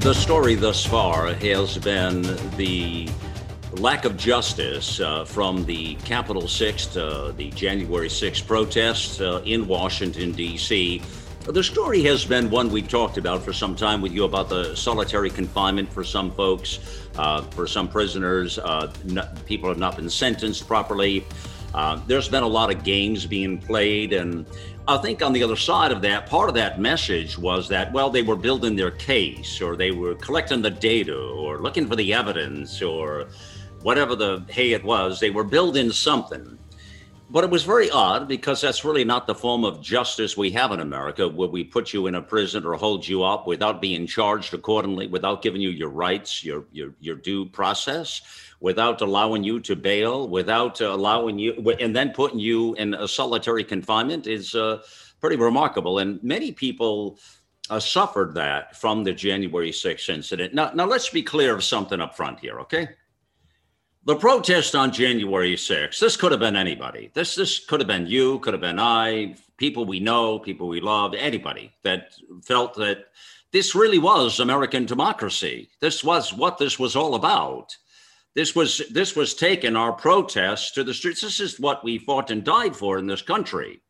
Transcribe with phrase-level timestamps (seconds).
[0.00, 2.22] The story thus far has been
[2.56, 3.08] the
[3.72, 9.66] lack of justice uh, from the Capitol 6th, uh, the January 6th protests uh, in
[9.66, 11.02] Washington, D.C.
[11.44, 14.76] The story has been one we've talked about for some time with you about the
[14.76, 16.78] solitary confinement for some folks,
[17.16, 18.58] uh, for some prisoners.
[18.58, 21.26] Uh, not, people have not been sentenced properly.
[21.74, 24.46] Uh, there's been a lot of games being played, and
[24.86, 28.08] I think on the other side of that, part of that message was that, well,
[28.08, 32.14] they were building their case, or they were collecting the data, or looking for the
[32.14, 33.28] evidence, or
[33.82, 36.58] whatever the hey it was, they were building something.
[37.30, 40.72] But it was very odd because that's really not the form of justice we have
[40.72, 44.06] in America, where we put you in a prison or hold you up without being
[44.06, 48.22] charged accordingly, without giving you your rights, your your, your due process,
[48.60, 53.64] without allowing you to bail, without allowing you, and then putting you in a solitary
[53.64, 54.82] confinement is uh,
[55.20, 55.98] pretty remarkable.
[55.98, 57.18] And many people
[57.70, 60.54] uh, suffered that from the January 6th incident.
[60.54, 62.88] Now, now let's be clear of something up front here, okay?
[64.04, 67.10] The protest on January 6th, this could have been anybody.
[67.12, 70.80] This this could have been you, could have been I, people we know, people we
[70.80, 73.08] loved, anybody that felt that
[73.52, 75.68] this really was American democracy.
[75.80, 77.76] This was what this was all about.
[78.34, 81.22] This was this was taking our protests to the streets.
[81.22, 83.80] This is what we fought and died for in this country.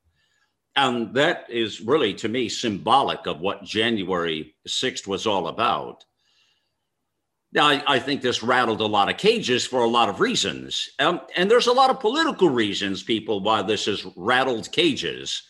[0.77, 6.05] And that is really to me symbolic of what January 6th was all about.
[7.53, 10.89] Now, I, I, think this rattled a lot of cages for a lot of reasons.
[10.99, 15.43] Um, and there's a lot of political reasons, people, why this has rattled cages.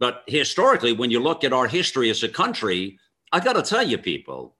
[0.00, 2.98] But historically, when you look at our history as a country,
[3.30, 4.56] I got to tell you, people,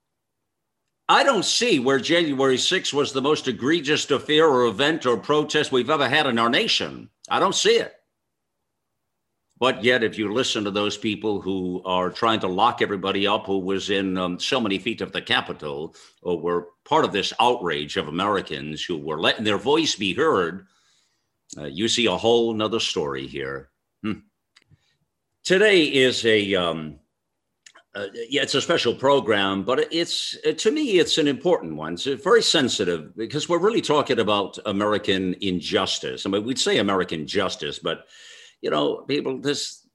[1.08, 5.72] I don't see where January 6th was the most egregious affair or event or protest
[5.72, 7.08] we've ever had in our nation.
[7.30, 7.94] I don't see it.
[9.58, 13.46] But yet, if you listen to those people who are trying to lock everybody up,
[13.46, 17.32] who was in um, so many feet of the Capitol, or were part of this
[17.40, 20.66] outrage of Americans who were letting their voice be heard,
[21.56, 23.70] uh, you see a whole nother story here.
[24.02, 24.20] Hmm.
[25.42, 27.00] Today is a um,
[27.98, 31.94] uh, yeah, it's a special program, but it's uh, to me it's an important one.
[31.94, 36.24] It's very sensitive because we're really talking about American injustice.
[36.24, 38.06] I mean, we'd say American justice, but
[38.60, 39.86] you know, people, this,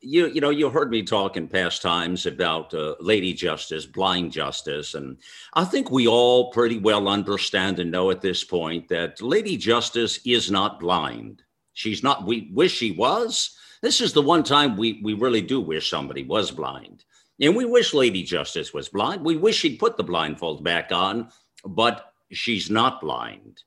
[0.00, 4.32] you you know, you heard me talk in past times about uh, Lady Justice, blind
[4.32, 5.18] justice, and
[5.54, 10.20] I think we all pretty well understand and know at this point that Lady Justice
[10.24, 11.42] is not blind.
[11.74, 12.24] She's not.
[12.24, 13.56] We wish she was.
[13.82, 17.04] This is the one time we we really do wish somebody was blind,
[17.40, 19.24] and we wish Lady Justice was blind.
[19.24, 21.30] We wish she'd put the blindfold back on,
[21.64, 23.62] but she's not blind.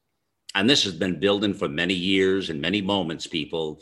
[0.55, 3.81] And this has been building for many years and many moments, people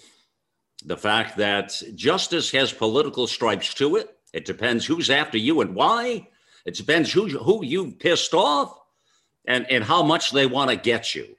[0.83, 4.17] the fact that justice has political stripes to it.
[4.33, 6.27] It depends who's after you and why.
[6.65, 8.79] It depends who, who you've pissed off
[9.45, 11.35] and, and how much they want to get you.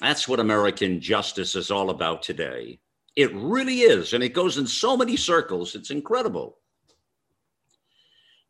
[0.00, 2.80] That's what American justice is all about today.
[3.14, 4.14] It really is.
[4.14, 5.74] And it goes in so many circles.
[5.74, 6.58] It's incredible.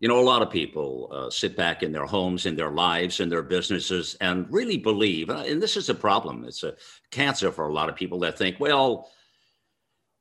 [0.03, 3.21] You know, a lot of people uh, sit back in their homes, in their lives,
[3.21, 6.45] in their businesses, and really believe, uh, and this is a problem.
[6.45, 6.75] It's a
[7.13, 9.09] cancer for a lot of people that think, well,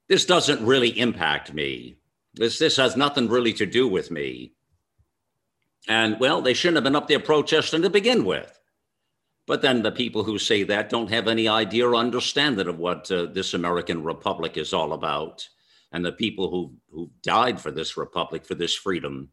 [0.08, 1.98] this doesn't really impact me.
[2.36, 4.54] This this has nothing really to do with me.
[5.88, 8.60] And well, they shouldn't have been up there protesting to begin with.
[9.48, 13.12] But then the people who say that don't have any idea or understanding of what
[13.12, 15.50] uh, this American republic is all about.
[15.92, 19.30] And the people who, who died for this republic, for this freedom,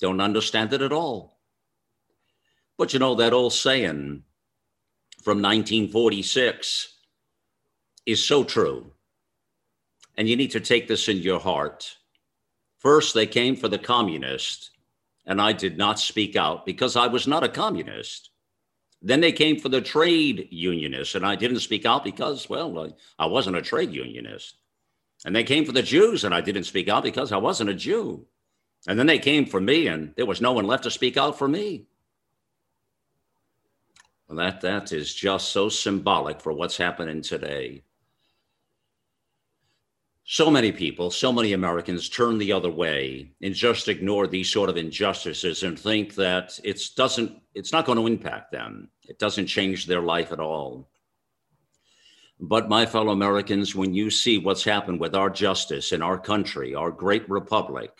[0.00, 1.38] don't understand it at all.
[2.78, 4.24] But you know, that old saying
[5.22, 6.94] from 1946
[8.06, 8.92] is so true.
[10.16, 11.96] And you need to take this in your heart.
[12.78, 14.70] First, they came for the communist,
[15.24, 18.30] and I did not speak out because I was not a communist.
[19.00, 23.24] Then they came for the trade unionist, and I didn't speak out because, well, I,
[23.24, 24.56] I wasn't a trade unionist.
[25.24, 27.74] And they came for the Jews, and I didn't speak out because I wasn't a
[27.74, 28.26] Jew.
[28.86, 31.38] And then they came for me, and there was no one left to speak out
[31.38, 31.86] for me.
[34.28, 37.84] Well, that, that is just so symbolic for what's happening today.
[40.24, 44.70] so many people, so many Americans turn the other way and just ignore these sort
[44.70, 48.88] of injustices and think that it's doesn't it's not going to impact them.
[49.08, 50.88] It doesn't change their life at all.
[52.40, 56.74] But my fellow Americans, when you see what's happened with our justice in our country,
[56.74, 57.90] our great republic,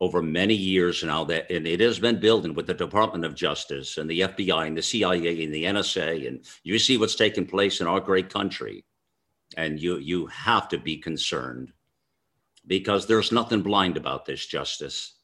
[0.00, 3.96] over many years now, that and it has been building with the Department of Justice
[3.96, 7.80] and the FBI and the CIA and the NSA, and you see what's taking place
[7.80, 8.84] in our great country,
[9.56, 11.72] and you you have to be concerned
[12.66, 15.14] because there's nothing blind about this justice.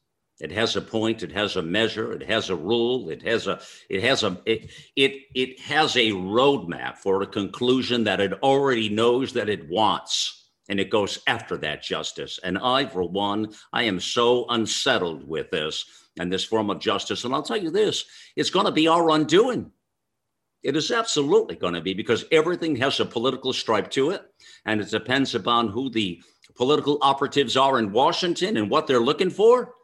[0.40, 1.22] It has a point.
[1.22, 2.12] It has a measure.
[2.12, 3.10] It has a rule.
[3.10, 3.60] It has a.
[3.90, 4.40] It has a.
[4.46, 9.68] It it, it has a roadmap for a conclusion that it already knows that it
[9.68, 10.39] wants,
[10.70, 12.38] and it goes after that justice.
[12.44, 15.84] And I, for one, I am so unsettled with this
[16.18, 17.24] and this form of justice.
[17.24, 18.04] And I'll tell you this:
[18.36, 19.72] it's going to be our undoing.
[20.62, 24.22] It is absolutely going to be because everything has a political stripe to it,
[24.64, 26.22] and it depends upon who the
[26.54, 29.74] political operatives are in Washington and what they're looking for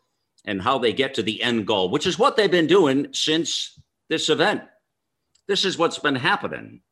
[0.44, 3.80] and how they get to the end goal, which is what they've been doing since
[4.08, 4.62] this event.
[5.48, 6.82] This is what's been happening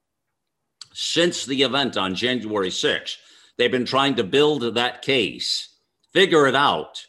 [0.92, 3.16] since the event on January 6th.
[3.56, 5.68] They've been trying to build that case,
[6.12, 7.06] figure it out,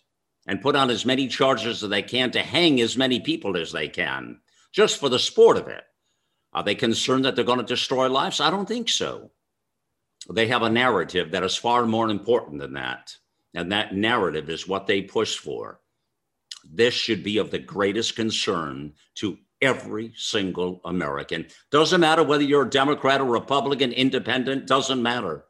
[0.48, 3.72] and put on as many charges as they can to hang as many people as
[3.72, 4.40] they can,
[4.72, 5.84] just for the sport of it.
[6.54, 8.40] Are they concerned that they're going to destroy lives?
[8.40, 9.32] I don't think so.
[10.32, 13.16] They have a narrative that is far more important than that.
[13.54, 15.80] And that narrative is what they push for
[16.72, 21.48] this should be of the greatest concern to every single American.
[21.72, 25.46] Doesn't matter whether you're a Democrat or Republican, independent, doesn't matter.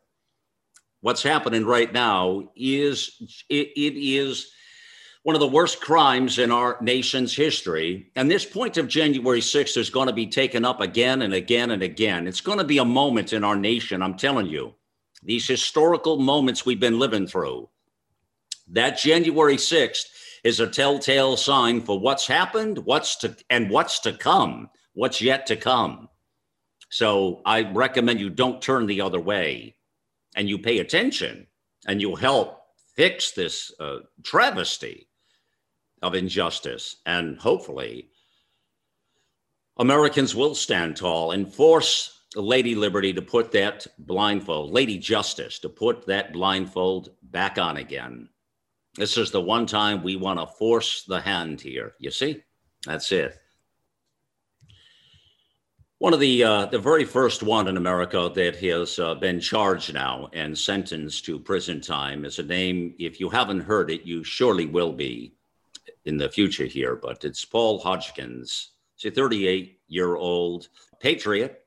[1.06, 4.50] What's happening right now is it, it is
[5.22, 8.12] one of the worst crimes in our nation's history.
[8.16, 11.70] And this point of January 6th is going to be taken up again and again
[11.70, 12.26] and again.
[12.26, 14.74] It's going to be a moment in our nation, I'm telling you.
[15.22, 17.70] These historical moments we've been living through.
[18.70, 20.06] That January 6th
[20.44, 25.46] is a telltale sign for what's happened, what's to and what's to come, what's yet
[25.46, 26.10] to come.
[26.90, 29.75] So I recommend you don't turn the other way
[30.36, 31.48] and you pay attention
[31.88, 32.62] and you help
[32.96, 35.08] fix this uh, travesty
[36.02, 36.98] of injustice.
[37.06, 38.10] And hopefully,
[39.78, 45.70] Americans will stand tall and force Lady Liberty to put that blindfold, Lady Justice to
[45.70, 48.30] put that blindfold back on again.
[48.96, 51.94] This is the one time we want to force the hand here.
[52.00, 52.44] You see?
[52.86, 53.38] That's it.
[56.00, 59.94] One of the uh, the very first one in America that has uh, been charged
[59.94, 62.94] now and sentenced to prison time is a name.
[63.00, 65.36] If you haven't heard it, you surely will be
[66.04, 66.96] in the future here.
[66.96, 68.72] But it's Paul Hodgkins.
[68.98, 70.68] He's a 38 year old
[71.00, 71.66] patriot,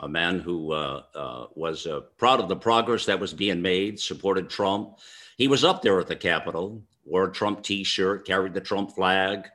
[0.00, 4.00] a man who uh, uh was uh, proud of the progress that was being made,
[4.00, 4.98] supported Trump,
[5.38, 8.90] he was up there at the Capitol, wore a Trump t shirt, carried the Trump
[8.90, 9.48] flag,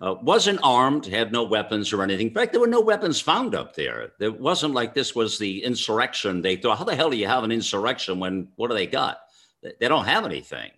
[0.00, 2.28] uh, wasn't armed, had no weapons or anything.
[2.28, 4.12] In fact, there were no weapons found up there.
[4.20, 6.42] It wasn't like this was the insurrection.
[6.42, 9.18] They thought, how the hell do you have an insurrection when what do they got?
[9.62, 10.70] They don't have anything.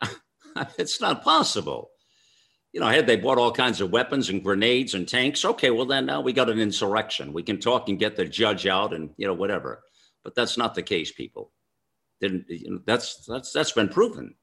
[0.78, 1.90] it's not possible.
[2.72, 5.84] You know, had they bought all kinds of weapons and grenades and tanks, okay, well,
[5.84, 7.32] then now we got an insurrection.
[7.32, 9.82] We can talk and get the judge out and, you know, whatever.
[10.24, 11.52] But that's not the case, people.
[12.20, 14.36] Then you know, that's that's that's been proven.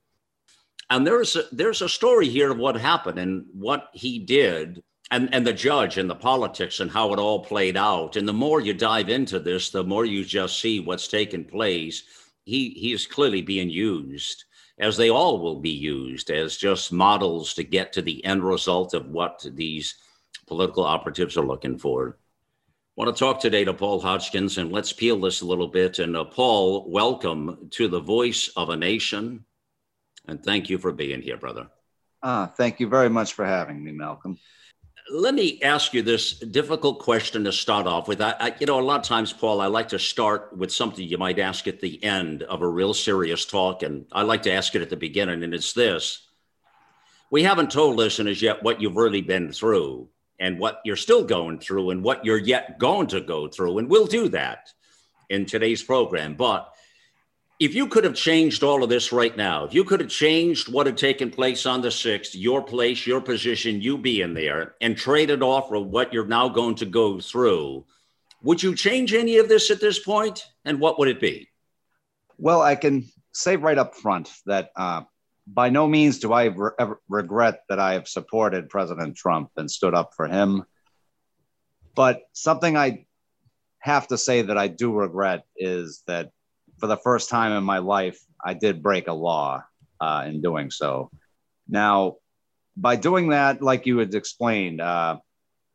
[0.89, 5.33] And there's a, there's a story here of what happened and what he did, and
[5.33, 8.15] and the judge and the politics and how it all played out.
[8.15, 12.03] And the more you dive into this, the more you just see what's taken place.
[12.45, 14.45] He he is clearly being used
[14.79, 18.93] as they all will be used as just models to get to the end result
[18.93, 19.95] of what these
[20.47, 22.17] political operatives are looking for
[22.99, 25.99] I want to talk today to Paul Hodgkins, and let's peel this a little bit.
[25.99, 29.45] And uh, Paul, welcome to the Voice of a Nation,
[30.27, 31.67] and thank you for being here, brother.
[32.21, 34.37] Ah, thank you very much for having me, Malcolm.
[35.11, 38.21] Let me ask you this difficult question to start off with.
[38.21, 41.07] I, I, you know, a lot of times, Paul, I like to start with something
[41.07, 44.51] you might ask at the end of a real serious talk, and I like to
[44.51, 46.27] ask it at the beginning, and it's this:
[47.31, 50.09] We haven't told listeners yet what you've really been through
[50.39, 53.77] and what you're still going through and what you're yet going to go through.
[53.77, 54.69] And we'll do that
[55.29, 56.35] in today's program.
[56.35, 56.73] But
[57.59, 60.71] if you could have changed all of this right now, if you could have changed
[60.71, 64.95] what had taken place on the 6th, your place, your position, you being there, and
[64.95, 67.85] traded off for what you're now going to go through,
[68.41, 70.45] would you change any of this at this point?
[70.63, 71.49] And what would it be?
[72.37, 75.01] Well, I can say right up front that uh,
[75.45, 76.71] by no means do I re-
[77.09, 80.63] regret that I have supported President Trump and stood up for him.
[81.93, 83.05] But something I
[83.79, 86.31] have to say that I do regret is that
[86.79, 89.63] for the first time in my life, I did break a law
[89.99, 91.11] uh, in doing so.
[91.67, 92.15] Now,
[92.75, 95.17] by doing that, like you had explained, uh,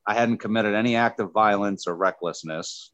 [0.07, 2.93] I hadn't committed any act of violence or recklessness.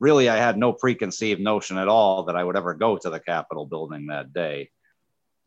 [0.00, 3.20] Really, I had no preconceived notion at all that I would ever go to the
[3.20, 4.70] Capitol building that day.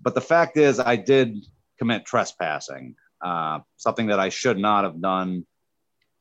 [0.01, 1.37] But the fact is, I did
[1.77, 5.45] commit trespassing, uh, something that I should not have done.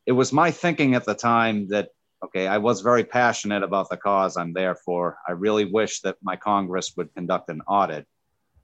[0.07, 1.91] It was my thinking at the time that,
[2.25, 5.19] okay, I was very passionate about the cause I'm there for.
[5.27, 8.07] I really wish that my Congress would conduct an audit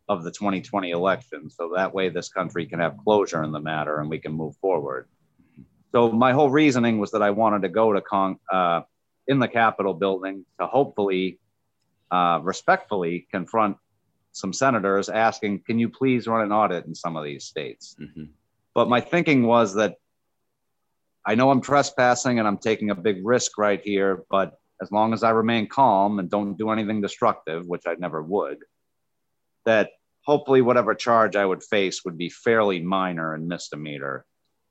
[0.09, 4.01] of the 2020 election so that way this country can have closure in the matter
[4.01, 5.09] and we can move forward.
[5.93, 8.83] So my whole reasoning was that I wanted to go to Con uh,
[9.29, 11.39] in the Capitol building to hopefully
[12.11, 13.77] uh, respectfully confront
[14.33, 17.97] some senators asking, can you please run an audit in some of these states?
[18.01, 18.25] Mm-hmm.
[18.75, 19.97] But my thinking was that
[21.27, 25.13] I know I'm trespassing and I'm taking a big risk right here, but as long
[25.13, 28.59] as I remain calm and don't do anything destructive, which I never would,
[29.65, 29.91] that
[30.25, 34.27] hopefully whatever charge I would face would be fairly minor and misdemeanor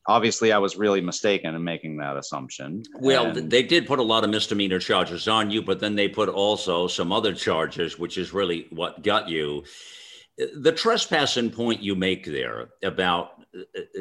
[0.08, 2.84] obviously I was really mistaken in making that assumption.
[3.00, 6.08] Well, and they did put a lot of misdemeanor charges on you, but then they
[6.08, 9.64] put also some other charges, which is really what got you.
[10.38, 13.44] The trespassing point you make there about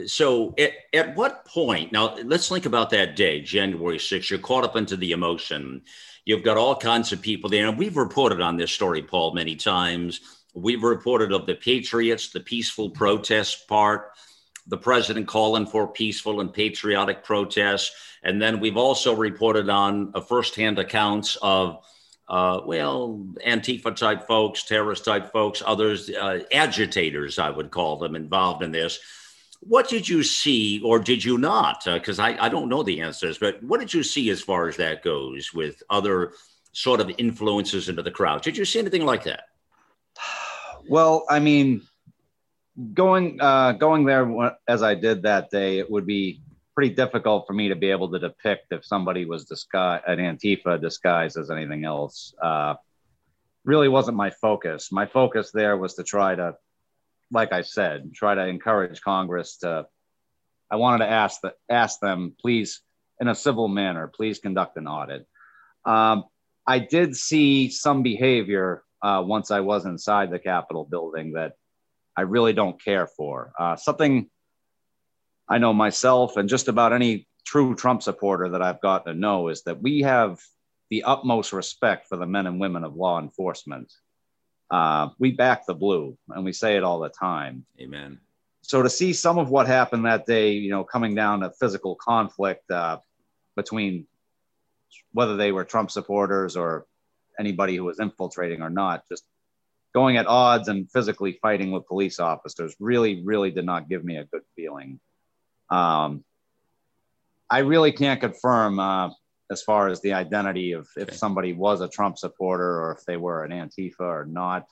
[0.06, 4.64] so at, at what point now let's think about that day january 6th you're caught
[4.64, 5.82] up into the emotion
[6.24, 9.54] you've got all kinds of people there and we've reported on this story paul many
[9.54, 10.22] times
[10.54, 14.12] we've reported of the patriots the peaceful protest part
[14.66, 17.90] the president calling for peaceful and patriotic protests.
[18.22, 21.84] And then we've also reported on uh, firsthand accounts of,
[22.32, 28.16] uh, well, Antifa type folks, terrorist type folks, others, uh, agitators, I would call them,
[28.16, 28.98] involved in this.
[29.60, 31.84] What did you see, or did you not?
[31.84, 34.66] Because uh, I, I don't know the answers, but what did you see as far
[34.66, 36.32] as that goes with other
[36.72, 38.40] sort of influences into the crowd?
[38.40, 39.44] Did you see anything like that?
[40.88, 41.82] Well, I mean,
[42.94, 46.40] going uh, going there as I did that day, it would be
[46.74, 50.80] pretty difficult for me to be able to depict if somebody was disguised an Antifa
[50.80, 52.34] disguised as anything else.
[52.40, 52.74] Uh,
[53.64, 54.90] really wasn't my focus.
[54.90, 56.56] My focus there was to try to,
[57.30, 59.86] like I said, try to encourage Congress to.
[60.70, 62.80] I wanted to ask the, ask them, please,
[63.20, 65.26] in a civil manner, please conduct an audit.
[65.84, 66.24] Um,
[66.66, 71.52] I did see some behavior uh, once I was inside the Capitol building that
[72.16, 73.52] I really don't care for.
[73.58, 74.30] Uh, something
[75.48, 79.48] I know myself and just about any true Trump supporter that I've gotten to know
[79.48, 80.40] is that we have
[80.90, 83.92] the utmost respect for the men and women of law enforcement.
[84.70, 87.64] Uh, we back the blue, and we say it all the time.
[87.80, 88.18] Amen.
[88.62, 91.96] So to see some of what happened that day, you know, coming down to physical
[91.96, 92.98] conflict uh,
[93.56, 94.06] between
[95.12, 96.86] whether they were Trump supporters or
[97.38, 99.24] anybody who was infiltrating or not, just
[99.94, 104.16] going at odds and physically fighting with police officers really, really did not give me
[104.16, 105.00] a good feeling.
[105.72, 106.24] Um,
[107.50, 109.10] I really can't confirm uh,
[109.50, 113.16] as far as the identity of if somebody was a Trump supporter or if they
[113.16, 114.62] were an Antifa or not.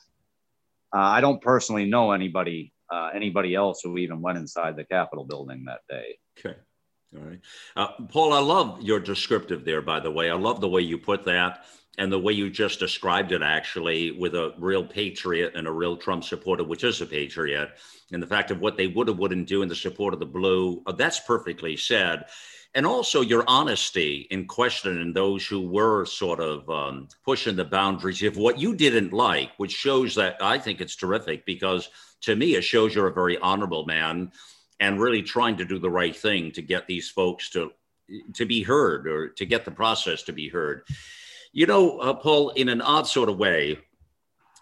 [0.94, 5.24] Uh, I don't personally know anybody uh, anybody else who even went inside the Capitol
[5.24, 6.18] building that day.
[6.38, 6.58] Okay.
[7.16, 7.40] All right.
[7.76, 10.30] Uh, Paul, I love your descriptive there, by the way.
[10.30, 11.64] I love the way you put that
[11.98, 15.96] and the way you just described it actually with a real patriot and a real
[15.96, 17.70] trump supporter which is a patriot
[18.12, 20.26] and the fact of what they would or wouldn't do in the support of the
[20.26, 22.24] blue uh, that's perfectly said.
[22.74, 28.22] And also your honesty in questioning those who were sort of um, pushing the boundaries.
[28.22, 31.88] Of what you didn't like which shows that i think it's terrific because
[32.22, 34.30] to me it shows you're a very honorable man
[34.78, 37.72] and really trying to do the right thing to get these folks to
[38.34, 40.82] to be heard or to get the process to be heard
[41.52, 43.78] you know, uh, Paul, in an odd sort of way,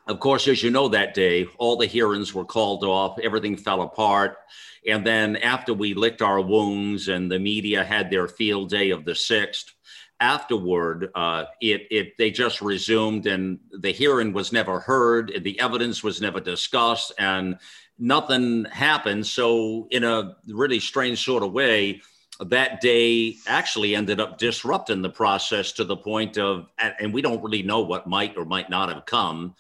[0.07, 3.83] of course, as you know, that day, all the hearings were called off, everything fell
[3.83, 4.39] apart.
[4.87, 9.05] And then after we licked our wounds and the media had their field day of
[9.05, 9.73] the 6th,
[10.21, 16.03] afterward, uh, it, it they just resumed and the hearing was never heard, the evidence
[16.03, 17.59] was never discussed, and
[17.99, 19.27] nothing happened.
[19.27, 22.01] So, in a really strange sort of way,
[22.41, 27.43] that day actually ended up disrupting the process to the point of, and we don't
[27.43, 29.57] really know what might or might not have come,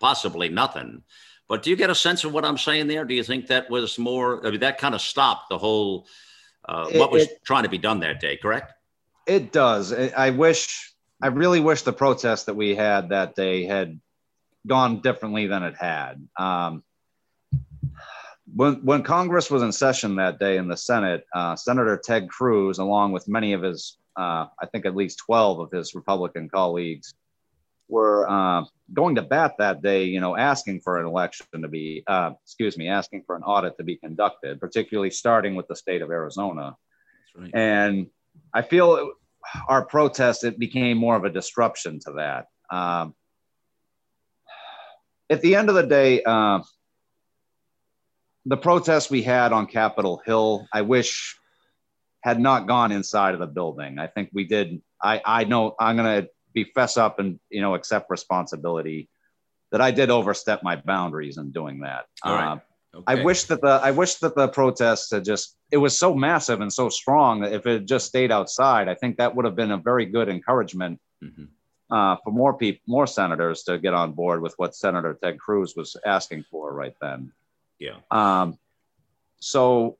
[0.00, 1.02] possibly nothing.
[1.48, 3.04] But do you get a sense of what I'm saying there?
[3.04, 6.06] Do you think that was more, I mean, that kind of stopped the whole,
[6.68, 8.72] uh, it, what was it, trying to be done that day, correct?
[9.26, 9.92] It does.
[9.92, 14.00] I wish, I really wish the protest that we had that day had
[14.66, 16.26] gone differently than it had.
[16.36, 16.82] Um,
[18.54, 22.78] when, when Congress was in session that day in the Senate, uh, Senator Ted Cruz,
[22.78, 27.14] along with many of his, uh, I think at least 12 of his Republican colleagues,
[27.88, 32.04] were uh, going to bat that day, you know, asking for an election to be,
[32.06, 36.02] uh, excuse me, asking for an audit to be conducted, particularly starting with the state
[36.02, 36.76] of Arizona.
[37.34, 37.50] Right.
[37.52, 38.06] And
[38.54, 39.12] I feel
[39.68, 42.46] our protest it became more of a disruption to that.
[42.74, 43.14] Um,
[45.28, 46.60] at the end of the day, uh,
[48.46, 51.36] the protest we had on Capitol Hill, I wish
[52.22, 53.98] had not gone inside of the building.
[53.98, 54.82] I think we did.
[55.02, 59.08] I, I know I'm going to be fess up and, you know, accept responsibility
[59.72, 62.06] that I did overstep my boundaries in doing that.
[62.22, 62.52] All right.
[62.52, 63.04] Uh, okay.
[63.06, 66.60] I wish that the, I wish that the protests had just, it was so massive
[66.60, 69.70] and so strong that if it just stayed outside, I think that would have been
[69.70, 71.44] a very good encouragement mm-hmm.
[71.94, 75.74] uh, for more people, more senators to get on board with what Senator Ted Cruz
[75.76, 77.32] was asking for right then.
[77.80, 77.96] Yeah.
[78.10, 78.58] Um,
[79.40, 79.96] so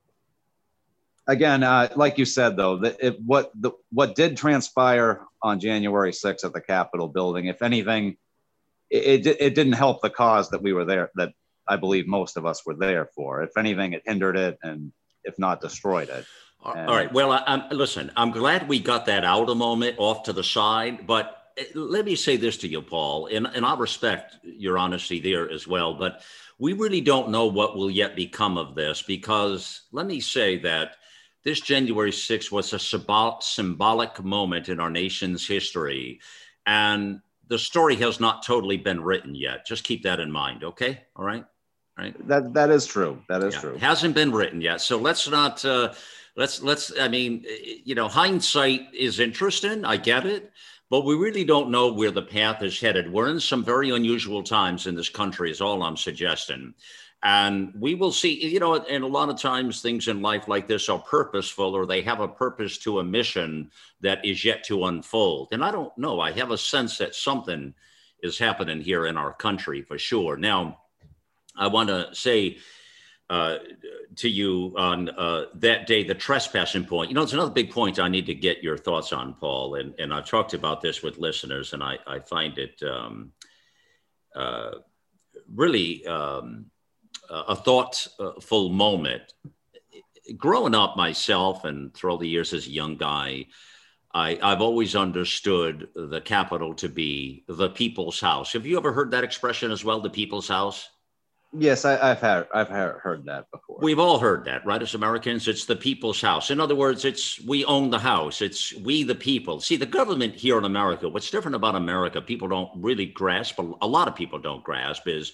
[1.27, 6.11] again, uh, like you said, though, that it, what the what did transpire on January
[6.11, 8.17] 6th at the Capitol building, if anything,
[8.89, 11.11] it, it, it didn't help the cause that we were there.
[11.15, 11.33] That
[11.67, 13.41] I believe most of us were there for.
[13.41, 14.91] If anything, it hindered it, and
[15.23, 16.25] if not, destroyed it.
[16.63, 17.11] And, All right.
[17.11, 18.11] Well, I, I'm, listen.
[18.15, 21.40] I'm glad we got that out a moment off to the side, but
[21.75, 25.67] let me say this to you, Paul, and, and I respect your honesty there as
[25.67, 25.93] well.
[25.93, 26.21] But
[26.59, 30.97] we really don't know what will yet become of this because let me say that
[31.43, 36.19] this January 6th was a symbolic moment in our nation's history.
[36.65, 39.65] And the story has not totally been written yet.
[39.65, 41.01] Just keep that in mind, okay?
[41.15, 41.43] All right?
[41.97, 42.27] All right.
[42.27, 43.21] That that is true.
[43.27, 43.59] That is yeah.
[43.59, 43.73] true.
[43.73, 44.81] It hasn't been written yet.
[44.81, 45.93] So let's not uh
[46.37, 47.43] let's let's I mean,
[47.83, 49.83] you know, hindsight is interesting.
[49.83, 50.51] I get it
[50.91, 53.09] but we really don't know where the path is headed.
[53.09, 56.73] We're in some very unusual times in this country, is all I'm suggesting.
[57.23, 60.67] And we will see, you know, and a lot of times things in life like
[60.67, 63.71] this are purposeful or they have a purpose to a mission
[64.01, 65.47] that is yet to unfold.
[65.53, 66.19] And I don't know.
[66.19, 67.73] I have a sense that something
[68.21, 70.35] is happening here in our country for sure.
[70.35, 70.79] Now,
[71.55, 72.57] I want to say,
[73.31, 73.59] uh,
[74.17, 77.09] to you on uh, that day, the trespassing point.
[77.09, 79.75] You know, it's another big point I need to get your thoughts on, Paul.
[79.75, 83.31] And, and I've talked about this with listeners, and I, I find it um,
[84.35, 84.71] uh,
[85.55, 86.65] really um,
[87.29, 89.33] a thoughtful moment.
[90.35, 93.45] Growing up myself and through all the years as a young guy,
[94.13, 98.51] I, have always understood the Capitol to be the people's house.
[98.51, 100.89] Have you ever heard that expression as well, the people's house?
[101.53, 103.77] Yes, I, have heard I've heard that before.
[103.81, 104.81] We've all heard that, right?
[104.81, 106.49] As Americans, it's the people's house.
[106.49, 108.41] In other words, it's we own the house.
[108.41, 109.59] It's we the people.
[109.59, 111.09] See, the government here in America.
[111.09, 112.21] What's different about America?
[112.21, 113.59] People don't really grasp.
[113.59, 115.33] A lot of people don't grasp is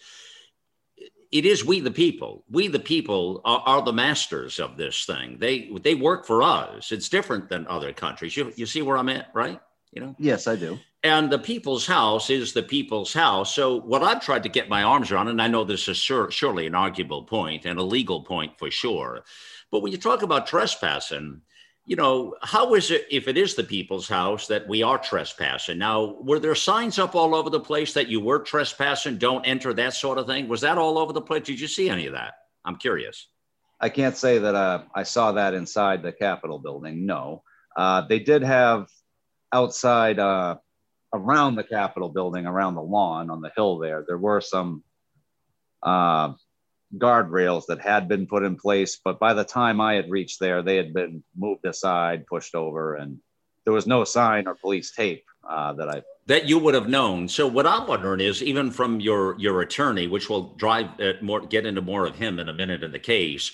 [1.32, 2.44] it is we the people.
[2.50, 5.38] We the people are, are, the masters of this thing.
[5.40, 6.92] They they work for us.
[6.92, 8.36] It's different than other countries.
[8.36, 9.60] You you see where I'm at, right?
[9.92, 10.16] You know.
[10.18, 10.80] Yes, I do.
[11.08, 13.56] And the people's house is the people's house.
[13.56, 16.30] So, what I've tried to get my arms around, and I know this is sur-
[16.32, 19.24] surely an arguable point and a legal point for sure,
[19.72, 21.42] but when you talk about trespassing,
[21.86, 25.78] you know, how is it if it is the people's house that we are trespassing?
[25.78, 29.74] Now, were there signs up all over the place that you were trespassing, don't enter,
[29.74, 30.50] that sort of thing?
[30.50, 31.44] Was that all over the place?
[31.44, 32.34] Did you see any of that?
[32.66, 33.30] I'm curious.
[33.80, 37.06] I can't say that uh, I saw that inside the Capitol building.
[37.06, 37.44] No.
[37.78, 38.90] Uh, they did have
[39.54, 40.58] outside uh,
[41.14, 44.84] around the Capitol building, around the lawn on the hill there, there were some
[45.84, 46.34] uh,
[46.98, 49.00] guardrails that had been put in place.
[49.04, 52.96] But by the time I had reached there, they had been moved aside, pushed over,
[52.96, 53.20] and
[53.64, 57.28] there was no sign or police tape uh, that I that you would have known.
[57.30, 60.90] So what I'm wondering is, even from your your attorney, which will drive
[61.22, 63.52] more, get into more of him in a minute in the case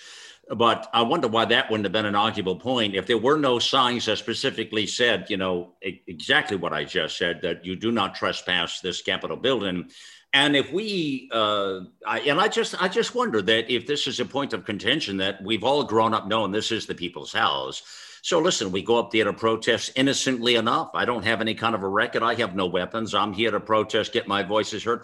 [0.49, 3.59] but I wonder why that wouldn't have been an arguable point if there were no
[3.59, 8.15] signs that specifically said, you know, exactly what I just said that you do not
[8.15, 9.89] trespass this Capitol building.
[10.33, 14.19] And if we, uh, I, and I just, I just wonder that if this is
[14.19, 17.83] a point of contention that we've all grown up knowing this is the people's house,
[18.23, 20.91] so listen, we go up there to protest innocently enough.
[20.93, 22.23] I don't have any kind of a record.
[22.23, 23.13] I have no weapons.
[23.13, 25.03] I'm here to protest, get my voices heard.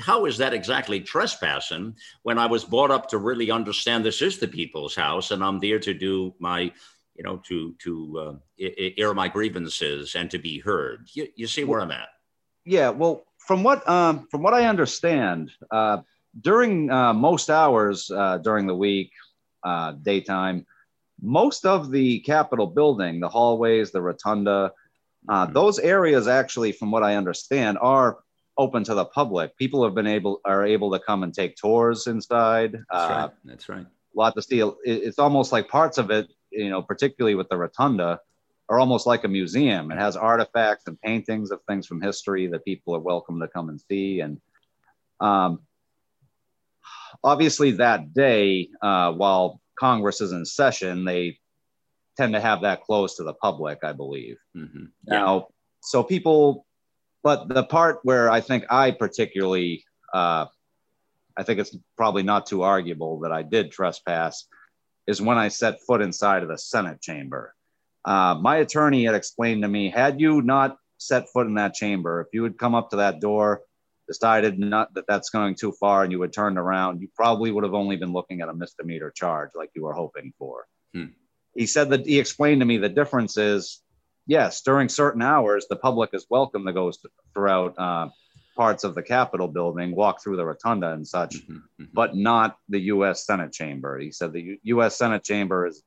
[0.00, 4.38] How is that exactly trespassing when I was brought up to really understand this is
[4.38, 6.70] the people's house and I'm there to do my,
[7.14, 11.08] you know, to to uh, air my grievances and to be heard.
[11.14, 12.10] You, you see where I'm at?
[12.66, 12.90] Yeah.
[12.90, 16.02] Well, from what um, from what I understand, uh,
[16.38, 19.10] during uh, most hours uh, during the week,
[19.64, 20.66] uh, daytime
[21.20, 24.72] most of the Capitol building, the hallways, the rotunda,
[25.28, 25.52] uh, mm-hmm.
[25.52, 28.18] those areas actually, from what I understand, are
[28.56, 29.56] open to the public.
[29.56, 32.72] People have been able are able to come and take tours inside.
[32.72, 33.30] That's uh, right.
[33.44, 33.86] That's right.
[33.86, 34.62] A lot to see.
[34.84, 38.20] It's almost like parts of it, you know, particularly with the rotunda,
[38.68, 39.90] are almost like a museum.
[39.90, 43.68] It has artifacts and paintings of things from history that people are welcome to come
[43.68, 44.20] and see.
[44.20, 44.40] And
[45.20, 45.60] um,
[47.22, 51.38] obviously, that day, uh, while Congress is in session, they
[52.16, 54.36] tend to have that closed to the public, I believe.
[54.56, 54.84] Mm-hmm.
[55.06, 55.48] Now,
[55.80, 56.66] so people,
[57.22, 60.46] but the part where I think I particularly, uh,
[61.36, 64.46] I think it's probably not too arguable that I did trespass
[65.06, 67.54] is when I set foot inside of the Senate chamber.
[68.04, 72.20] Uh, my attorney had explained to me, had you not set foot in that chamber,
[72.20, 73.62] if you had come up to that door,
[74.08, 77.62] decided not that that's going too far, and you had turned around, you probably would
[77.64, 80.66] have only been looking at a misdemeanor charge like you were hoping for.
[80.94, 81.06] Hmm.
[81.54, 83.82] He said that he explained to me the difference is,
[84.26, 86.90] yes, during certain hours, the public is welcome to go
[87.34, 88.08] throughout uh,
[88.56, 91.88] parts of the Capitol building, walk through the rotunda and such, Mhm, mhm.
[91.92, 93.26] but not the U.S.
[93.26, 93.98] Senate chamber.
[93.98, 94.96] He said the U- U.S.
[94.96, 95.82] Senate chamber is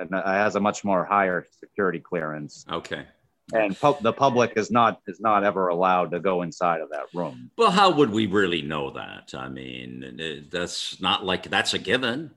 [0.00, 3.04] and uh, has a much more higher security clearance, Okay.
[3.52, 7.50] And the public is not is not ever allowed to go inside of that room.
[7.56, 9.34] Well, how would we really know that?
[9.34, 12.32] I mean, that's not like that's a given.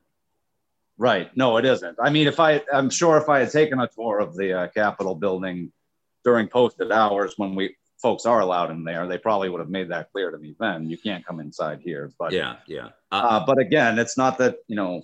[0.97, 1.35] Right?
[1.35, 1.97] No, it isn't.
[2.01, 4.67] I mean, if I I'm sure if I had taken a tour of the uh,
[4.67, 5.71] Capitol building
[6.23, 9.89] during posted hours when we folks are allowed in there, they probably would have made
[9.89, 10.89] that clear to me then.
[10.89, 12.89] You can't come inside here, but Yeah, yeah.
[13.11, 15.03] Uh, Uh, but again, it's not that, you know,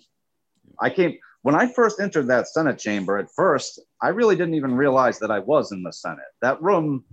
[0.79, 4.75] I came when I first entered that Senate chamber at first, I really didn't even
[4.75, 6.31] realize that I was in the Senate.
[6.41, 7.05] That room,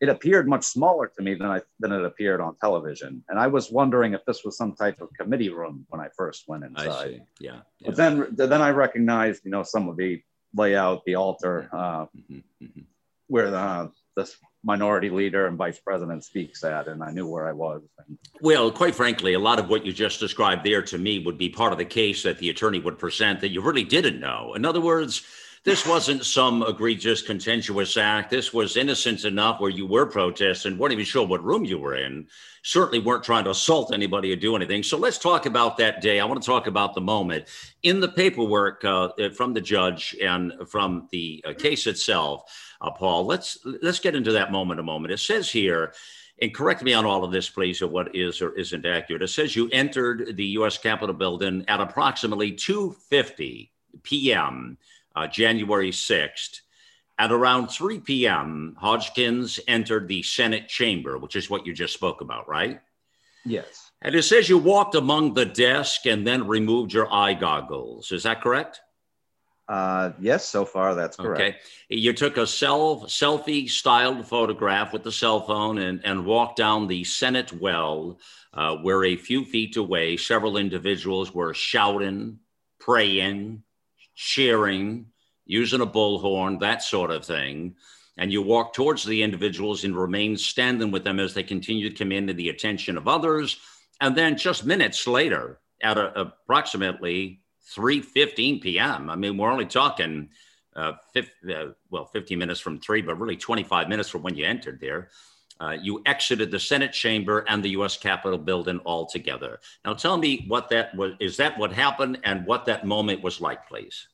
[0.00, 3.24] it appeared much smaller to me than I than it appeared on television.
[3.28, 6.44] And I was wondering if this was some type of committee room when I first
[6.46, 7.08] went I inside.
[7.08, 7.22] see.
[7.40, 7.62] Yeah.
[7.80, 7.86] yeah.
[7.86, 10.22] But then then I recognized, you know, some of the
[10.54, 12.84] layout, the altar, uh, Mhm, mhm.
[13.26, 17.52] where the, the minority leader and vice president speaks at, and I knew where I
[17.52, 17.82] was.
[18.40, 21.48] Well, quite frankly, a lot of what you just described there to me would be
[21.48, 24.54] part of the case that the attorney would present that you really didn't know.
[24.54, 25.22] In other words,
[25.62, 28.30] this wasn't some egregious, contentious act.
[28.30, 31.96] This was innocent enough where you were protesting, weren't even sure what room you were
[31.96, 32.28] in,
[32.62, 34.82] certainly weren't trying to assault anybody or do anything.
[34.82, 36.18] So let's talk about that day.
[36.18, 37.44] I want to talk about the moment.
[37.82, 42.44] In the paperwork uh, from the judge and from the uh, case itself,
[42.80, 45.12] uh, Paul, let's let's get into that moment a moment.
[45.12, 45.92] It says here,
[46.40, 49.20] and correct me on all of this, please, or what is or isn't accurate.
[49.20, 50.78] It says you entered the U.S.
[50.78, 53.68] Capitol building at approximately 2:50
[54.02, 54.78] p.m.
[55.14, 56.60] Uh, January 6th.
[57.18, 62.20] At around 3 p.m., Hodgkins entered the Senate chamber, which is what you just spoke
[62.22, 62.80] about, right?
[63.44, 68.12] yes, And it says you walked among the desk and then removed your eye goggles.
[68.12, 68.80] Is that correct?
[69.70, 71.40] uh, yes, so far that's correct.
[71.40, 71.56] Okay.
[71.88, 76.88] You took a self selfie styled photograph with the cell phone and, and walked down
[76.88, 78.18] the Senate well,
[78.52, 82.40] uh, where a few feet away, several individuals were shouting,
[82.80, 83.62] praying,
[84.20, 85.06] cheering,
[85.46, 87.74] using a bullhorn, that sort of thing.
[88.18, 91.96] And you walk towards the individuals and remain standing with them as they continue to
[91.96, 93.58] come the attention of others.
[94.00, 97.40] And then just minutes later, at a, approximately
[97.74, 100.28] 3.15 p.m., I mean, we're only talking
[100.76, 104.44] uh, fif- uh, well, 15 minutes from three, but really 25 minutes from when you
[104.44, 105.08] entered there.
[105.60, 107.96] Uh, you exited the Senate chamber and the U.S.
[107.96, 109.60] Capitol building altogether.
[109.84, 111.12] Now, tell me what that was.
[111.20, 114.08] Is that what happened, and what that moment was like, please?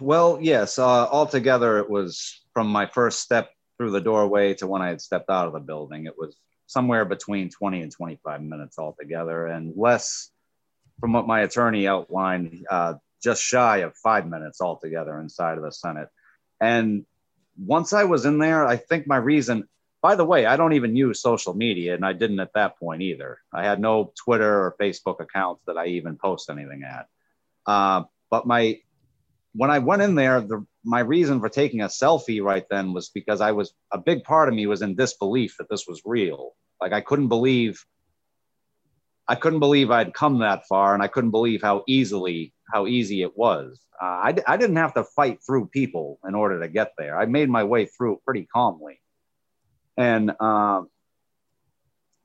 [0.00, 0.78] Well, yes.
[0.78, 5.00] Uh, altogether, it was from my first step through the doorway to when I had
[5.00, 6.06] stepped out of the building.
[6.06, 10.30] It was somewhere between 20 and 25 minutes altogether, and less
[11.00, 15.72] from what my attorney outlined, uh, just shy of five minutes altogether inside of the
[15.72, 16.08] Senate.
[16.60, 17.04] And
[17.58, 19.68] once I was in there, I think my reason,
[20.02, 23.02] by the way, I don't even use social media, and I didn't at that point
[23.02, 23.38] either.
[23.52, 27.06] I had no Twitter or Facebook accounts that I even post anything at.
[27.66, 28.80] Uh, but my
[29.54, 33.08] when I went in there, the, my reason for taking a selfie right then was
[33.08, 36.54] because I was a big part of me was in disbelief that this was real.
[36.80, 37.84] Like I couldn't believe,
[39.28, 43.22] I couldn't believe I'd come that far, and I couldn't believe how easily, how easy
[43.22, 43.80] it was.
[44.02, 47.16] Uh, I, I didn't have to fight through people in order to get there.
[47.16, 49.00] I made my way through pretty calmly,
[49.96, 50.88] and um,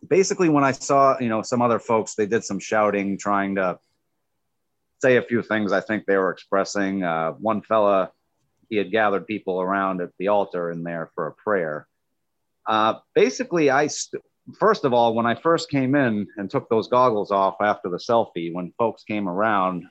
[0.06, 3.80] basically when I saw, you know, some other folks, they did some shouting, trying to
[5.02, 7.04] say a few things I think they were expressing.
[7.04, 8.12] Uh, one fella,
[8.70, 11.88] he had gathered people around at the altar in there for a prayer.
[12.68, 14.24] Uh, basically, I st-
[14.60, 17.98] first of all, when I first came in and took those goggles off after the
[17.98, 19.86] selfie, when folks came around,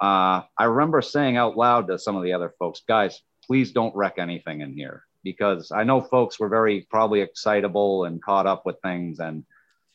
[0.00, 3.94] uh, I remember saying out loud to some of the other folks, guys, please don't
[3.94, 8.66] wreck anything in here because I know folks were very probably excitable and caught up
[8.66, 9.18] with things.
[9.20, 9.44] And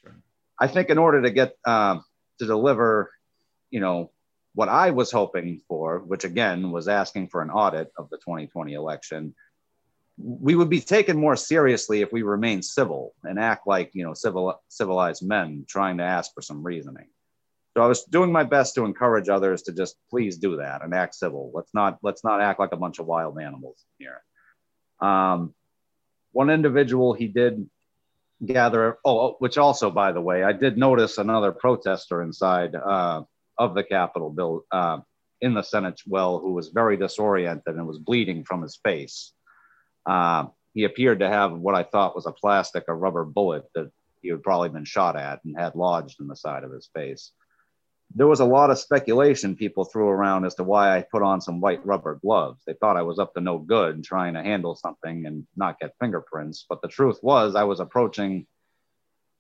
[0.04, 0.16] Sure.
[0.60, 2.00] I think in order to get uh,
[2.40, 3.12] to deliver,
[3.72, 4.12] you know,
[4.56, 8.74] what I was hoping for, which again was asking for an audit of the 2020
[8.74, 9.36] election,
[10.18, 14.14] we would be taken more seriously if we remain civil and act like you know
[14.14, 17.08] civil civilized men trying to ask for some reasoning.
[17.78, 20.94] So I was doing my best to encourage others to just please do that and
[20.94, 21.52] act civil.
[21.54, 24.22] Let's not let's not act like a bunch of wild animals here.
[25.00, 25.54] Um,
[26.32, 27.70] one individual he did
[28.46, 28.98] gather.
[29.06, 33.24] Oh, which also, by the way, I did notice another protester inside uh,
[33.60, 35.00] of the Capitol bill uh,
[35.42, 39.34] in the Senate well who was very disoriented and was bleeding from his face.
[40.06, 43.92] Uh, he appeared to have what I thought was a plastic or rubber bullet that
[44.22, 47.32] he had probably been shot at and had lodged in the side of his face.
[48.16, 51.42] There was a lot of speculation people threw around as to why I put on
[51.42, 52.62] some white rubber gloves.
[52.66, 55.96] They thought I was up to no good trying to handle something and not get
[56.00, 56.66] fingerprints.
[56.68, 58.48] But the truth was, I was approaching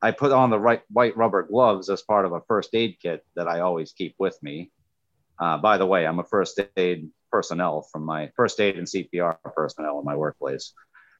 [0.02, 3.26] I put on the right white rubber gloves as part of a first aid kit
[3.36, 4.72] that I always keep with me.
[5.38, 9.38] Uh, by the way, I'm a first aid personnel from my first aid and CPR
[9.44, 10.74] personnel in my workplace.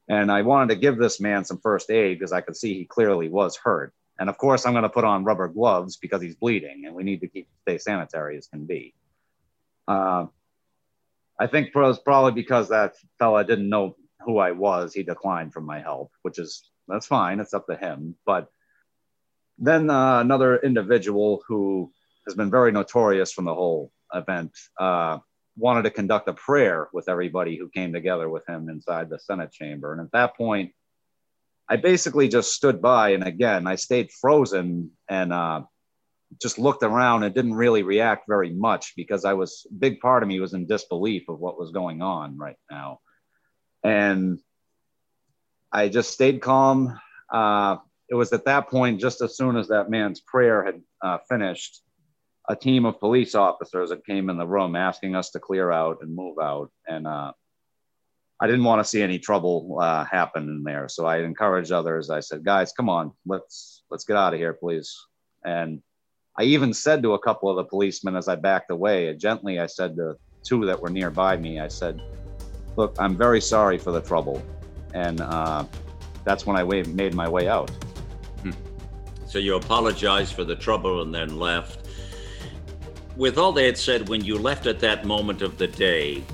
[0.08, 2.84] And I wanted to give this man some first aid because I could see he
[2.84, 3.92] clearly was hurt.
[4.18, 7.04] And of course, I'm going to put on rubber gloves because he's bleeding and we
[7.04, 8.94] need to keep stay sanitary as can be.
[9.86, 10.26] Uh,
[11.38, 14.92] I think probably because that fella didn't know who I was.
[14.92, 17.40] He declined from my help, which is that's fine.
[17.40, 18.14] It's up to him.
[18.26, 18.48] But
[19.60, 21.92] then uh, another individual who
[22.26, 25.18] has been very notorious from the whole event uh,
[25.56, 29.52] wanted to conduct a prayer with everybody who came together with him inside the Senate
[29.52, 29.92] chamber.
[29.92, 30.72] And at that point,
[31.68, 33.10] I basically just stood by.
[33.10, 35.62] And again, I stayed frozen and uh,
[36.40, 40.28] just looked around and didn't really react very much because I was, big part of
[40.28, 43.00] me was in disbelief of what was going on right now.
[43.84, 44.40] And
[45.70, 46.98] I just stayed calm.
[47.32, 47.76] Uh,
[48.10, 51.82] it was at that point, just as soon as that man's prayer had uh, finished,
[52.48, 55.98] a team of police officers that came in the room asking us to clear out
[56.02, 56.70] and move out.
[56.88, 57.32] And uh,
[58.40, 62.10] I didn't want to see any trouble uh, happen in there, so I encouraged others.
[62.10, 64.92] I said, "Guys, come on, let's let's get out of here, please."
[65.44, 65.80] And
[66.36, 69.66] I even said to a couple of the policemen as I backed away, gently, I
[69.66, 72.00] said to two that were nearby me, I said,
[72.76, 74.42] "Look, I'm very sorry for the trouble,"
[74.94, 75.64] and uh,
[76.24, 77.70] that's when I made my way out.
[79.30, 81.86] So you apologized for the trouble and then left.
[83.16, 86.24] With all they had said, when you left at that moment of the day,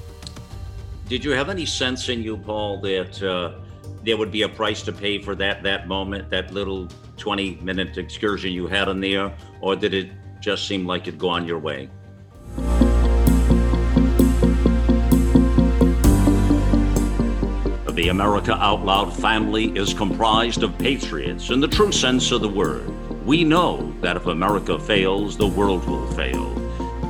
[1.06, 3.60] did you have any sense in you, Paul, that uh,
[4.02, 7.98] there would be a price to pay for that that moment, that little 20 minute
[7.98, 9.30] excursion you had in there,
[9.60, 11.90] or did it just seem like it'd go on your way?
[17.96, 22.48] The America Out Loud family is comprised of patriots in the true sense of the
[22.48, 22.86] word.
[23.24, 26.52] We know that if America fails, the world will fail.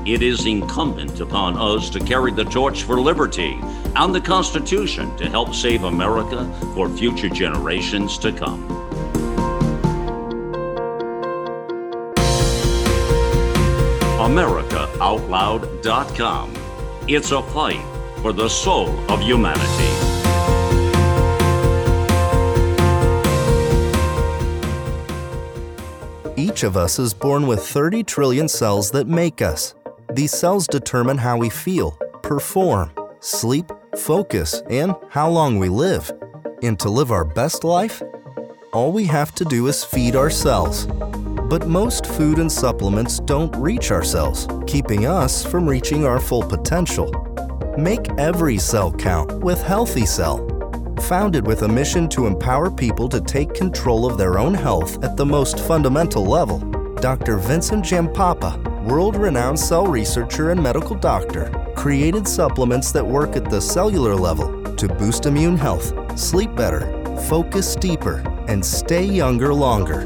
[0.07, 3.59] It is incumbent upon us to carry the torch for liberty
[3.97, 8.69] and the Constitution to help save America for future generations to come.
[14.21, 16.55] AmericaOutloud.com.
[17.09, 17.85] It's a fight
[18.23, 20.06] for the soul of humanity.
[26.39, 29.75] Each of us is born with 30 trillion cells that make us.
[30.13, 36.13] These cells determine how we feel, perform, sleep, focus, and how long we live.
[36.63, 38.03] And to live our best life,
[38.75, 40.87] all we have to do is feed our cells.
[41.49, 46.43] But most food and supplements don't reach our cells, keeping us from reaching our full
[46.43, 47.11] potential.
[47.79, 50.56] Make every cell count with Healthy Cell
[51.09, 55.17] founded with a mission to empower people to take control of their own health at
[55.17, 56.59] the most fundamental level.
[57.01, 57.37] Dr.
[57.37, 63.61] Vincent Giampapa, world renowned cell researcher and medical doctor, created supplements that work at the
[63.61, 66.81] cellular level to boost immune health, sleep better,
[67.29, 70.05] focus deeper, and stay younger longer.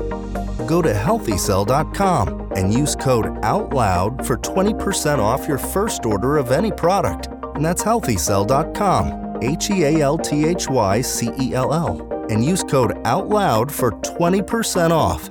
[0.66, 6.70] Go to healthycell.com and use code OUTLOUD for 20% off your first order of any
[6.70, 7.28] product.
[7.54, 9.19] And that's healthycell.com.
[9.42, 13.72] H E A L T H Y C E L L, and use code OUTLOUD
[13.72, 15.30] for 20% off.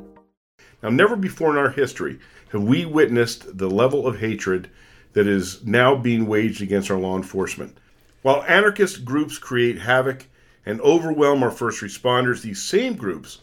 [0.82, 2.19] Now, never before in our history
[2.52, 4.69] have we witnessed the level of hatred
[5.13, 7.78] that is now being waged against our law enforcement.
[8.22, 10.28] While anarchist groups create havoc
[10.65, 13.39] and overwhelm our first responders, these same groups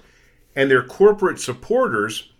[0.54, 2.32] and their corporate supporters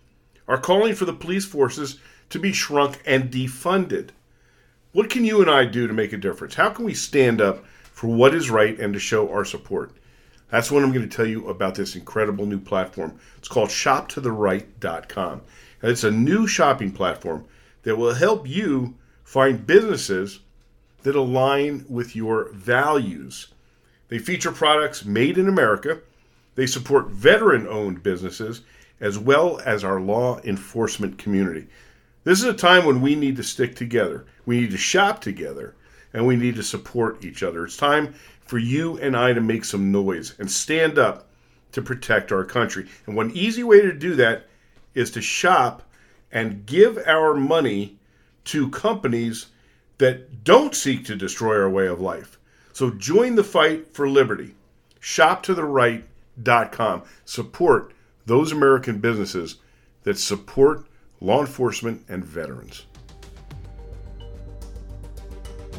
[0.47, 4.09] are calling for the police forces to be shrunk and defunded.
[4.91, 6.55] What can you and I do to make a difference?
[6.55, 7.63] How can we stand up
[7.97, 9.91] for what is right and to show our support.
[10.51, 13.19] That's what I'm going to tell you about this incredible new platform.
[13.37, 15.41] It's called shoptotheright.com.
[15.81, 17.45] And it's a new shopping platform
[17.83, 18.95] that will help you
[19.27, 20.39] Find businesses
[21.03, 23.47] that align with your values.
[24.07, 25.99] They feature products made in America.
[26.55, 28.61] They support veteran owned businesses
[29.01, 31.67] as well as our law enforcement community.
[32.23, 34.25] This is a time when we need to stick together.
[34.45, 35.75] We need to shop together
[36.13, 37.65] and we need to support each other.
[37.65, 38.15] It's time
[38.45, 41.27] for you and I to make some noise and stand up
[41.73, 42.87] to protect our country.
[43.05, 44.47] And one easy way to do that
[44.95, 45.83] is to shop
[46.31, 47.99] and give our money
[48.45, 49.47] to companies
[49.97, 52.39] that don't seek to destroy our way of life.
[52.73, 54.55] So join the fight for liberty.
[55.01, 57.03] ShopToTheRight.com.
[57.25, 57.93] Support
[58.25, 59.57] those American businesses
[60.03, 60.87] that support
[61.21, 62.86] law enforcement and veterans.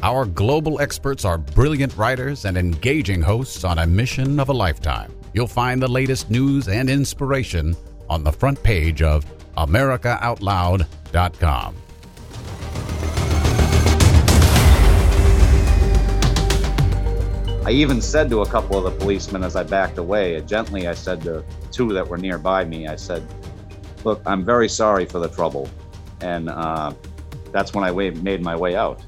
[0.01, 5.13] Our global experts are brilliant writers and engaging hosts on a mission of a lifetime.
[5.33, 7.75] You'll find the latest news and inspiration
[8.09, 9.25] on the front page of
[9.57, 11.75] AmericaOutloud.com.
[17.65, 20.93] I even said to a couple of the policemen as I backed away, gently, I
[20.93, 23.27] said to two that were nearby me, I said,
[24.05, 25.69] Look, I'm very sorry for the trouble.
[26.21, 26.93] And uh,
[27.51, 29.01] that's when I made my way out.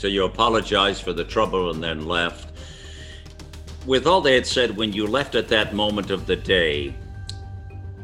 [0.00, 2.58] So you apologized for the trouble and then left.
[3.84, 6.94] With all they had said, when you left at that moment of the day,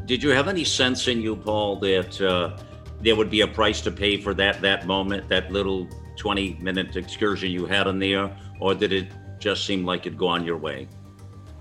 [0.04, 2.59] did you have any sense in you, Paul, that uh,
[3.00, 6.96] there would be a price to pay for that that moment, that little 20 minute
[6.96, 8.30] excursion you had in there,
[8.61, 10.88] or did it just seem like it'd go on your way?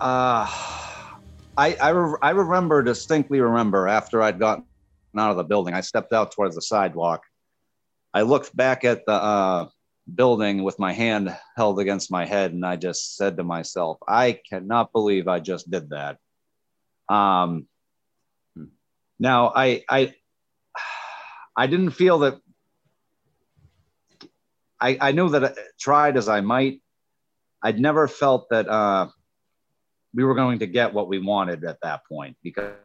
[0.02, 0.46] Uh,
[1.56, 4.66] I I, re- I remember distinctly remember after I'd gotten
[5.18, 7.24] out of the building, I stepped out towards the sidewalk.
[8.14, 9.68] I looked back at the uh,
[10.14, 14.40] building with my hand held against my head, and I just said to myself, "I
[14.50, 16.18] cannot believe I just did that."
[17.10, 17.68] Um,
[19.20, 20.14] now I I
[21.56, 22.40] I didn't feel that.
[24.80, 26.82] I I knew that I tried as I might.
[27.64, 29.08] I'd never felt that uh,
[30.14, 32.76] we were going to get what we wanted at that point because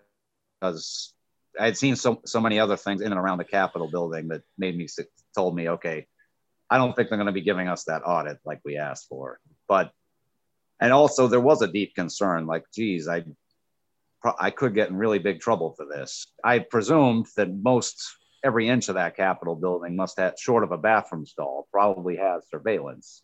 [0.61, 1.15] because
[1.59, 4.43] I had seen so so many other things in and around the Capitol building that
[4.59, 4.89] made me
[5.35, 6.07] told me, okay,
[6.71, 9.41] I don't think they're going to be giving us that audit like we asked for.
[9.69, 9.91] But
[10.81, 13.25] and also there was a deep concern, like, geez, I
[14.39, 16.27] I could get in really big trouble for this.
[16.45, 18.03] I presumed that most
[18.45, 22.49] every inch of that Capitol building must have, short of a bathroom stall, probably has
[22.49, 23.23] surveillance,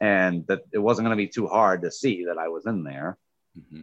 [0.00, 2.82] and that it wasn't going to be too hard to see that I was in
[2.82, 3.16] there.
[3.58, 3.82] Mm-hmm.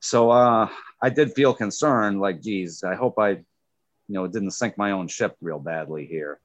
[0.00, 0.68] So uh,
[1.02, 3.44] I did feel concerned, like, geez, I hope I, you
[4.08, 6.40] know, didn't sink my own ship real badly here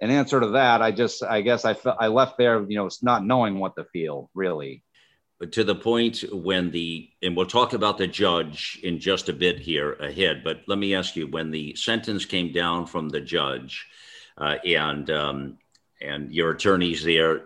[0.00, 2.88] in answer to that, I just, I guess I felt I left there, you know,
[3.02, 4.82] not knowing what to feel really.
[5.38, 9.34] But to the point when the, and we'll talk about the judge in just a
[9.34, 13.20] bit here ahead, but let me ask you when the sentence came down from the
[13.20, 13.86] judge
[14.38, 15.58] uh, and, um,
[16.00, 17.42] and your attorneys there,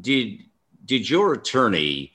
[0.00, 0.40] did,
[0.84, 2.13] did your attorney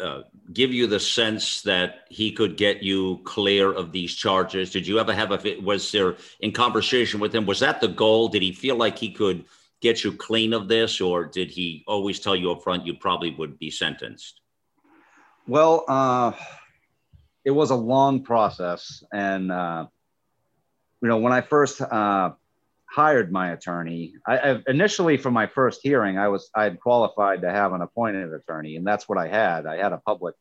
[0.00, 4.70] uh, give you the sense that he could get you clear of these charges?
[4.70, 7.46] Did you ever have a was there in conversation with him?
[7.46, 8.28] Was that the goal?
[8.28, 9.44] Did he feel like he could
[9.80, 13.34] get you clean of this, or did he always tell you up front you probably
[13.34, 14.40] would be sentenced?
[15.46, 16.32] Well, uh,
[17.44, 19.86] it was a long process, and uh,
[21.02, 22.30] you know when I first uh,
[22.92, 24.14] hired my attorney.
[24.26, 27.80] I, I, initially, for my first hearing, I was I had qualified to have an
[27.80, 29.66] appointed attorney, and that's what I had.
[29.66, 30.34] I had a public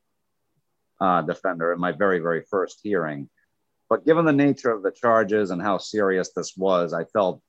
[1.00, 3.30] uh, defender in my very very first hearing.
[3.90, 7.42] But given the nature of the charges and how serious this was, I felt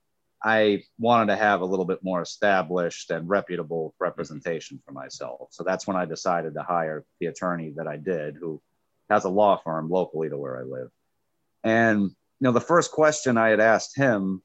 [0.43, 5.49] I wanted to have a little bit more established and reputable representation for myself.
[5.51, 8.61] So that's when I decided to hire the attorney that I did, who
[9.09, 10.89] has a law firm locally to where I live.
[11.63, 12.11] And you
[12.41, 14.41] know, the first question I had asked him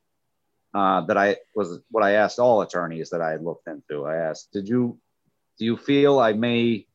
[0.75, 4.05] uh, that I was what I asked all attorneys that I had looked into.
[4.05, 4.99] I asked, "Did you
[5.59, 6.87] do you feel I may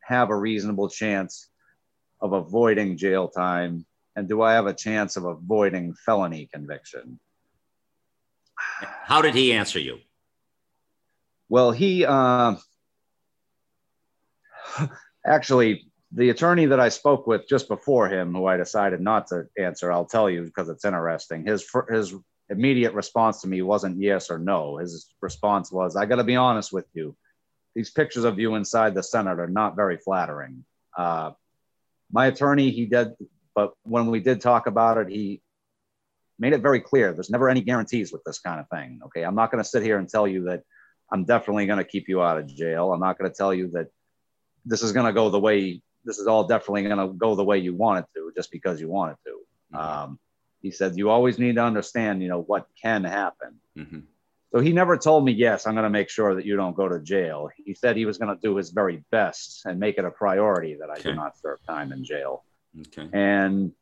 [0.00, 1.48] have a reasonable chance
[2.20, 3.86] of avoiding jail time,
[4.16, 7.20] and do I have a chance of avoiding felony conviction?"
[8.56, 10.00] How did he answer you?
[11.48, 12.56] Well, he uh,
[15.24, 19.44] actually the attorney that I spoke with just before him, who I decided not to
[19.58, 21.46] answer, I'll tell you because it's interesting.
[21.46, 22.14] His his
[22.50, 24.78] immediate response to me wasn't yes or no.
[24.78, 27.16] His response was, I got to be honest with you.
[27.74, 30.64] These pictures of you inside the Senate are not very flattering.
[30.96, 31.32] Uh,
[32.10, 33.12] my attorney, he did,
[33.54, 35.42] but when we did talk about it, he
[36.38, 39.00] made it very clear there's never any guarantees with this kind of thing.
[39.06, 39.22] Okay.
[39.22, 40.62] I'm not going to sit here and tell you that
[41.12, 42.92] I'm definitely going to keep you out of jail.
[42.92, 43.88] I'm not going to tell you that
[44.64, 47.44] this is going to go the way, this is all definitely going to go the
[47.44, 49.76] way you want it to just because you want it to.
[49.76, 50.02] Mm-hmm.
[50.02, 50.18] Um,
[50.60, 53.60] he said, you always need to understand, you know, what can happen.
[53.76, 54.02] Mhm.
[54.52, 56.88] So he never told me, yes, I'm going to make sure that you don't go
[56.88, 57.50] to jail.
[57.54, 60.76] He said he was going to do his very best and make it a priority
[60.80, 61.10] that I Okay.
[61.10, 62.44] do not serve time in jail.
[62.80, 63.08] Okay.
[63.12, 63.72] And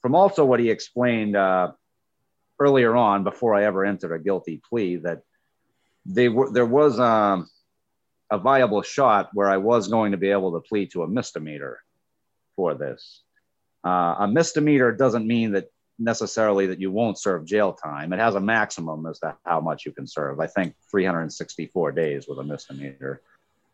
[0.00, 1.72] from also what he explained uh,
[2.58, 5.22] earlier on, before I ever entered a guilty plea, that
[6.04, 7.48] they were there was um,
[8.32, 11.78] a viable shot where I was going to be able to plead to a misdemeanor
[12.56, 13.22] for this.
[13.84, 18.12] Uh, a misdemeanor doesn't mean that necessarily that you won't serve jail time.
[18.12, 20.40] It has a maximum as to how much you can serve.
[20.40, 23.20] I think 364 days with a misdemeanor,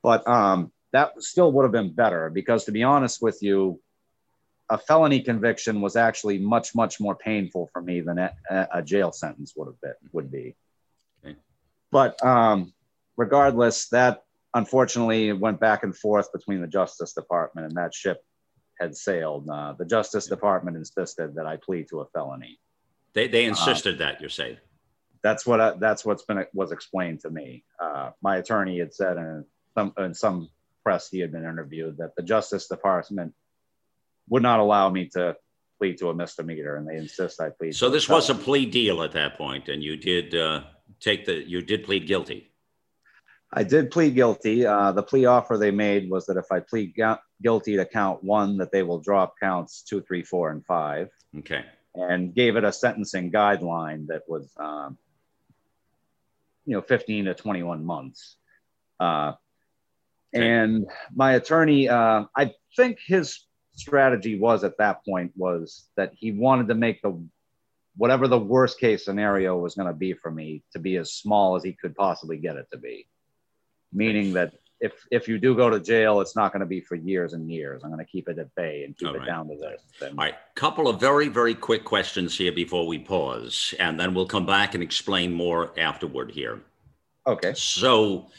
[0.03, 3.81] but um, that still would have been better because, to be honest with you,
[4.71, 8.33] a felony conviction was actually much much more painful for me than a,
[8.73, 10.55] a jail sentence would have been would be
[11.25, 11.37] Okay.
[11.91, 12.73] but um,
[13.17, 18.23] regardless that unfortunately went back and forth between the justice department and that ship
[18.81, 22.59] had sailed uh, the justice department insisted that i plead to a felony
[23.15, 24.59] They, they insisted that, you say.
[25.23, 29.17] that's what I, that's what's been was explained to me uh, my attorney had said
[29.17, 30.49] in some in some
[30.85, 33.35] press he had been interviewed that the justice department
[34.29, 35.37] would not allow me to
[35.79, 39.03] plead to a misdemeanor and they insist i plead So this was a plea deal
[39.03, 40.63] at that point, and you did uh,
[41.01, 42.48] take the, you did plead guilty.
[43.53, 46.95] I did plead guilty uh, the plea offer they made was that if i plead
[46.97, 51.09] gu- guilty to count one that they will drop counts two three four and five
[51.39, 51.65] Okay.
[51.95, 54.97] and gave it a sentencing guideline that was, um,
[56.65, 58.37] you know, 15 to 21 months.
[58.99, 59.33] Uh,
[60.35, 60.47] Okay.
[60.47, 66.33] and my attorney, uh, I think his strategy was at that point was that he
[66.33, 67.13] wanted to make the
[67.97, 71.57] whatever the worst case scenario was going to be for me to be as small
[71.57, 73.07] as he could possibly get it to be,
[73.93, 76.95] meaning that if if you do go to jail, it's not going to be for
[76.95, 77.83] years and years.
[77.83, 79.27] I'm going to keep it at bay and keep All it right.
[79.27, 79.83] down to this.
[80.01, 80.35] And- All right.
[80.55, 84.75] Couple of very, very quick questions here before we pause, and then we'll come back
[84.75, 86.61] and explain more afterward here.
[87.27, 87.53] Okay.
[87.55, 88.31] So,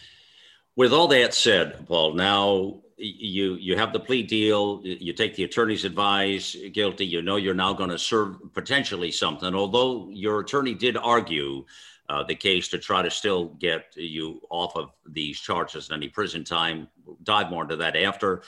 [0.75, 4.81] with all that said, Paul, now you you have the plea deal.
[4.83, 7.05] You take the attorney's advice, guilty.
[7.05, 9.53] You know you're now going to serve potentially something.
[9.55, 11.65] Although your attorney did argue
[12.09, 16.09] uh, the case to try to still get you off of these charges and any
[16.09, 16.87] prison time.
[17.05, 18.41] We'll dive more into that after.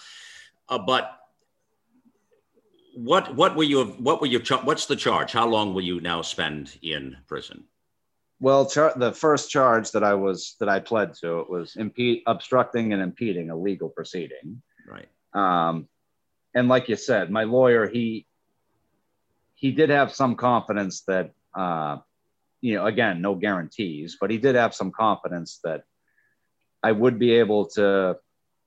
[0.67, 1.19] Uh, but
[2.95, 5.31] what what were you what were you char- what's the charge?
[5.31, 7.63] How long will you now spend in prison?
[8.39, 12.23] Well, char- the first charge that I was that I pled to it was impede,
[12.25, 14.61] obstructing and impeding a legal proceeding.
[14.87, 15.07] Right.
[15.33, 15.87] Um,
[16.55, 18.25] and like you said, my lawyer he
[19.53, 21.99] he did have some confidence that uh,
[22.61, 25.83] you know again no guarantees, but he did have some confidence that
[26.83, 28.17] I would be able to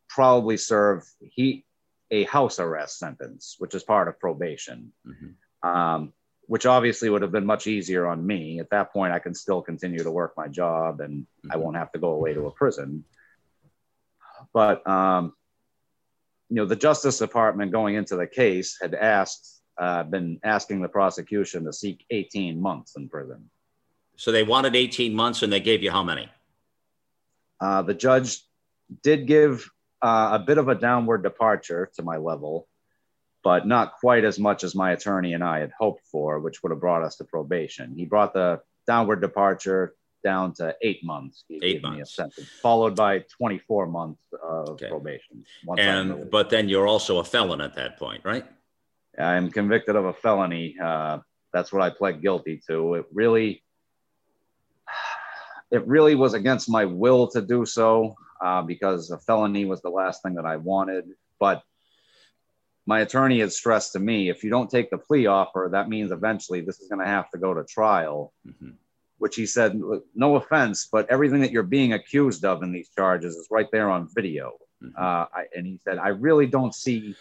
[0.09, 1.64] probably serve he
[2.11, 5.34] a house arrest sentence, which is part of probation Mhm.
[5.68, 6.12] um,
[6.47, 8.61] which obviously would have been much easier on me.
[8.61, 11.61] At that point, I can still continue to work my job and I Mhm.
[11.62, 13.07] won't have to go away to a prison.
[14.53, 15.34] But, um,
[16.51, 20.88] you know, the Justice Department going into the case had asked, uh, been asking the
[20.88, 23.51] prosecution to seek 18 months in prison.
[24.16, 26.28] So they wanted 18 months and they gave you how many?
[27.60, 28.38] Uh, the judge
[29.02, 29.68] did give
[30.02, 32.68] uh, a bit of a downward departure to my level,
[33.42, 36.70] but not quite as much as my attorney and I had hoped for, which would
[36.70, 37.94] have brought us to probation.
[37.96, 41.44] He brought the downward departure down to eight months.
[41.48, 42.14] He Eight gave me a months.
[42.16, 44.88] sentence, followed by 24 months of Okay.
[44.88, 45.44] probation.
[45.78, 48.44] And but then you're also a felon at that point, right?
[49.18, 50.76] I'm convicted of a felony.
[50.82, 51.18] Uh,
[51.52, 52.94] that's what I pled guilty to.
[52.94, 53.62] It really,
[55.70, 59.90] it really was against my will to do so uh, because a felony was the
[59.90, 61.06] last thing that I wanted.
[61.40, 61.62] But
[62.86, 66.10] my attorney had stressed to me, if you don't take the plea offer, that means
[66.10, 68.32] eventually this is going to have to go to trial.
[68.46, 68.74] Mhm.
[69.18, 69.80] Which he said,
[70.14, 73.88] no offense, but everything that you're being accused of in these charges is right there
[73.88, 74.58] on video.
[74.82, 74.92] Mhm.
[74.98, 77.16] Uh, I, and he said, I really don't see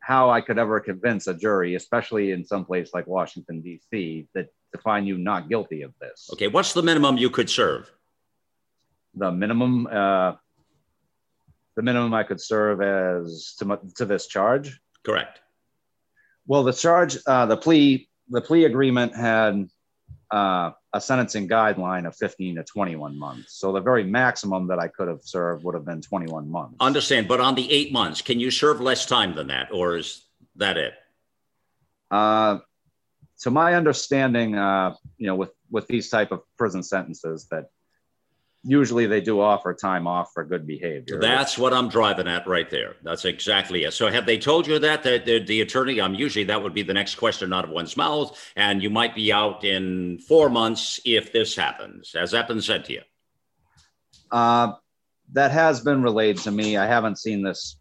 [0.00, 4.48] how I could ever convince a jury, especially in some place like Washington, D.C., that
[4.72, 6.30] to find you not guilty of this.
[6.32, 7.90] Okay, what's the minimum you could serve?
[9.14, 10.34] The minimum, uh,
[11.76, 14.80] the minimum I could serve as to, to this charge.
[15.04, 15.40] Correct.
[16.46, 19.68] Well, the charge, uh, the plea, the plea agreement had
[20.30, 23.54] uh, a sentencing guideline of 15 to 21 months.
[23.54, 26.76] So the very maximum that I could have served would have been 21 months.
[26.80, 30.24] Understand, but on the eight months, can you serve less time than that, or is
[30.56, 30.94] that it?
[32.10, 32.58] Uh,
[33.40, 37.70] to my understanding, uh, you know, with with these type of prison sentences, that
[38.62, 41.18] usually they do offer time off for good behavior.
[41.20, 42.96] That's what I'm driving at right there.
[43.02, 43.92] That's exactly it.
[43.92, 46.00] So have they told you that the, the, the attorney?
[46.00, 49.14] Um, usually that would be the next question out of one's mouth, and you might
[49.14, 52.12] be out in four months if this happens.
[52.14, 53.02] Has that been said to you?
[54.30, 54.74] Uh,
[55.32, 56.76] that has been relayed to me.
[56.76, 57.78] I haven't seen this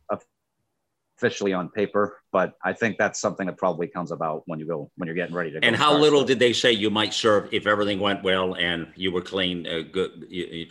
[1.20, 4.90] officially on paper, but I think that's something that probably comes about when you go
[4.96, 5.60] when you're getting ready to.
[5.64, 9.12] And how little did they say you might serve if everything went well and you
[9.12, 10.28] were clean, uh, good,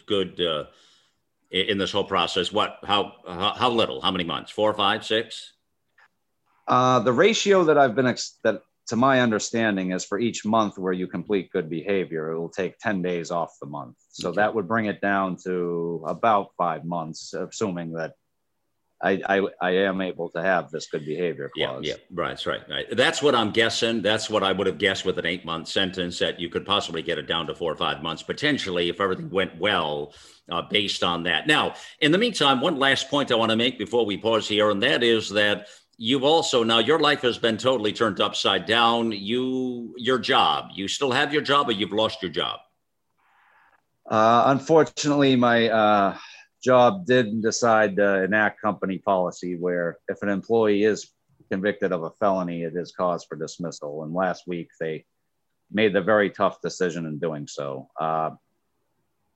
[0.06, 0.64] good uh,
[1.50, 2.50] in this whole process?
[2.50, 2.78] What?
[2.84, 3.52] How, how?
[3.54, 4.00] How little?
[4.00, 4.50] How many months?
[4.50, 5.52] Four, five, six?
[6.66, 10.78] Uh, the ratio that I've been ex- that to my understanding is for each month
[10.78, 13.96] where you complete good behavior, it will take 10 days off the month.
[14.08, 14.36] So okay.
[14.36, 18.14] that would bring it down to about five months, assuming that
[19.00, 21.84] I, I, I am able to have this good behavior clause.
[21.84, 22.86] Yeah, yeah, right, that's right, right.
[22.90, 24.02] That's what I'm guessing.
[24.02, 27.02] That's what I would have guessed with an eight month sentence that you could possibly
[27.02, 30.14] get it down to four or five months potentially if everything went well
[30.50, 31.46] uh, based on that.
[31.46, 34.70] Now, in the meantime, one last point I want to make before we pause here,
[34.70, 39.12] and that is that you've also now your life has been totally turned upside down.
[39.12, 42.58] You your job, you still have your job, or you've lost your job.
[44.10, 46.16] Uh, unfortunately, my uh,
[46.62, 51.10] job didn't decide to enact company policy where if an employee is
[51.50, 54.02] convicted of a felony, it is cause for dismissal.
[54.02, 55.04] And last week they
[55.70, 57.88] made the very tough decision in doing so.
[57.98, 58.30] Uh,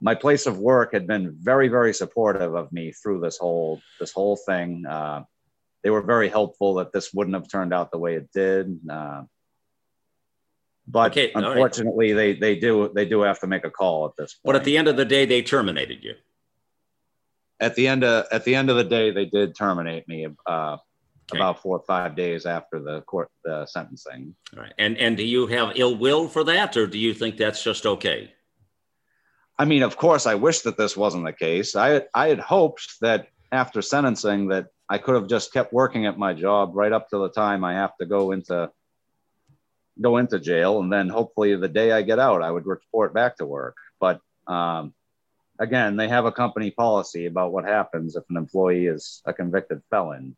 [0.00, 4.12] my place of work had been very, very supportive of me through this whole this
[4.12, 4.84] whole thing.
[4.84, 5.22] Uh,
[5.84, 8.80] they were very helpful that this wouldn't have turned out the way it did.
[8.90, 9.22] Uh,
[10.88, 12.40] but okay, unfortunately, right.
[12.40, 14.42] they they do they do have to make a call at this point.
[14.44, 16.14] But at the end of the day, they terminated you
[17.62, 20.26] at the end of at the end of the day, they did terminate me.
[20.46, 20.76] Uh,
[21.30, 21.38] okay.
[21.38, 24.34] About four or five days after the court the sentencing.
[24.54, 27.36] All right, and and do you have ill will for that, or do you think
[27.36, 28.32] that's just okay?
[29.58, 31.76] I mean, of course, I wish that this wasn't the case.
[31.76, 36.18] I I had hoped that after sentencing that I could have just kept working at
[36.18, 38.70] my job right up to the time I have to go into
[40.00, 43.36] go into jail, and then hopefully the day I get out, I would report back
[43.36, 43.76] to work.
[44.00, 44.94] But um,
[45.62, 49.80] again, they have a company policy about what happens if an employee is a convicted
[49.90, 50.36] felon.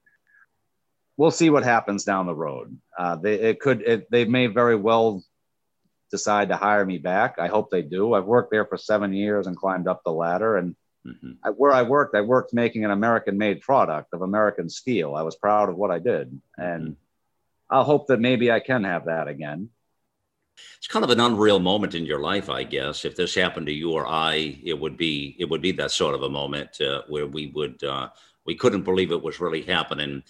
[1.16, 2.77] We'll see what happens down the road.
[2.99, 5.22] Uh, they it could it, they may very well
[6.11, 7.39] decide to hire me back.
[7.39, 8.12] I hope they do.
[8.12, 10.57] I've worked there for seven years and climbed up the ladder.
[10.59, 11.33] And mm-hmm.
[11.43, 15.14] I, where I worked, I worked making an American-made product of American steel.
[15.14, 17.75] I was proud of what I did, and mm-hmm.
[17.75, 19.70] I'll hope that maybe I can have that again
[20.78, 23.05] it's kind of an unreal moment in your life, I guess.
[23.05, 26.14] If this happened to you or I, it would be it would be that sort
[26.14, 28.09] of a moment uh, where we would uh,
[28.44, 30.22] we couldn't believe it was really happening.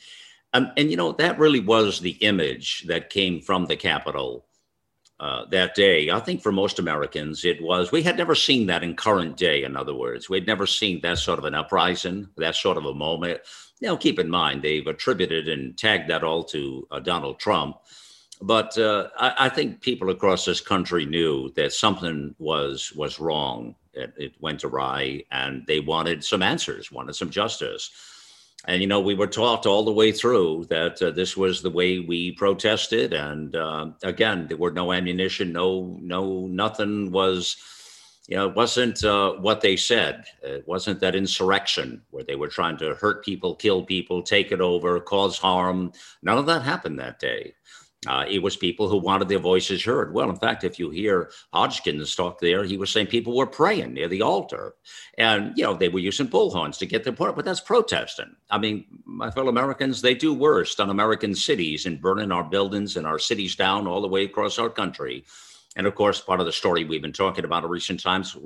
[0.53, 4.47] Um, and you know that really was the image that came from the Capitol
[5.21, 6.11] uh, that day.
[6.11, 9.65] I think for most Americans, it was we had never seen that in current day.
[9.65, 12.95] In other words, we'd never seen that sort of an uprising, that sort of a
[12.95, 13.41] moment.
[13.81, 17.77] Now, keep in mind they've attributed and tagged that all to uh, Donald Trump.
[18.45, 23.75] But uh, I, I, think people across this country knew that something was was wrong.
[23.95, 27.91] It, it, went awry, and they wanted some answers, wanted some justice.
[28.67, 31.71] And you know, we were taught all the way through that uh, this was the
[31.71, 33.15] way we protested.
[33.15, 37.57] And uh, again, there were no ammunition, no, no, nothing was.
[38.27, 40.25] You know, it wasn't uh, what they said.
[40.43, 44.63] It wasn't that insurrection where they were trying to hurt people, kill people, take it
[44.63, 45.93] over, cause harm.
[46.23, 47.53] None of that happened that day.
[48.07, 50.13] Uh, it was people who wanted their voices heard.
[50.13, 53.95] Well, in fact, if you hear Hodgkins talk there, he was saying people were praying
[53.95, 54.75] near the altar.
[55.17, 58.37] And, you know, they were using bullhorns to get their point, but that's protesting.
[58.51, 62.97] I mean, my fellow Americans, they do worst on American cities and burning our buildings
[62.97, 65.25] and our cities down all the way across our country.
[65.77, 68.37] And of course, part of the story we've been talking about in recent times,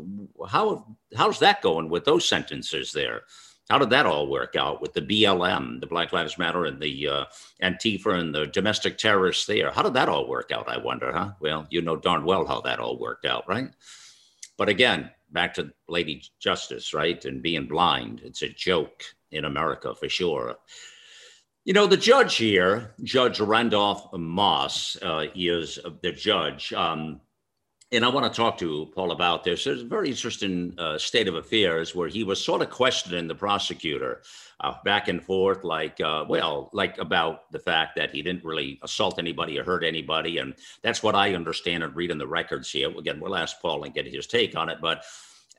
[0.49, 3.23] how how's that going with those sentences there?
[3.71, 7.09] How did that all work out with the BLM, the Black Lives Matter, and the
[7.09, 7.25] uh,
[7.63, 9.71] Antifa and the domestic terrorists there?
[9.71, 10.69] How did that all work out?
[10.69, 11.33] I wonder, huh?
[11.41, 13.71] Well, you know darn well how that all worked out, right?
[14.57, 17.23] But again, back to Lady Justice, right?
[17.27, 18.23] And being blind.
[18.25, 20.57] It's a joke in America for sure.
[21.65, 26.73] You know, the judge here, Judge Randolph Moss, uh, is the judge.
[26.73, 27.21] Um,
[27.91, 29.65] and I want to talk to Paul about this.
[29.65, 33.35] There's a very interesting uh, state of affairs where he was sort of questioning the
[33.35, 34.23] prosecutor
[34.61, 38.79] uh, back and forth, like, uh, well, like about the fact that he didn't really
[38.83, 40.37] assault anybody or hurt anybody.
[40.37, 42.91] And that's what I understand and read in the records here.
[42.91, 44.79] Again, we'll ask Paul and get his take on it.
[44.83, 45.05] But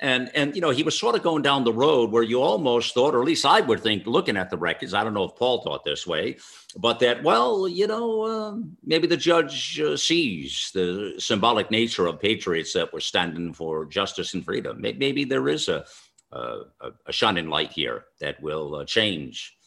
[0.02, 2.94] And, and you know he was sort of going down the road where you almost
[2.94, 4.94] thought, or at least I would think, looking at the records.
[4.94, 6.38] I don't know if Paul thought this way,
[6.78, 12.22] but that well, you know, uh, maybe the judge uh, sees the symbolic nature of
[12.22, 14.80] patriots that were standing for justice and freedom.
[14.80, 15.86] Maybe there is a
[16.32, 16.62] a,
[17.08, 19.58] a shining light here that will uh, change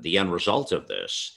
[0.00, 1.36] the end result of this.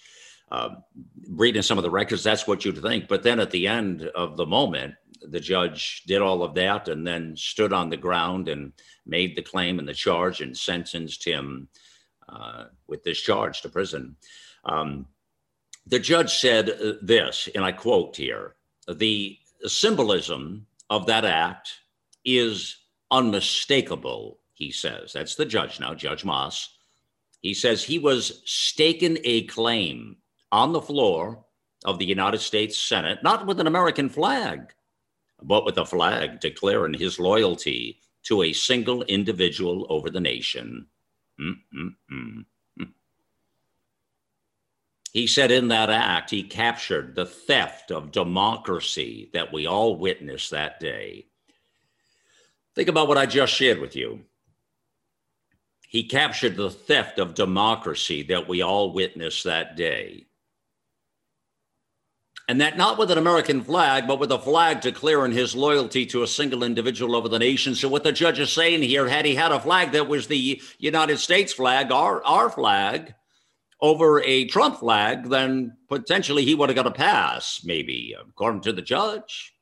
[0.51, 0.83] Um,
[1.29, 3.07] reading some of the records, that's what you'd think.
[3.07, 4.93] But then at the end of the moment,
[5.31, 8.73] the judge did all of that and then stood on the ground and
[9.05, 11.67] made the claim and the charge and sentenced him
[12.29, 14.15] uh, with this charge to prison.
[14.63, 15.07] Um,
[15.87, 18.55] the judge said uh, this, and I quote here
[18.87, 21.71] the symbolism of that act
[22.23, 22.77] is
[23.11, 25.13] unmistakable, he says.
[25.13, 26.75] That's the judge now, Judge Moss.
[27.41, 30.17] He says he was staking a claim
[30.51, 31.45] on the floor
[31.85, 34.73] of the United States Senate, not with an American flag,
[35.41, 40.87] but with a flag declaring his loyalty to a single individual over the nation.
[41.39, 42.45] Mm-mm-mm.
[45.15, 50.51] He said in that act, he captured the theft of democracy that we all witnessed
[50.51, 51.27] that day.
[52.75, 54.25] Think about what I just shared with you.
[55.87, 60.25] He captured the theft of democracy that we all witnessed that day.
[62.47, 66.21] And that not with an American flag, but with a flag declaring his loyalty to
[66.21, 67.73] a single individual over the nation.
[67.73, 70.61] So, what the judge is saying here, had he had a flag that was the
[70.77, 73.15] United States flag, our, our flag,
[73.81, 78.73] over a Trump flag, then potentially he would have got a pass, maybe, according to
[78.73, 79.53] the judge.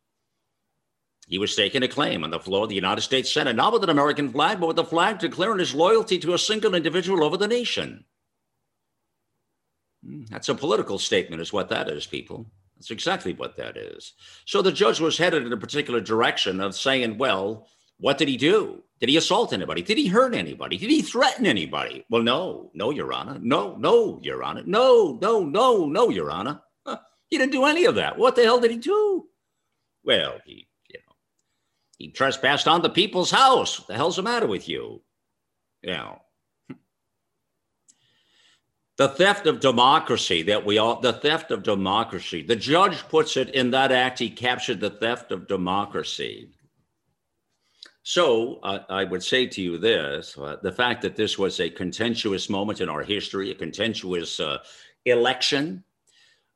[1.28, 3.84] He was staking a claim on the floor of the United States Senate, not with
[3.84, 7.38] an American flag, but with a flag declaring his loyalty to a single individual over
[7.38, 8.06] the nation.
[10.06, 12.52] Hmm, that's a political statement, is what that is, people.
[12.84, 14.12] That's exactly what that is.
[14.46, 18.36] So the judge was headed in a particular direction of saying, well, what did he
[18.36, 18.84] do?
[19.00, 19.82] Did he assault anybody?
[19.82, 20.78] Did he hurt anybody?
[20.78, 22.04] Did he threaten anybody?
[22.10, 23.40] Well, no, no, Your Honor.
[23.42, 24.64] No, no, Your Honor.
[24.66, 26.60] No, no, no, no, Your Honor.
[27.30, 28.18] He didn't do any of that.
[28.18, 29.28] What the hell did he do?
[30.04, 31.16] Well, he, you know,
[31.98, 33.80] he trespassed on the people's house.
[33.80, 35.02] What the hell's the matter with you?
[35.84, 36.22] You know,
[38.98, 42.44] the theft of democracy that we all the theft of democracy.
[42.44, 46.50] The judge puts it in that act he captured the theft of democracy.
[48.04, 51.70] So uh, i would say to you this uh, the fact that this was a
[51.70, 54.58] contentious moment in our history a contentious uh,
[55.06, 55.84] election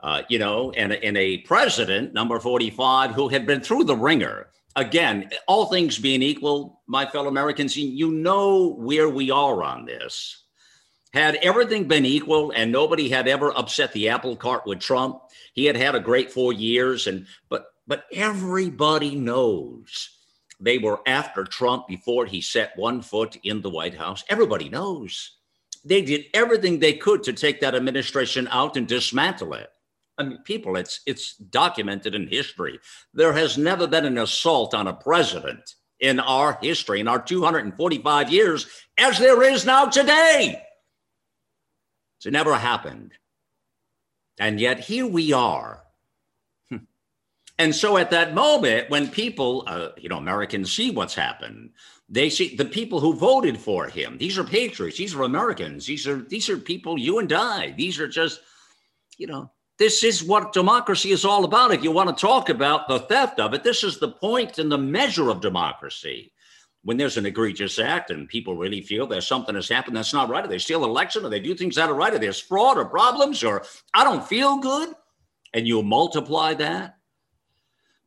[0.01, 4.47] uh, you know and, and a president number 45 who had been through the ringer.
[4.75, 10.43] Again all things being equal my fellow americans you know where we are on this
[11.13, 15.21] had everything been equal and nobody had ever upset the apple cart with Trump,
[15.53, 17.07] he had had a great four years.
[17.07, 20.09] And but but everybody knows
[20.59, 24.23] they were after Trump before he set one foot in the White House.
[24.29, 25.37] Everybody knows
[25.85, 29.69] they did everything they could to take that administration out and dismantle it.
[30.17, 32.79] I mean, people, it's it's documented in history.
[33.13, 38.31] There has never been an assault on a president in our history, in our 245
[38.31, 40.61] years, as there is now today.
[42.25, 43.13] It never happened.
[44.39, 45.83] And yet here we are.
[46.69, 46.77] Hmm.
[47.57, 51.71] And so at that moment, when people, uh, you know, Americans see what's happened,
[52.09, 54.17] they see the people who voted for him.
[54.17, 54.97] These are patriots.
[54.97, 55.85] These are Americans.
[55.85, 57.71] These are these are people you and I.
[57.71, 58.39] These are just,
[59.17, 61.73] you know, this is what democracy is all about.
[61.73, 64.71] If you want to talk about the theft of it, this is the point and
[64.71, 66.31] the measure of democracy
[66.87, 70.29] when there's an egregious act and people really feel there's something that's happened that's not
[70.29, 72.39] right, or they steal an election, or they do things that are right, or there's
[72.39, 74.93] fraud or problems, or I don't feel good,
[75.53, 76.95] and you multiply that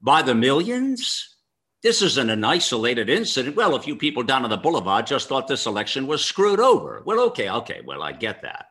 [0.01, 1.37] by the millions.
[1.83, 3.55] This isn't an isolated incident.
[3.55, 7.03] Well, a few people down on the boulevard just thought this election was screwed over.
[7.05, 8.69] Well, okay, okay, well, I get that.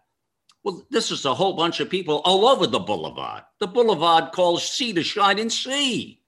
[0.64, 3.43] Well, this is a whole bunch of people all over the boulevard.
[3.60, 6.18] The boulevard calls sea to shine and see.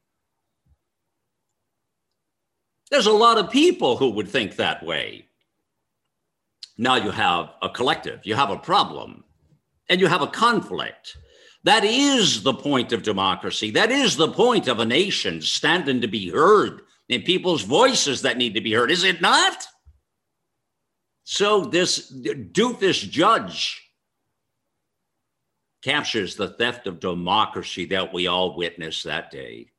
[2.91, 5.25] There's a lot of people who would think that way.
[6.77, 9.23] Now you have a collective, you have a problem,
[9.89, 11.17] and you have a conflict.
[11.63, 13.71] That is the point of democracy.
[13.71, 18.37] That is the point of a nation standing to be heard and people's voices that
[18.37, 19.67] need to be heard, is it not?
[21.23, 23.81] So this doofus judge
[25.81, 29.70] captures the theft of democracy that we all witnessed that day.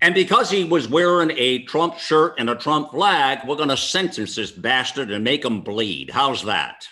[0.00, 3.76] And because he was wearing a Trump shirt and a Trump flag, we're going to
[3.76, 6.10] sentence this bastard and make him bleed.
[6.10, 6.86] How's that?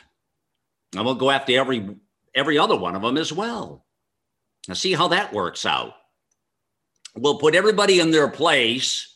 [0.95, 1.97] And we'll go after every
[2.35, 3.87] every other one of them as well.
[4.69, 5.95] Now see how that works out.
[7.15, 9.15] We'll put everybody in their place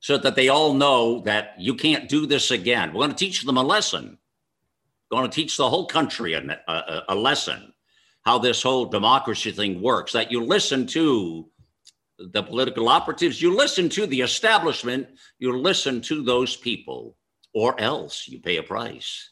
[0.00, 2.92] so that they all know that you can't do this again.
[2.92, 4.18] We're going to teach them a lesson.
[5.10, 7.72] We're going to teach the whole country a, a, a lesson
[8.24, 11.48] how this whole democracy thing works, that you listen to
[12.18, 15.08] the political operatives, you listen to the establishment,
[15.38, 17.16] you listen to those people,
[17.54, 19.30] or else you pay a price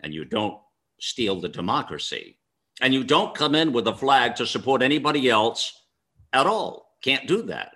[0.00, 0.60] and you don't
[1.00, 2.38] steal the democracy.
[2.80, 5.72] And you don't come in with a flag to support anybody else
[6.32, 6.96] at all.
[7.02, 7.72] Can't do that.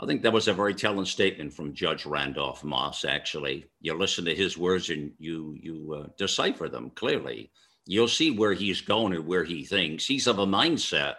[0.00, 3.04] I think that was a very telling statement from Judge Randolph Moss.
[3.04, 7.50] Actually, you listen to his words and you you uh, decipher them clearly.
[7.86, 10.04] You'll see where he's going and where he thinks.
[10.04, 11.14] He's of a mindset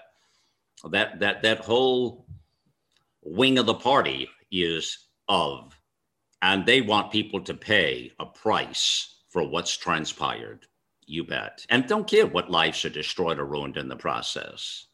[0.91, 2.25] that that that whole
[3.21, 5.79] wing of the party is of,
[6.41, 10.65] and they want people to pay a price for what's transpired.
[11.07, 14.88] You bet, and don't care what lives are destroyed or ruined in the process.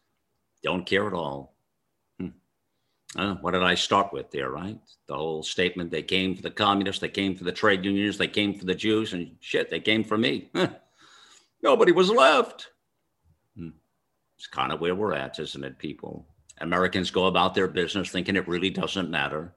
[0.63, 1.55] Don't care at all.
[3.15, 4.79] Uh, what did I start with there, right?
[5.07, 8.27] The whole statement they came for the communists, they came for the trade unions, they
[8.27, 10.49] came for the Jews, and shit, they came for me.
[11.61, 12.70] Nobody was left.
[14.41, 16.25] It's kind of where we're at, isn't it, people?
[16.61, 19.55] Americans go about their business thinking it really doesn't matter.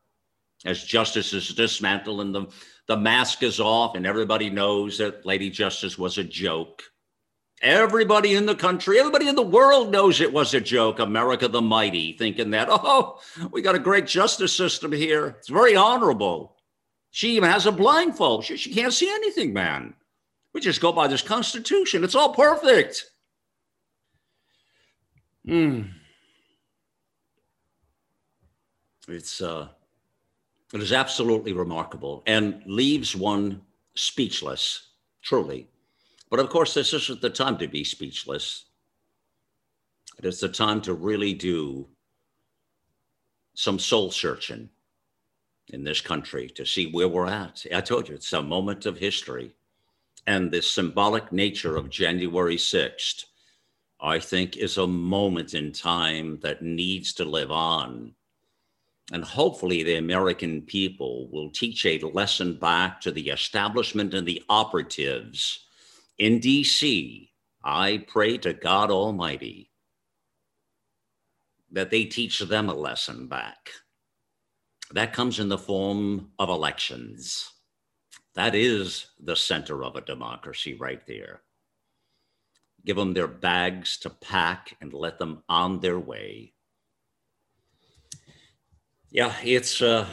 [0.67, 2.47] As justice is dismantled and the,
[2.87, 6.83] the mask is off, and everybody knows that Lady Justice was a joke
[7.63, 10.99] Everybody in the country, everybody in the world knows it was a joke.
[10.99, 13.21] America the Mighty, thinking that, oh,
[13.53, 15.37] we got a great justice system here.
[15.39, 16.57] It's very honorable.
[17.11, 18.45] She even has a blindfold.
[18.45, 19.95] She, she can't see anything, man.
[20.53, 22.05] We just go by this Constitution.
[22.05, 23.07] It's all perfect.
[25.47, 25.83] Hmm.
[29.07, 29.69] It's uh,
[30.73, 33.61] it is absolutely remarkable and leaves one
[33.95, 34.89] speechless,
[35.23, 35.69] truly.
[36.31, 38.65] But of course, this isn't the time to be speechless.
[40.19, 41.87] It is the time to really do
[43.55, 44.71] some soul searching
[45.69, 47.65] in this country to see where we're at.
[47.73, 49.55] I told you, it's a moment of history.
[50.27, 53.27] And the symbolic nature of January 6th,
[54.05, 58.15] I think, is a moment in time that needs to live on.
[59.13, 64.43] And hopefully, the American people will teach a lesson back to the establishment and the
[64.51, 65.65] operatives
[66.19, 67.31] in DC,
[67.65, 69.71] I pray to God Almighty
[71.73, 73.71] that they teach them a lesson back.
[74.93, 77.51] That comes in the form of elections.
[78.35, 81.43] That is the center of a democracy right there.
[82.85, 86.53] Give them their bags to pack and let them on their way.
[89.11, 90.07] Yeah, it's uh,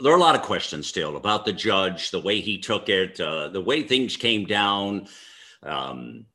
[0.00, 3.20] there are a lot of questions still about the judge, the way he took it,
[3.20, 5.08] uh, the way things came down.
[5.62, 6.26] Um,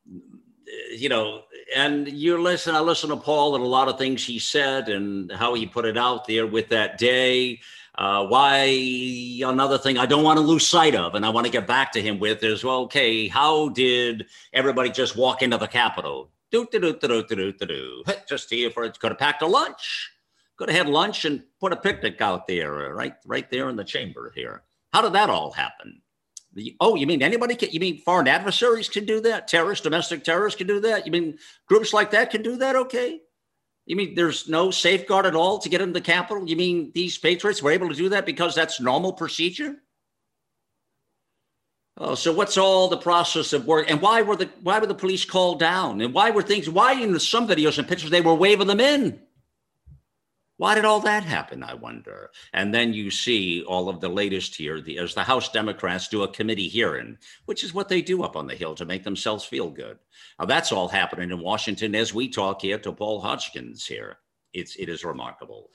[0.94, 1.42] you know,
[1.74, 5.32] and you listen, I listen to Paul and a lot of things he said and
[5.32, 7.60] how he put it out there with that day.
[7.96, 8.64] Uh, why
[9.44, 11.92] another thing I don't want to lose sight of, and I want to get back
[11.92, 16.30] to him with is well, okay, how did everybody just walk into the Capitol?
[16.50, 18.04] Do do do do do do do.
[18.28, 20.10] Just here for it's could have packed a lunch
[20.56, 23.76] could have had lunch and put a picnic out there, uh, right, right there in
[23.76, 24.62] the chamber here.
[24.92, 26.00] How did that all happen?
[26.78, 27.70] Oh, you mean anybody can?
[27.70, 29.48] You mean foreign adversaries can do that?
[29.48, 31.04] Terrorists, domestic terrorists can do that?
[31.04, 31.36] You mean
[31.66, 32.76] groups like that can do that?
[32.76, 33.20] Okay.
[33.86, 36.48] You mean there's no safeguard at all to get into the Capitol?
[36.48, 39.76] You mean these patriots were able to do that because that's normal procedure?
[41.96, 43.88] Oh, so what's all the process of work?
[43.88, 46.00] And why were the why were the police called down?
[46.00, 46.68] And why were things?
[46.68, 49.20] Why in some videos and pictures they were waving them in?
[50.56, 52.30] Why did all that happen, I wonder?
[52.52, 56.22] And then you see all of the latest here the, as the House Democrats do
[56.22, 59.44] a committee hearing, which is what they do up on the Hill to make themselves
[59.44, 59.98] feel good.
[60.38, 64.18] Now, that's all happening in Washington as we talk here to Paul Hodgkins here.
[64.52, 65.70] It's, it is remarkable.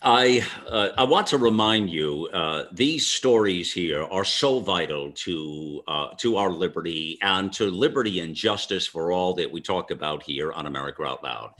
[0.00, 5.82] I, uh, I want to remind you uh, these stories here are so vital to,
[5.86, 10.22] uh, to our liberty and to liberty and justice for all that we talk about
[10.22, 11.52] here on America Out Loud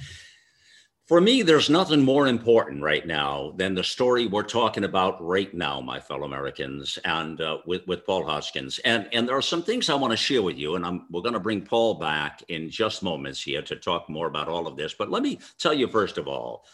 [1.07, 5.53] for me, there's nothing more important right now than the story we're talking about right
[5.53, 8.79] now, my fellow Americans, and uh, with, with Paul Hodgkins.
[8.85, 11.23] And, and there are some things I want to share with you, and I'm, we're
[11.23, 14.77] going to bring Paul back in just moments here to talk more about all of
[14.77, 14.95] this.
[14.95, 16.65] But let me tell you, first of all,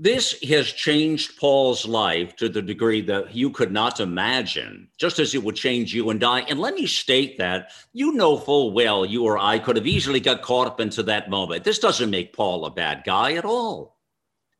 [0.00, 5.34] this has changed Paul's life to the degree that you could not imagine, just as
[5.34, 6.40] it would change you and I.
[6.42, 10.20] And let me state that you know full well you or I could have easily
[10.20, 11.64] got caught up into that moment.
[11.64, 13.96] This doesn't make Paul a bad guy at all.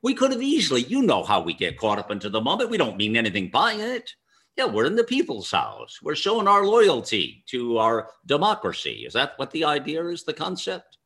[0.03, 2.70] We could have easily, you know how we get caught up into the moment.
[2.70, 4.12] We don't mean anything by it.
[4.57, 6.01] Yeah, we're in the people's house.
[6.03, 9.05] We're showing our loyalty to our democracy.
[9.07, 10.99] Is that what the idea is, the concept?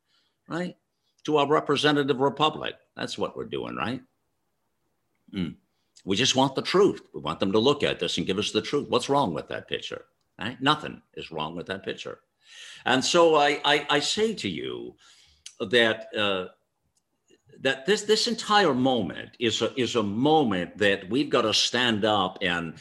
[0.49, 0.75] Right?
[1.27, 2.77] To our representative republic.
[2.97, 4.01] That's what we're doing, right?
[5.35, 5.55] Mm.
[6.05, 7.01] We just want the truth.
[7.15, 8.89] We want them to look at this and give us the truth.
[8.89, 10.05] What's wrong with that picture?
[10.39, 10.61] Right?
[10.61, 12.21] Nothing is wrong with that picture.
[12.85, 14.97] And so I, I, I say to you
[15.61, 16.47] that uh,
[17.61, 22.05] that this this entire moment is a, is a moment that we've got to stand
[22.05, 22.75] up and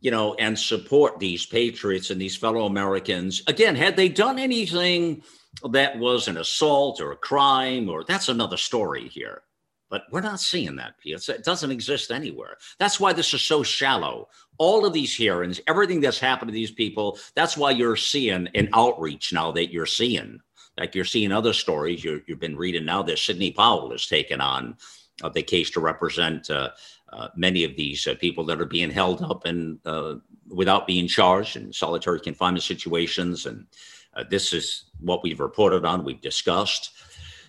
[0.00, 3.42] you know and support these patriots and these fellow Americans.
[3.46, 5.22] Again, had they done anything
[5.70, 9.42] that was an assault or a crime or that's another story here.
[9.90, 10.94] But we're not seeing that.
[11.04, 12.56] It doesn't exist anywhere.
[12.78, 14.28] That's why this is so shallow.
[14.58, 18.68] All of these hearings, everything that's happened to these people, that's why you're seeing an
[18.72, 20.40] outreach now that you're seeing.
[20.78, 22.02] Like you're seeing other stories.
[22.02, 24.76] you have been reading now that Sidney Powell has taken on
[25.22, 26.70] uh, the case to represent uh,
[27.12, 30.16] uh, many of these uh, people that are being held up and uh,
[30.48, 33.46] without being charged in solitary confinement situations.
[33.46, 33.66] And
[34.14, 36.92] uh, this is what we've reported on, we've discussed.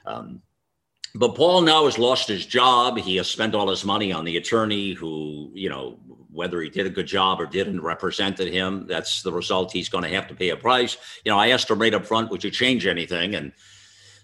[0.05, 0.41] Um,
[1.15, 2.97] but Paul now has lost his job.
[2.97, 5.97] He has spent all his money on the attorney who, you know,
[6.29, 8.85] whether he did a good job or didn't represented him.
[8.85, 9.71] That's the result.
[9.71, 10.97] He's going to have to pay a price.
[11.23, 13.33] You know, I asked him right up front, would you change anything?
[13.33, 13.53] And,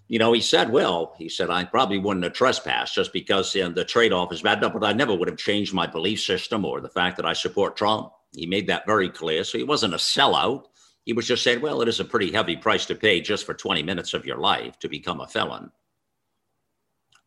[0.09, 3.63] you know, he said, well, he said, I probably wouldn't have trespassed just because you
[3.63, 6.19] know, the trade off is bad enough, but I never would have changed my belief
[6.19, 8.11] system or the fact that I support Trump.
[8.33, 9.45] He made that very clear.
[9.45, 10.65] So he wasn't a sellout.
[11.05, 13.53] He was just saying, well, it is a pretty heavy price to pay just for
[13.53, 15.71] 20 minutes of your life to become a felon.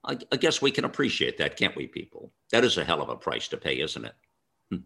[0.04, 2.32] I, I guess we can appreciate that, can't we, people?
[2.50, 4.14] That is a hell of a price to pay, isn't it?
[4.70, 4.78] Hmm.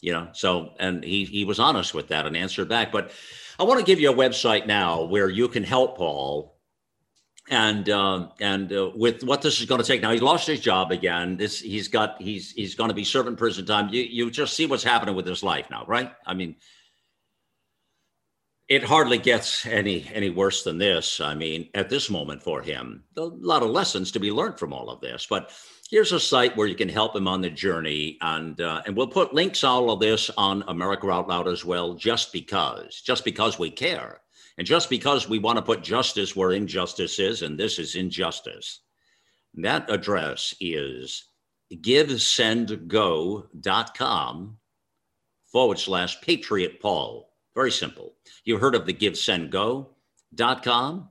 [0.00, 2.92] You know, so, and he, he was honest with that and answered back.
[2.92, 3.10] But
[3.58, 6.54] I want to give you a website now where you can help Paul
[7.50, 10.60] and uh, and uh, with what this is going to take now, he's lost his
[10.60, 11.36] job again.
[11.36, 13.90] This he's got he's he's going to be serving prison time.
[13.90, 16.10] You you just see what's happening with his life now, right?
[16.24, 16.56] I mean,
[18.68, 21.20] it hardly gets any any worse than this.
[21.20, 24.72] I mean, at this moment for him, a lot of lessons to be learned from
[24.72, 25.26] all of this.
[25.28, 25.52] But
[25.90, 29.06] here's a site where you can help him on the journey, and uh, and we'll
[29.06, 33.58] put links all of this on America Out Loud as well, just because, just because
[33.58, 34.22] we care,
[34.56, 38.80] and just because we want to put justice where injustice is, and this is injustice.
[39.54, 41.24] That address is
[41.72, 44.56] givesendgo.com
[45.52, 47.33] forward slash Patriot Paul.
[47.54, 48.14] Very simple.
[48.44, 51.08] You heard of the givesendgo.com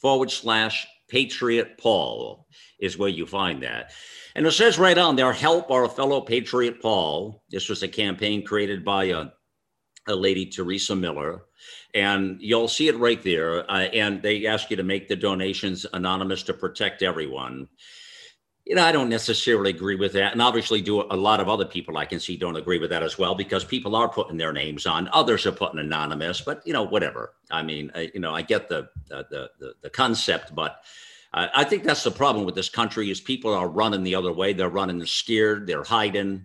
[0.00, 2.46] forward slash Patriot Paul
[2.80, 3.92] is where you find that.
[4.34, 7.42] And it says right on there, help our fellow Patriot Paul.
[7.50, 9.26] This was a campaign created by a,
[10.08, 11.44] a lady, Teresa Miller.
[11.94, 13.70] And you'll see it right there.
[13.70, 17.68] Uh, and they ask you to make the donations anonymous to protect everyone
[18.64, 20.32] you know, I don't necessarily agree with that.
[20.32, 23.02] And obviously, do a lot of other people I can see don't agree with that
[23.02, 25.08] as well because people are putting their names on.
[25.12, 27.34] Others are putting anonymous, but you know, whatever.
[27.50, 30.82] I mean, I, you know, I get the the the, the concept, but
[31.34, 34.52] I think that's the problem with this country is people are running the other way.
[34.52, 35.66] They're running scared.
[35.66, 36.44] They're hiding,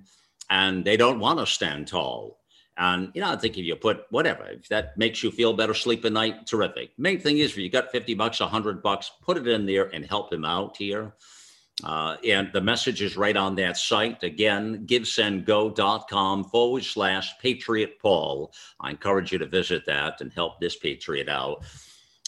[0.50, 2.40] and they don't want to stand tall.
[2.78, 5.74] And you know, I think if you put whatever, if that makes you feel better,
[5.74, 6.92] sleep at night, terrific.
[6.98, 10.06] Main thing is, if you got fifty bucks, hundred bucks, put it in there and
[10.06, 11.14] help them out here.
[11.84, 14.24] Uh, and the message is right on that site.
[14.24, 18.52] Again, givesendgo.com forward slash Patriot Paul.
[18.80, 21.64] I encourage you to visit that and help this Patriot out.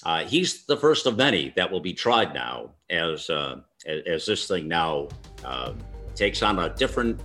[0.04, 4.48] Uh, he's the first of many that will be tried now as, uh, as this
[4.48, 5.08] thing now
[5.44, 5.74] uh,
[6.16, 7.20] takes on a different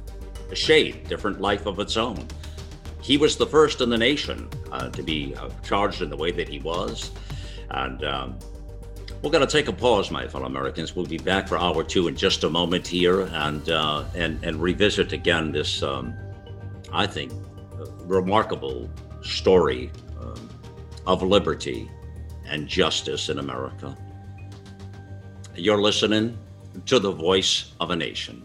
[0.55, 2.27] shade, different life of its own.
[3.01, 6.33] He was the first in the nation uh, to be uh, charged in the way
[6.33, 7.11] that he was.
[7.71, 8.39] And um,
[9.23, 10.95] we're going to take a pause, my fellow Americans.
[10.95, 14.61] We'll be back for hour two in just a moment here, and uh, and and
[14.61, 16.15] revisit again this, um,
[16.93, 17.33] I think,
[18.01, 18.91] remarkable
[19.23, 19.91] story
[20.21, 20.49] um,
[21.07, 21.91] of liberty
[22.47, 23.97] and justice in America.
[25.55, 26.37] You're listening
[26.87, 28.45] to the voice of a nation.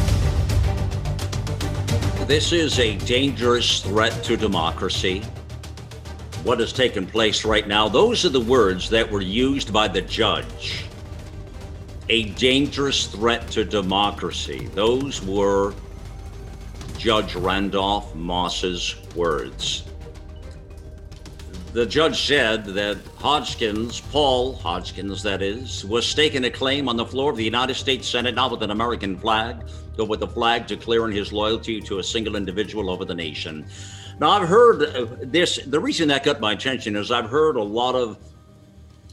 [2.27, 5.21] This is a dangerous threat to democracy.
[6.43, 10.01] What has taken place right now, those are the words that were used by the
[10.01, 10.85] judge.
[12.09, 14.69] A dangerous threat to democracy.
[14.73, 15.73] Those were
[16.97, 19.83] Judge Randolph Moss's words.
[21.73, 27.05] The judge said that Hodgkins, Paul Hodgkins, that is, was staking a claim on the
[27.05, 29.63] floor of the United States Senate, not with an American flag,
[30.01, 33.67] but with a flag declaring his loyalty to a single individual over the nation.
[34.19, 35.57] Now, I've heard uh, this.
[35.57, 38.17] The reason that got my attention is I've heard a lot of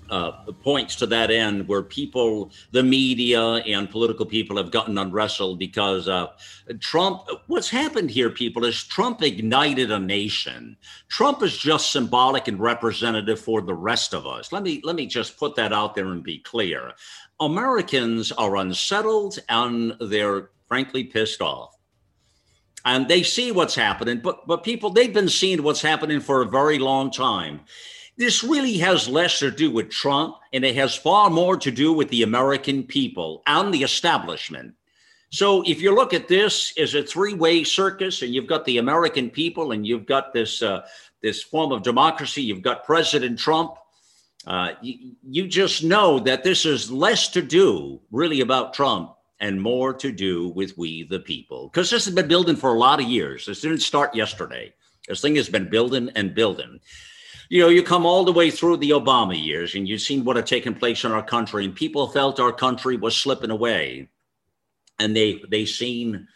[0.08, 0.32] uh,
[0.62, 6.08] points to that end where people, the media and political people have gotten unwrestled because
[6.08, 6.28] uh,
[6.80, 10.74] Trump, what's happened here, people, is Trump ignited a nation.
[11.10, 14.52] Trump is just symbolic and representative for the rest of us.
[14.52, 16.94] Let me let me just put that out there and be clear.
[17.40, 21.74] Americans are unsettled and they're frankly pissed off.
[22.84, 26.46] And they see what's happening, but but people, they've been seeing what's happening for a
[26.46, 27.60] very long time
[28.18, 31.92] this really has less to do with Trump and it has far more to do
[31.92, 34.74] with the American people and the establishment.
[35.30, 39.30] So if you look at this as a three-way circus and you've got the American
[39.30, 40.82] people and you've got this uh,
[41.22, 43.74] this form of democracy, you've got President Trump,
[44.46, 49.60] uh, you, you just know that this is less to do really about Trump and
[49.60, 51.68] more to do with we the people.
[51.68, 53.46] Because this has been building for a lot of years.
[53.46, 54.72] This didn't start yesterday.
[55.06, 56.80] This thing has been building and building
[57.48, 60.36] you know, you come all the way through the Obama years and you've seen what
[60.36, 64.08] had taken place in our country, and people felt our country was slipping away.
[64.98, 66.28] And they they seen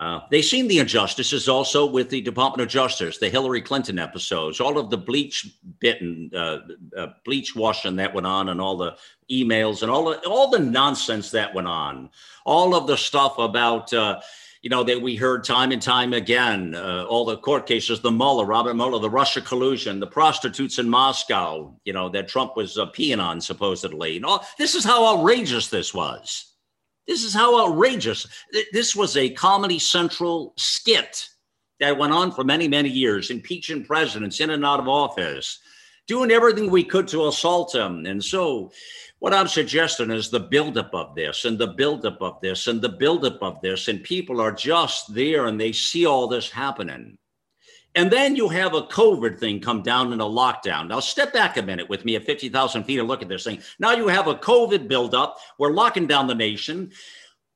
[0.00, 4.58] uh, they seen the injustices also with the Department of Justice, the Hillary Clinton episodes,
[4.58, 6.60] all of the bleach bitten, uh,
[6.96, 8.96] uh, bleach washing that went on, and all the
[9.30, 12.08] emails and all the all the nonsense that went on,
[12.46, 14.18] all of the stuff about uh,
[14.62, 18.10] you know, that we heard time and time again, uh, all the court cases, the
[18.10, 22.76] Mueller, Robert Mueller, the Russia collusion, the prostitutes in Moscow, you know, that Trump was
[22.76, 24.16] uh, peeing on supposedly.
[24.16, 26.49] And all, this is how outrageous this was.
[27.10, 28.24] This is how outrageous.
[28.72, 31.28] This was a Comedy Central skit
[31.80, 35.58] that went on for many, many years, impeaching presidents in and out of office,
[36.06, 38.06] doing everything we could to assault him.
[38.06, 38.70] And so,
[39.18, 42.88] what I'm suggesting is the buildup of this and the buildup of this and the
[42.88, 47.18] buildup of this, and people are just there and they see all this happening.
[47.94, 50.88] And then you have a COVID thing come down in a lockdown.
[50.88, 53.60] Now, step back a minute with me at 50,000 feet and look at this thing.
[53.78, 55.38] Now you have a COVID buildup.
[55.58, 56.92] We're locking down the nation.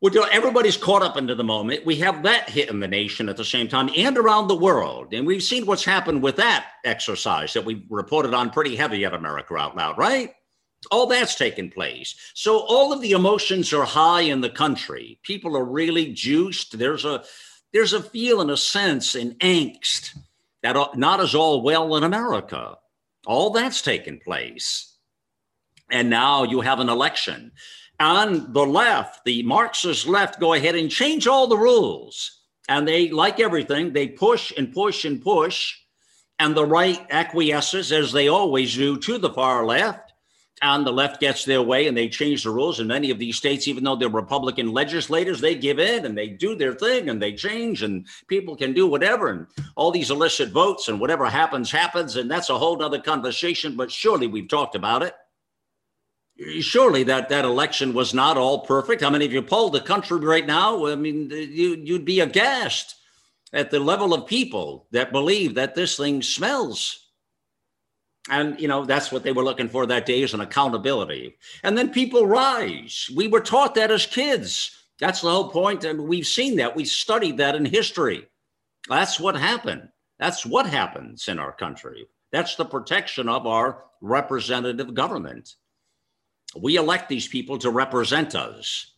[0.00, 1.86] We're, everybody's caught up into the moment.
[1.86, 5.14] We have that hitting the nation at the same time and around the world.
[5.14, 9.14] And we've seen what's happened with that exercise that we reported on pretty heavy at
[9.14, 10.34] America Out Loud, right?
[10.90, 12.14] all that's taken place.
[12.34, 15.18] So all of the emotions are high in the country.
[15.22, 16.78] People are really juiced.
[16.78, 17.24] There's a
[17.72, 20.16] there's a feel and a sense and angst
[20.64, 22.78] that not as all well in America.
[23.26, 24.96] All that's taken place.
[25.90, 27.52] And now you have an election.
[28.00, 32.40] On the left, the Marxist left go ahead and change all the rules.
[32.66, 35.74] And they, like everything, they push and push and push.
[36.38, 40.13] And the right acquiesces, as they always do, to the far left
[40.62, 42.80] and the left gets their way and they change the rules.
[42.80, 46.28] In many of these states, even though they're Republican legislators, they give in and they
[46.28, 49.28] do their thing and they change, and people can do whatever.
[49.28, 49.46] And
[49.76, 52.16] all these illicit votes and whatever happens, happens.
[52.16, 53.76] And that's a whole other conversation.
[53.76, 55.14] But surely we've talked about it.
[56.60, 59.02] Surely that, that election was not all perfect.
[59.02, 62.96] I mean, if you polled the country right now, I mean, you, you'd be aghast
[63.52, 67.03] at the level of people that believe that this thing smells
[68.30, 71.36] and you know that's what they were looking for that day is an accountability.
[71.62, 73.10] And then people rise.
[73.14, 74.70] We were taught that as kids.
[74.98, 76.76] That's the whole point and we've seen that.
[76.76, 78.26] We studied that in history.
[78.88, 79.88] That's what happened.
[80.18, 82.06] That's what happens in our country.
[82.32, 85.54] That's the protection of our representative government.
[86.56, 88.92] We elect these people to represent us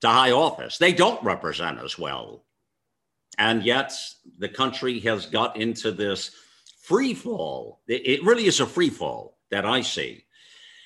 [0.00, 0.78] to high office.
[0.78, 2.44] They don't represent us well.
[3.36, 3.92] And yet
[4.38, 6.30] the country has got into this
[6.88, 7.80] free fall.
[7.86, 10.24] It really is a free fall that I see.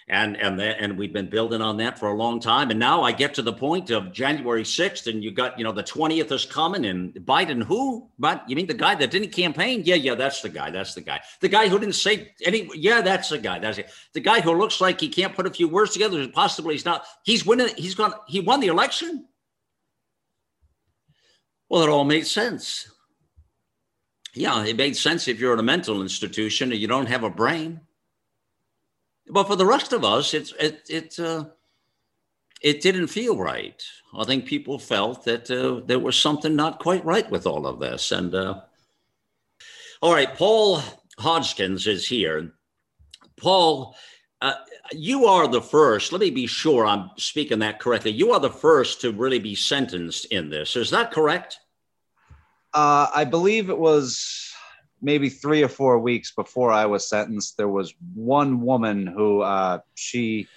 [0.09, 2.71] And and that, and we've been building on that for a long time.
[2.71, 5.71] And now I get to the point of January 6th, and you got, you know,
[5.71, 8.11] the 20th is coming, and Biden, who?
[8.19, 9.83] But you mean the guy that didn't campaign?
[9.85, 10.71] Yeah, yeah, that's the guy.
[10.71, 11.21] That's the guy.
[11.41, 13.61] The guy who didn't say any, yeah, that's the guy.
[13.61, 13.91] That's it.
[14.13, 17.07] The guy who looks like he can't put a few words together, possibly he's not,
[17.23, 19.29] he's winning, he's gone, he won the election.
[21.71, 22.92] Well, it all made sense.
[24.35, 27.31] Yeah, it made sense if you're in a mental institution and you don't have a
[27.31, 27.81] brain.
[29.29, 31.45] But for the rest of us, it's it it uh,
[32.63, 33.83] it didn't feel right.
[34.17, 37.81] I think people felt that uh, there was something not quite right with all of
[37.81, 38.13] this.
[38.13, 38.61] And uh,
[40.01, 40.83] all right, Paul
[41.19, 42.53] Hodgkins is here.
[43.39, 43.97] Paul,
[44.41, 44.55] uh,
[44.93, 46.13] you are the first.
[46.13, 48.13] Let me be sure I'm speaking that correctly.
[48.13, 50.77] You are the first to really be sentenced in this.
[50.77, 51.59] Is that correct?
[52.75, 54.51] Uh, I believe it was
[55.01, 57.57] maybe three or four weeks before I was sentenced.
[57.57, 60.49] There was one woman who uh, she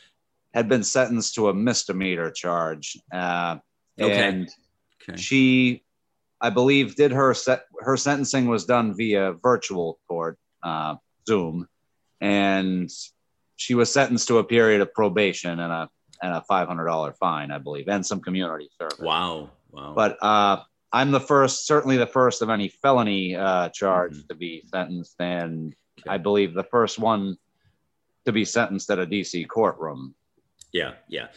[0.54, 3.58] had been sentenced to a misdemeanor charge, uh,
[4.00, 4.28] Okay.
[4.30, 4.50] and
[5.02, 5.20] Okay.
[5.22, 5.84] she,
[6.40, 7.66] I believe, did her set.
[7.82, 10.96] Her sentencing was done via virtual court, uh,
[11.28, 11.68] Zoom,
[12.22, 12.90] and
[13.58, 15.90] she was sentenced to a period of probation and a
[16.22, 19.00] and a five hundred dollar fine, I believe, and some community service.
[19.00, 19.50] Wow.
[19.72, 19.94] Wow.
[19.96, 24.28] But uh, I'm the first, certainly the first of any felony uh, charge Mhm.
[24.30, 25.74] to be sentenced, and
[26.08, 27.38] I believe the first one
[28.26, 30.16] to be sentenced at a DC courtroom.
[30.72, 31.28] Yeah, yeah.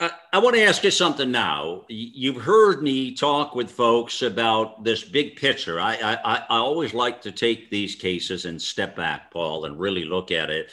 [0.00, 1.84] I, I want to ask you something now.
[1.88, 5.78] You've heard me talk with folks about this big picture.
[5.80, 10.04] I, I, I- always like to take these cases and step back, Paul, and really
[10.04, 10.70] look at it.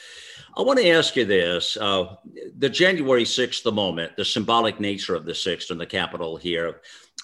[0.56, 2.16] I want to ask you this uh,
[2.58, 6.80] the January 6th, the moment, the symbolic nature of the 6th in the Capitol here,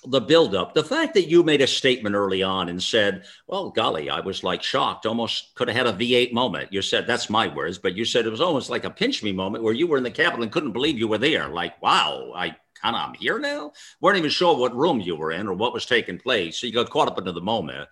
[0.07, 4.09] the buildup, the fact that you made a statement early on and said, well, golly,
[4.09, 6.73] I was like shocked, almost could have had a V8 moment.
[6.73, 9.33] You said, that's my words, but you said it was almost like a pinch me
[9.33, 11.49] moment where you were in the Capitol and couldn't believe you were there.
[11.49, 13.73] Like, wow, I kind of, I'm here now.
[14.01, 16.59] weren't even sure what room you were in or what was taking place.
[16.59, 17.89] So you got caught up into the moment.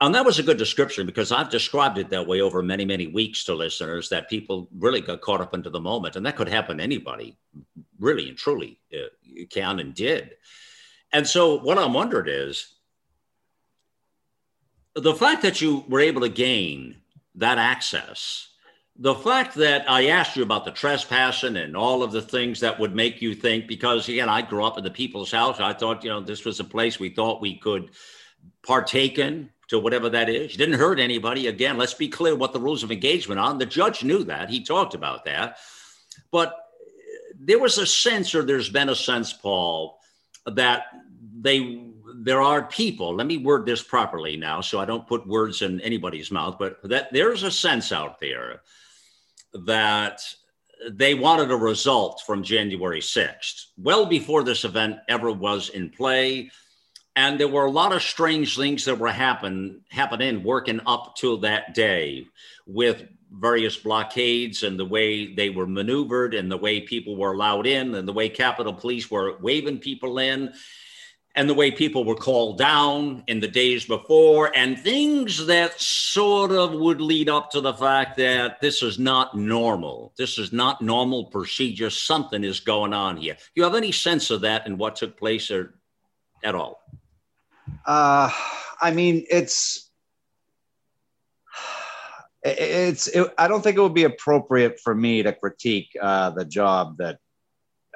[0.00, 3.06] And that was a good description because I've described it that way over many, many
[3.06, 6.16] weeks to listeners that people really got caught up into the moment.
[6.16, 7.38] And that could happen to anybody,
[7.98, 9.06] really and truly, uh,
[9.50, 10.32] can and did.
[11.14, 12.74] And so what I'm wondering is
[14.96, 16.96] the fact that you were able to gain
[17.36, 18.48] that access,
[18.96, 22.80] the fact that I asked you about the trespassing and all of the things that
[22.80, 25.60] would make you think, because again, I grew up in the people's house.
[25.60, 27.90] I thought, you know, this was a place we thought we could
[28.66, 30.50] partake in to whatever that is.
[30.50, 31.46] You didn't hurt anybody.
[31.46, 33.54] Again, let's be clear what the rules of engagement are.
[33.54, 34.50] The judge knew that.
[34.50, 35.58] He talked about that.
[36.32, 36.56] But
[37.38, 39.98] there was a sense, or there's been a sense, Paul,
[40.46, 40.86] that
[41.40, 41.82] they
[42.16, 45.80] there are people let me word this properly now so i don't put words in
[45.80, 48.60] anybody's mouth but that there's a sense out there
[49.52, 50.20] that
[50.90, 56.50] they wanted a result from january 6th well before this event ever was in play.
[57.16, 61.36] And there were a lot of strange things that were happen happening working up to
[61.38, 62.26] that day
[62.66, 67.66] with various blockades and the way they were maneuvered and the way people were allowed
[67.66, 70.52] in and the way capitol police were waving people in
[71.36, 76.52] and the way people were called down in the days before, and things that sort
[76.52, 80.12] of would lead up to the fact that this is not normal.
[80.16, 81.90] This is not normal procedure.
[81.90, 83.34] Something is going on here.
[83.34, 85.74] Do You have any sense of that and what took place or
[86.44, 86.80] at all?
[87.84, 88.30] Uh,
[88.80, 89.90] I mean, it's
[92.44, 93.08] it's.
[93.08, 96.98] It, I don't think it would be appropriate for me to critique uh, the job
[96.98, 97.18] that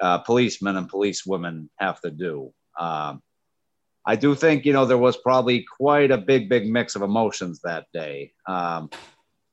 [0.01, 2.51] uh, policemen and policewomen have to do.
[2.77, 3.21] Um,
[4.09, 7.61] I do think you know there was probably quite a big, big mix of emotions
[7.61, 8.33] that day.
[8.47, 8.89] Um,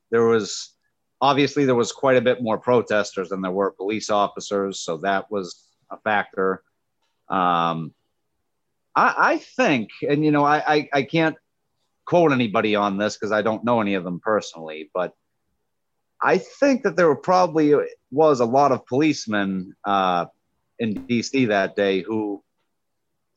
[0.09, 0.73] there was
[1.21, 5.29] obviously there was quite a bit more protesters than there were police officers, so that
[5.29, 6.63] was a factor.
[7.29, 7.93] Um,
[8.95, 11.35] I, I think, and you know, I, I, I can't
[12.05, 15.13] quote anybody on this because I don't know any of them personally, but
[16.19, 17.75] I think that there were probably
[18.09, 20.25] was a lot of policemen uh,
[20.79, 22.41] in DC that day who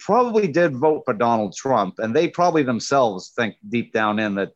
[0.00, 4.52] probably did vote for Donald Trump, and they probably themselves think deep down in that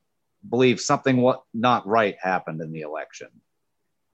[0.49, 3.29] believe something what not right happened in the election.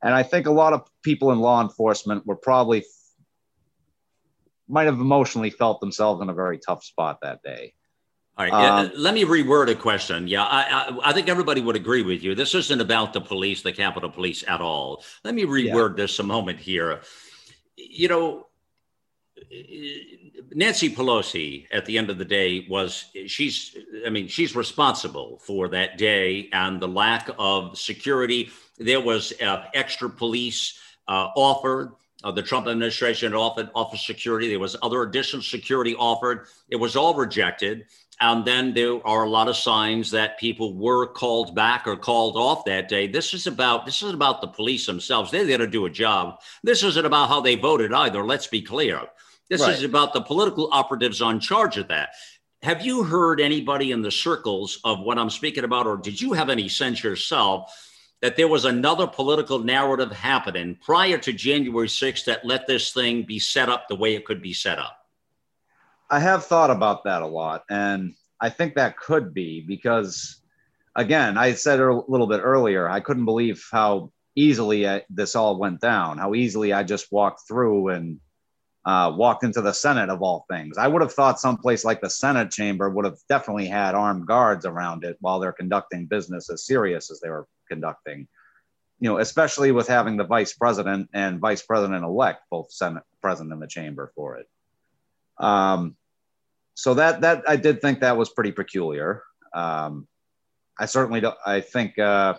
[0.02, 2.84] And I think a lot of people in law enforcement were probably
[4.68, 7.74] might have emotionally felt themselves in a very tough spot that day.
[8.38, 8.52] All right.
[8.52, 10.28] yeah, Um, let me reword a question.
[10.28, 12.34] Yeah, I, I, I think everybody would agree with you.
[12.34, 15.02] This isn't about the police, the Capitol Police at all.
[15.24, 17.00] Let me reword this a moment here.
[17.76, 18.46] You know,
[20.52, 25.68] Nancy Pelosi, at the end of the day, was she's, I mean, she's responsible for
[25.68, 28.50] that day and the lack of security.
[28.78, 30.78] There was uh, extra police
[31.08, 31.92] uh, offered.
[32.22, 34.48] Uh, the Trump administration offered office security.
[34.48, 36.46] There was other additional security offered.
[36.68, 37.86] It was all rejected.
[38.20, 42.36] And then there are a lot of signs that people were called back or called
[42.36, 43.06] off that day.
[43.06, 45.30] This is about this is about the police themselves.
[45.30, 46.40] They're there to do a job.
[46.62, 48.22] This isn't about how they voted either.
[48.22, 49.00] Let's be clear.
[49.50, 49.74] This Right.
[49.74, 52.10] is about the political operatives on charge of that.
[52.62, 56.32] Have you heard anybody in the circles of what I'm speaking about, or did you
[56.34, 57.74] have any sense yourself
[58.22, 63.24] that there was another political narrative happening prior to January 6th that let this thing
[63.24, 64.96] be set up the way it could be set up?
[66.10, 70.42] I have thought about that a lot, and I think that could be because,
[70.94, 75.58] again, I said a little bit earlier, I couldn't believe how easily I, this all
[75.58, 78.20] went down, how easily I just walked through and
[78.90, 80.76] uh, walked into the Senate of all things.
[80.76, 84.66] I would have thought someplace like the Senate chamber would have definitely had armed guards
[84.66, 88.26] around it while they're conducting business as serious as they were conducting.
[88.98, 93.52] You know, especially with having the vice president and vice president elect both Senate present
[93.52, 94.48] in the chamber for it.
[95.38, 95.96] Um,
[96.74, 99.22] so that that I did think that was pretty peculiar.
[99.54, 100.08] Um,
[100.76, 101.36] I certainly don't.
[101.46, 101.96] I think.
[101.96, 102.34] Uh,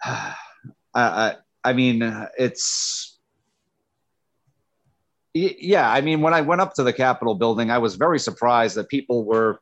[0.04, 0.34] I,
[0.94, 2.02] I I mean
[2.38, 3.19] it's
[5.34, 8.76] yeah, I mean, when I went up to the Capitol building, I was very surprised
[8.76, 9.60] that people were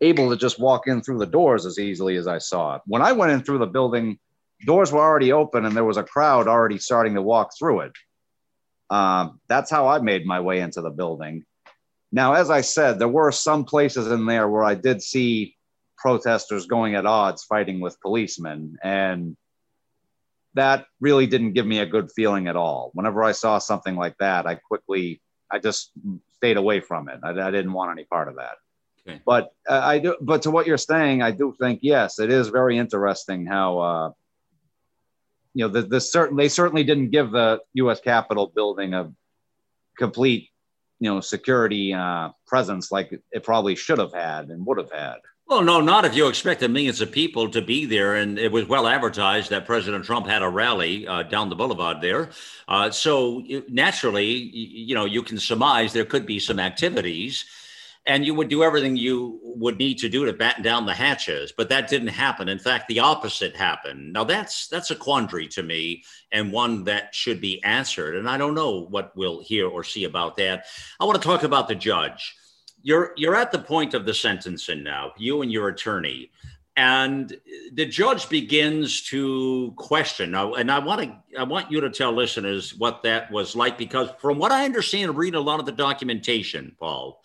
[0.00, 2.82] able to just walk in through the doors as easily as I saw it.
[2.86, 4.18] When I went in through the building,
[4.66, 7.92] doors were already open and there was a crowd already starting to walk through it.
[8.90, 11.44] Um, that's how I made my way into the building.
[12.12, 15.56] Now, as I said, there were some places in there where I did see
[15.96, 18.76] protesters going at odds fighting with policemen.
[18.82, 19.36] And
[20.54, 22.90] that really didn't give me a good feeling at all.
[22.94, 25.20] Whenever I saw something like that, I quickly,
[25.50, 25.90] I just
[26.36, 27.20] stayed away from it.
[27.22, 28.56] I, I didn't want any part of that.
[29.06, 29.20] Okay.
[29.26, 32.48] But uh, I do, but to what you're saying, I do think yes, it is
[32.48, 34.10] very interesting how, uh,
[35.52, 38.00] you know, the, the certain they certainly didn't give the U.S.
[38.00, 39.12] Capitol building a
[39.98, 40.48] complete,
[41.00, 45.18] you know, security uh, presence like it probably should have had and would have had.
[45.46, 48.14] Well, no, not if you expected millions of people to be there.
[48.16, 52.00] And it was well advertised that President Trump had a rally uh, down the boulevard
[52.00, 52.30] there.
[52.66, 57.44] Uh, so naturally, you know, you can surmise there could be some activities
[58.06, 61.52] and you would do everything you would need to do to batten down the hatches.
[61.56, 62.48] But that didn't happen.
[62.48, 64.14] In fact the opposite happened.
[64.14, 68.16] Now that's that's a quandary to me and one that should be answered.
[68.16, 70.64] And i don't know what we'll hear or see about that.
[70.98, 72.34] I want to talk about the judge
[72.84, 76.30] you're you're at the point of the sentencing now, you and your attorney,
[76.76, 77.34] and
[77.72, 80.54] the judge begins to question now.
[80.54, 84.10] And I want to I want you to tell listeners what that was like because
[84.18, 87.22] from what I understand, reading a lot of the documentation, Paul,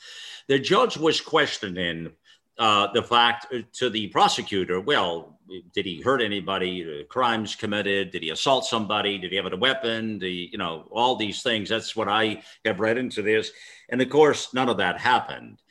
[0.47, 2.13] the judge was questioning
[2.57, 4.79] uh, the fact to the prosecutor.
[4.79, 5.38] Well,
[5.73, 7.05] did he hurt anybody?
[7.09, 8.11] Crimes committed?
[8.11, 9.17] Did he assault somebody?
[9.17, 10.19] Did he have a weapon?
[10.19, 11.69] The you know all these things.
[11.69, 13.51] That's what I have read into this.
[13.89, 15.61] And of course, none of that happened.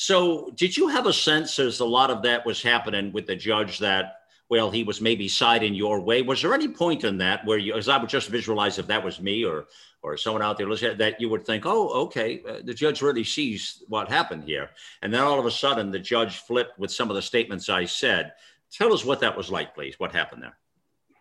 [0.00, 3.34] So, did you have a sense as a lot of that was happening with the
[3.34, 6.22] judge that, well, he was maybe siding your way?
[6.22, 9.04] Was there any point in that where you, as I would just visualize if that
[9.04, 9.66] was me or
[10.00, 13.24] or someone out there listening, that you would think, oh, okay, uh, the judge really
[13.24, 14.70] sees what happened here,
[15.02, 17.84] and then all of a sudden the judge flipped with some of the statements I
[17.84, 18.34] said.
[18.72, 19.94] Tell us what that was like, please.
[19.98, 20.58] What happened there?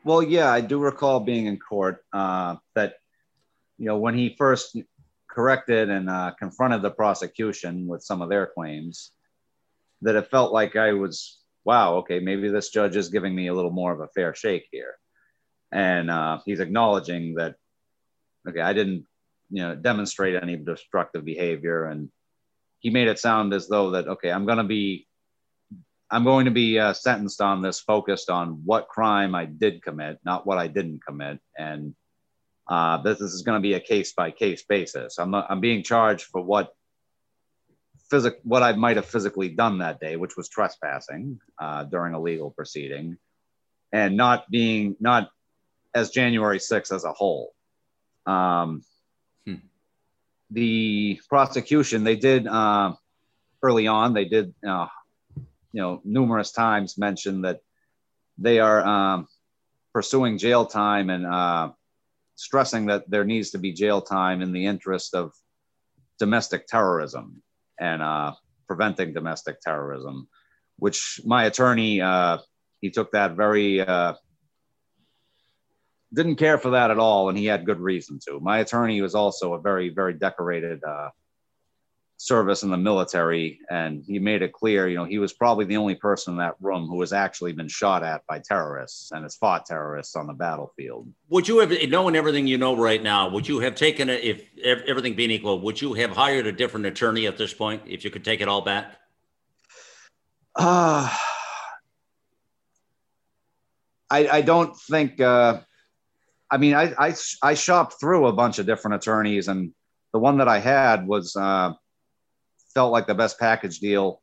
[0.03, 2.95] Well, yeah, I do recall being in court uh, that,
[3.77, 4.77] you know, when he first
[5.29, 9.11] corrected and uh, confronted the prosecution with some of their claims
[10.01, 13.53] that it felt like I was, wow, okay, maybe this judge is giving me a
[13.53, 14.95] little more of a fair shake here.
[15.71, 17.55] And uh, he's acknowledging that,
[18.47, 19.05] okay, I didn't,
[19.49, 21.85] you know, demonstrate any destructive behavior.
[21.85, 22.09] And
[22.79, 25.06] he made it sound as though that, okay, I'm going to be,
[26.09, 30.19] I'm going to be uh, sentenced on this focused on what crime I did commit,
[30.23, 31.39] not what I didn't commit.
[31.57, 31.95] And
[32.67, 35.17] uh, this, this is going to be a case by case basis.
[35.19, 36.73] I'm, I'm being charged for what
[38.09, 42.21] physic what I might have physically done that day, which was trespassing uh, during a
[42.21, 43.17] legal proceeding,
[43.91, 45.29] and not being not
[45.93, 47.53] as January 6th as a whole.
[48.25, 48.83] Um,
[49.45, 49.55] hmm.
[50.51, 52.93] The prosecution they did uh,
[53.61, 54.87] early on they did uh,
[55.77, 57.59] you know numerous times mentioned that
[58.39, 59.27] they are um,
[59.93, 61.69] pursuing jail time and uh,
[62.33, 65.33] stressing that there needs to be jail time in the interest of
[66.17, 67.43] domestic terrorism
[67.79, 68.33] and uh,
[68.65, 70.27] preventing domestic terrorism,
[70.77, 72.39] which my attorney, uh,
[72.81, 74.15] he took that very, uh,
[76.11, 78.39] didn't care for that at all, and he had good reason to.
[78.39, 81.09] My attorney was also a very, very decorated uh,
[82.17, 85.77] service in the military and he made it clear you know he was probably the
[85.77, 89.35] only person in that room who has actually been shot at by terrorists and has
[89.35, 91.07] fought terrorists on the battlefield.
[91.29, 94.43] Would you have knowing everything you know right now would you have taken it if
[94.87, 98.09] everything being equal would you have hired a different attorney at this point if you
[98.09, 98.97] could take it all back?
[100.55, 101.15] Uh,
[104.09, 105.59] I, I don't think uh,
[106.49, 107.13] i mean I, I
[107.43, 109.73] i shopped through a bunch of different attorneys and
[110.13, 111.73] the one that i had was uh,
[112.73, 114.21] felt like the best package deal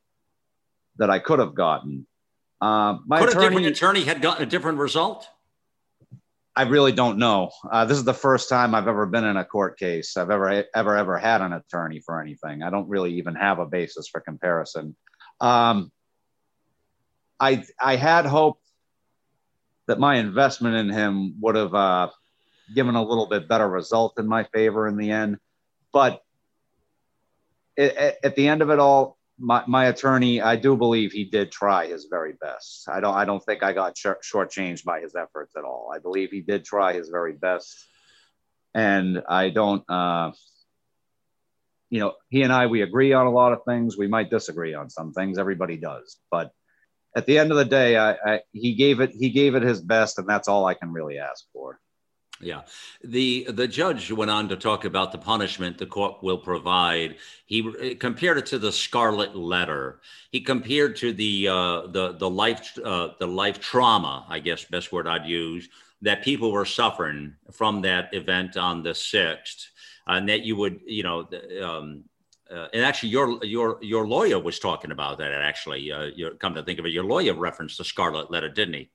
[0.96, 2.06] that I could have gotten.
[2.60, 5.28] Uh, my could attorney, a different attorney had gotten a different result?
[6.56, 7.50] I really don't know.
[7.70, 10.16] Uh, this is the first time I've ever been in a court case.
[10.16, 12.62] I've ever, ever, ever had an attorney for anything.
[12.62, 14.94] I don't really even have a basis for comparison.
[15.40, 15.90] Um,
[17.40, 18.62] I, I had hoped
[19.88, 22.10] that my investment in him would have uh,
[22.72, 25.38] given a little bit better result in my favor in the end.
[25.92, 26.22] But
[27.76, 31.50] it, at the end of it all, my, my attorney, I do believe he did
[31.50, 32.88] try his very best.
[32.88, 35.90] I don't I don't think I got sh- shortchanged by his efforts at all.
[35.94, 37.74] I believe he did try his very best,
[38.74, 39.84] and I don't.
[39.88, 40.32] Uh,
[41.90, 43.98] you know, he and I we agree on a lot of things.
[43.98, 45.38] We might disagree on some things.
[45.38, 46.50] Everybody does, but
[47.16, 49.80] at the end of the day, I, I he gave it he gave it his
[49.80, 51.80] best, and that's all I can really ask for.
[52.40, 52.62] Yeah.
[53.02, 57.16] The the judge went on to talk about the punishment the court will provide.
[57.46, 60.00] He compared it to the scarlet letter.
[60.30, 64.92] He compared to the uh, the the life uh, the life trauma, I guess best
[64.92, 65.68] word I'd use,
[66.02, 69.68] that people were suffering from that event on the 6th.
[70.06, 71.26] And that you would, you know,
[71.62, 72.04] um,
[72.50, 76.62] uh, and actually your your your lawyer was talking about that actually uh, come to
[76.62, 78.90] think of it your lawyer referenced the scarlet letter didn't he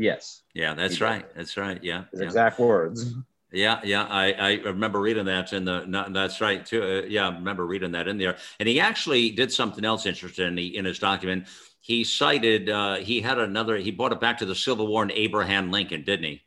[0.00, 0.40] Yes.
[0.54, 1.26] Yeah, that's right.
[1.36, 1.78] That's right.
[1.84, 2.04] Yeah.
[2.14, 2.24] Yeah.
[2.24, 3.14] exact words.
[3.52, 5.84] Yeah, yeah, I, I remember reading that in the.
[5.84, 6.82] No, that's right too.
[6.82, 8.38] Uh, yeah, I remember reading that in there.
[8.58, 11.48] And he actually did something else interesting in, in his document.
[11.82, 13.76] He cited uh, he had another.
[13.76, 16.42] He brought it back to the Civil War and Abraham Lincoln, didn't he?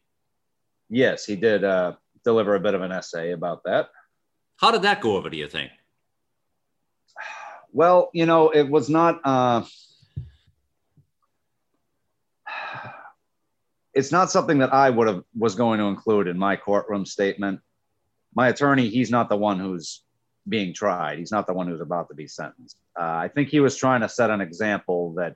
[0.89, 1.93] Yes, he did uh,
[2.23, 3.89] deliver a bit of an essay about that.
[4.57, 5.30] How did that go over?
[5.30, 5.71] Do you think?
[7.75, 9.19] Well, you know, it was not.
[9.25, 9.63] Uh,
[13.94, 17.60] it's not something that I would have was going to include in my courtroom statement.
[18.36, 20.03] My attorney, he's not the one who's
[20.48, 21.20] being tried.
[21.20, 22.78] He's not the one who's about to be sentenced.
[22.99, 25.36] Uh, I think he was trying to set an example that,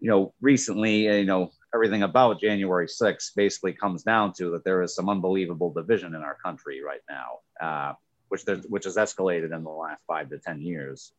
[0.00, 4.82] you know, recently, you know, everything about January 6th basically comes down to that there
[4.82, 7.94] is some unbelievable division in our country right now, uh,
[8.28, 11.12] which which has escalated in the last five to ten years.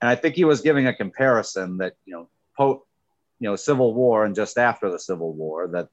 [0.00, 2.86] And I think he was giving a comparison that you know, po-
[3.38, 5.88] you know, Civil War and just after the Civil War that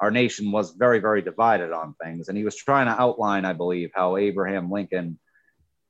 [0.00, 2.28] our nation was very, very divided on things.
[2.28, 5.18] And he was trying to outline, I believe, how Abraham Lincoln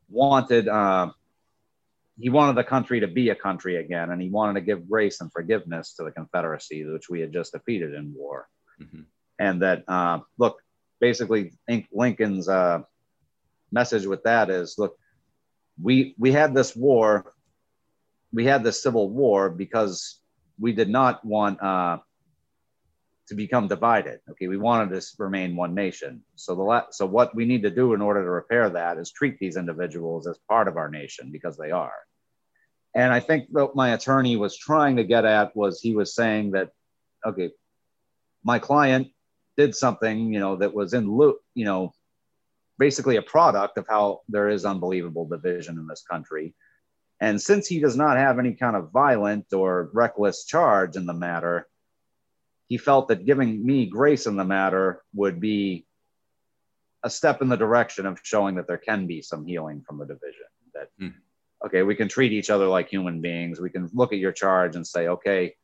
[0.09, 1.11] wanted uh,
[2.19, 5.21] he wanted the country to be a country again, and he wanted to give grace
[5.21, 8.49] and forgiveness to the Confederacy, which we had just defeated in war.
[8.81, 9.03] Mm-hmm.
[9.41, 10.63] And that uh, look,
[11.01, 11.55] basically,
[11.93, 12.83] Lincoln's uh,
[13.73, 14.97] message with that is, look,
[15.83, 17.35] we we had this war,
[18.33, 20.21] we had this civil war because
[20.59, 21.99] we did not want uh,
[23.29, 24.21] to become divided.
[24.31, 26.23] Okay, we wanted to remain one nation.
[26.37, 29.11] So the la- so what we need to do in order to repair that is
[29.11, 31.95] treat these individuals as part of our nation because they are.
[32.95, 36.53] And I think what my attorney was trying to get at was he was saying
[36.53, 36.71] that,
[37.27, 37.51] okay,
[38.45, 39.09] my client
[39.57, 41.93] did something, you know, that was in loop, you know,
[42.79, 46.55] basically a product of how there is unbelievable division in this country.
[47.21, 51.15] And since he does not have any kind of violent or reckless charge in the
[51.15, 51.67] matter,
[52.69, 55.87] he felt that giving me grace in the matter would be
[57.03, 60.07] a step in the direction of showing that there can be some healing from the
[60.07, 60.47] division.
[60.73, 61.15] That, mm.
[61.67, 63.61] okay, we can treat each other like human beings.
[63.61, 65.55] We can look at your charge and say, okay,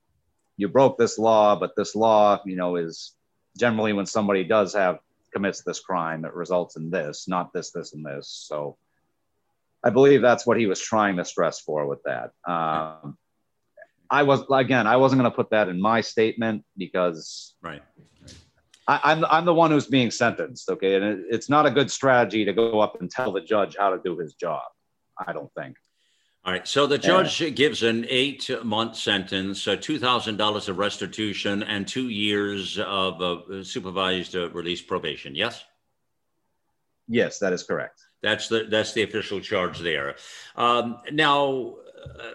[0.57, 3.15] you broke this law, but this law, you know, is
[3.59, 4.99] generally when somebody does have
[5.33, 8.29] commits this crime, it results in this, not this, this, and this.
[8.29, 8.77] So,
[9.83, 12.33] I believe that's what he was trying to stress for with that.
[12.47, 13.17] Um,
[14.11, 17.83] I was again, I wasn't going to put that in my statement because right.
[18.87, 20.69] I, am I'm, I'm the one who's being sentenced.
[20.69, 23.77] Okay, and it, it's not a good strategy to go up and tell the judge
[23.79, 24.65] how to do his job.
[25.27, 25.77] I don't think.
[26.43, 26.67] All right.
[26.67, 27.51] So the judge yeah.
[27.51, 34.35] gives an eight month sentence, uh, $2,000 of restitution, and two years of uh, supervised
[34.35, 35.35] uh, release probation.
[35.35, 35.63] Yes?
[37.09, 38.01] Yes, that is correct.
[38.23, 40.17] That's the that's the official charge there.
[40.57, 42.33] Um, now, uh,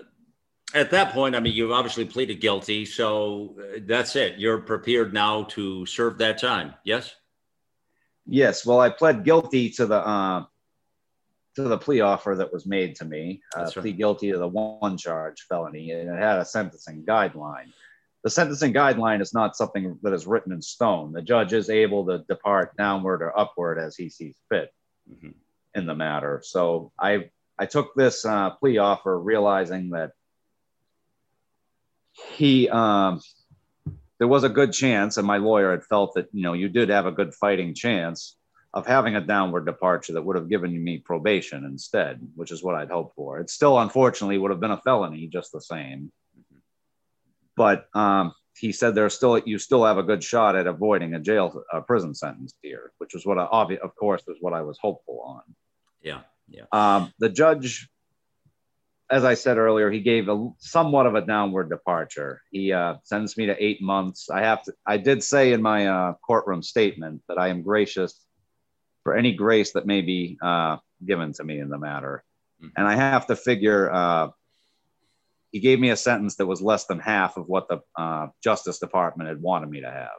[0.73, 4.37] at that point, I mean, you've obviously pleaded guilty, so uh, that's it.
[4.37, 6.73] You're prepared now to serve that time.
[6.83, 7.13] Yes.
[8.25, 8.65] Yes.
[8.65, 10.45] Well, I pled guilty to the uh,
[11.55, 13.41] to the plea offer that was made to me.
[13.55, 13.73] Uh, right.
[13.73, 17.71] Plead guilty to the one charge felony, and it had a sentencing guideline.
[18.23, 21.13] The sentencing guideline is not something that is written in stone.
[21.13, 24.73] The judge is able to depart downward or upward as he sees fit.
[25.07, 25.29] Mm-hmm
[25.75, 26.41] in the matter.
[26.43, 30.11] So I I took this uh, plea offer, realizing that
[32.35, 33.21] he um,
[34.17, 36.89] there was a good chance, and my lawyer had felt that you know you did
[36.89, 38.37] have a good fighting chance
[38.73, 42.75] of having a downward departure that would have given me probation instead, which is what
[42.75, 43.39] I'd hoped for.
[43.39, 46.11] It still, unfortunately, would have been a felony just the same.
[47.55, 51.19] But um, he said there's still you still have a good shot at avoiding a
[51.19, 54.77] jail a prison sentence here, which was what I of course was what I was
[54.81, 55.41] hopeful on.
[56.01, 56.21] Yeah.
[56.47, 56.65] Yeah.
[56.71, 57.89] Um, the judge
[59.09, 62.41] as I said earlier, he gave a somewhat of a downward departure.
[62.51, 64.29] He uh, sentenced me to eight months.
[64.29, 64.73] I have to.
[64.85, 68.19] I did say in my uh, courtroom statement that I am gracious
[69.03, 72.23] for any grace that may be uh, given to me in the matter,
[72.61, 72.69] mm-hmm.
[72.77, 73.91] and I have to figure.
[73.91, 74.29] Uh,
[75.51, 78.79] he gave me a sentence that was less than half of what the uh, Justice
[78.79, 80.09] Department had wanted me to have.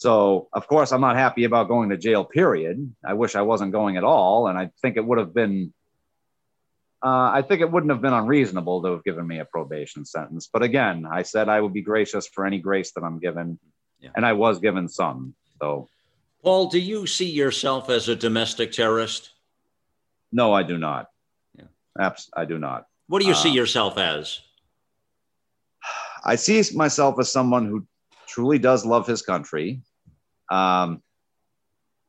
[0.00, 2.24] So, of course, I'm not happy about going to jail.
[2.24, 2.90] Period.
[3.04, 5.74] I wish I wasn't going at all, and I think it would have been
[7.02, 10.48] uh, I think it wouldn't have been unreasonable to have given me a probation sentence.
[10.50, 13.58] But again, I said I would be gracious for any grace that I'm given,
[14.00, 14.08] yeah.
[14.16, 15.34] and I was given some.
[15.60, 15.86] So,
[16.42, 19.32] Paul, do you see yourself as a domestic terrorist?
[20.32, 21.08] No, I do not.
[21.58, 21.64] Yeah.
[21.98, 22.86] Abs- I do not.
[23.06, 24.40] What do you uh, see yourself as?
[26.24, 27.86] I see myself as someone who
[28.26, 29.82] truly does love his country,
[30.50, 31.02] um,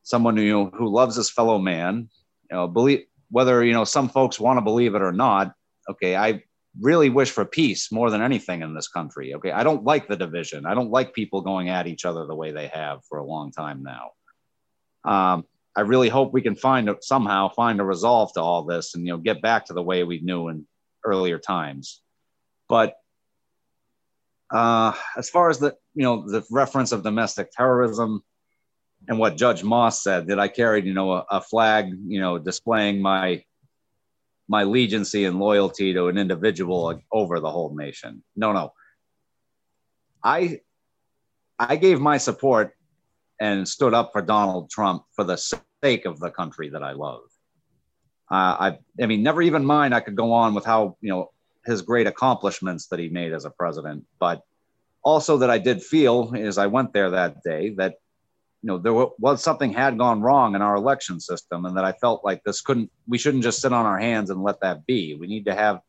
[0.02, 2.08] someone who who loves his fellow man.
[2.50, 5.54] You know, believe whether you know some folks want to believe it or not
[5.88, 6.42] okay i
[6.80, 9.50] really wish for peace more than anything in this country okay?
[9.50, 10.64] I don't like the division.
[10.64, 13.52] I don't like people going at each other the way they have for a long
[13.52, 14.10] time now.
[15.04, 15.44] Um,
[15.74, 19.06] i really hope we can find a, somehow find a resolve to all this and
[19.06, 20.66] you know get back to the way we knew in
[21.04, 22.00] earlier times.
[22.68, 22.94] But
[24.50, 28.22] uh, as far as the you know the reference of domestic terrorism
[29.08, 32.38] and what Judge Moss said that I carried, you know, a, a, flag, you know,
[32.38, 33.44] displaying my
[34.48, 38.22] my allegiancy and loyalty to an individual over the whole nation.
[38.36, 38.72] No, no.
[40.22, 40.60] I
[41.58, 42.74] I gave my support
[43.40, 47.22] and stood up for Donald Trump for the sake of the country that I love.
[48.30, 49.94] Uh, I I mean, never even mind.
[49.94, 51.32] I could go on with how you know
[51.64, 54.42] his great accomplishments that he made as a president, but
[55.04, 57.96] also that I did feel as I went there that day that
[58.62, 61.92] you know there was something had gone wrong in our election system and that i
[61.92, 65.14] felt like this couldn't we shouldn't just sit on our hands and let that be.
[65.14, 65.80] We need to have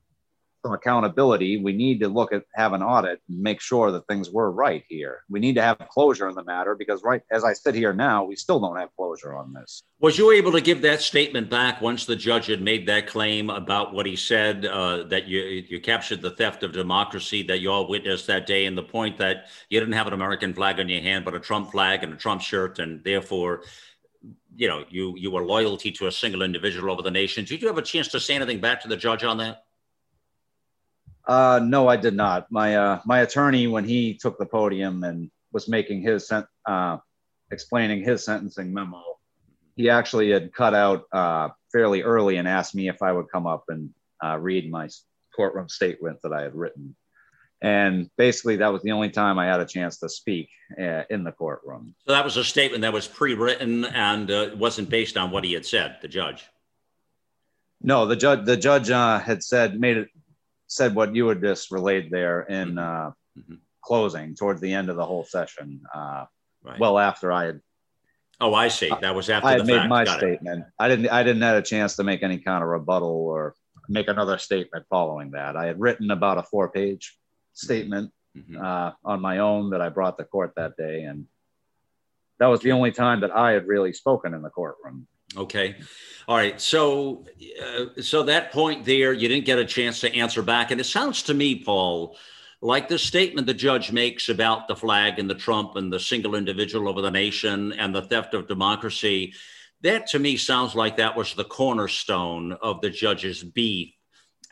[0.63, 1.57] some accountability.
[1.61, 4.83] We need to look at have an audit and make sure that things were right
[4.87, 5.23] here.
[5.29, 8.23] We need to have closure in the matter because right as I sit here now,
[8.23, 9.83] we still don't have closure on this.
[9.99, 13.49] Was you able to give that statement back once the judge had made that claim
[13.49, 17.69] about what he said uh, that you you captured the theft of democracy that you
[17.69, 20.87] all witnessed that day, and the point that you didn't have an American flag on
[20.87, 23.63] your hand but a Trump flag and a Trump shirt, and therefore
[24.55, 27.43] you know you you were loyalty to a single individual over the nation.
[27.43, 29.62] Did you have a chance to say anything back to the judge on that?
[31.25, 32.51] Uh, no, I did not.
[32.51, 36.97] My uh, my attorney, when he took the podium and was making his sen- uh,
[37.51, 39.01] explaining his sentencing memo,
[39.75, 43.47] he actually had cut out uh, fairly early and asked me if I would come
[43.47, 43.89] up and
[44.23, 44.89] uh, read my
[45.35, 46.95] courtroom statement that I had written.
[47.61, 51.23] And basically, that was the only time I had a chance to speak uh, in
[51.23, 51.95] the courtroom.
[52.05, 55.53] So that was a statement that was pre-written and uh, wasn't based on what he
[55.53, 55.97] had said.
[56.01, 56.45] The judge.
[57.81, 58.45] No, the judge.
[58.45, 60.09] The judge uh, had said made it
[60.73, 62.79] said what you had just relayed there in mm-hmm.
[62.79, 63.55] uh, mm-hmm.
[63.81, 65.81] closing towards the end of the whole session.
[65.93, 66.25] Uh,
[66.63, 66.79] right.
[66.79, 67.61] Well, after I had.
[68.41, 68.91] Oh, I see.
[69.01, 69.89] That was after I had made fact.
[69.89, 70.61] my Got statement.
[70.61, 70.65] It.
[70.79, 71.07] I didn't.
[71.09, 73.55] I didn't have a chance to make any kind of rebuttal or
[73.87, 75.55] make another statement following that.
[75.55, 77.17] I had written about a four-page
[77.53, 78.63] statement mm-hmm.
[78.63, 81.27] uh, on my own that I brought to court that day, and
[82.39, 85.07] that was the only time that I had really spoken in the courtroom.
[85.37, 85.75] Okay.
[86.27, 86.59] All right.
[86.59, 87.25] So,
[87.61, 90.71] uh, so that point there, you didn't get a chance to answer back.
[90.71, 92.17] And it sounds to me, Paul,
[92.61, 96.35] like the statement the judge makes about the flag and the Trump and the single
[96.35, 99.33] individual over the nation and the theft of democracy.
[99.81, 103.93] That to me sounds like that was the cornerstone of the judge's beef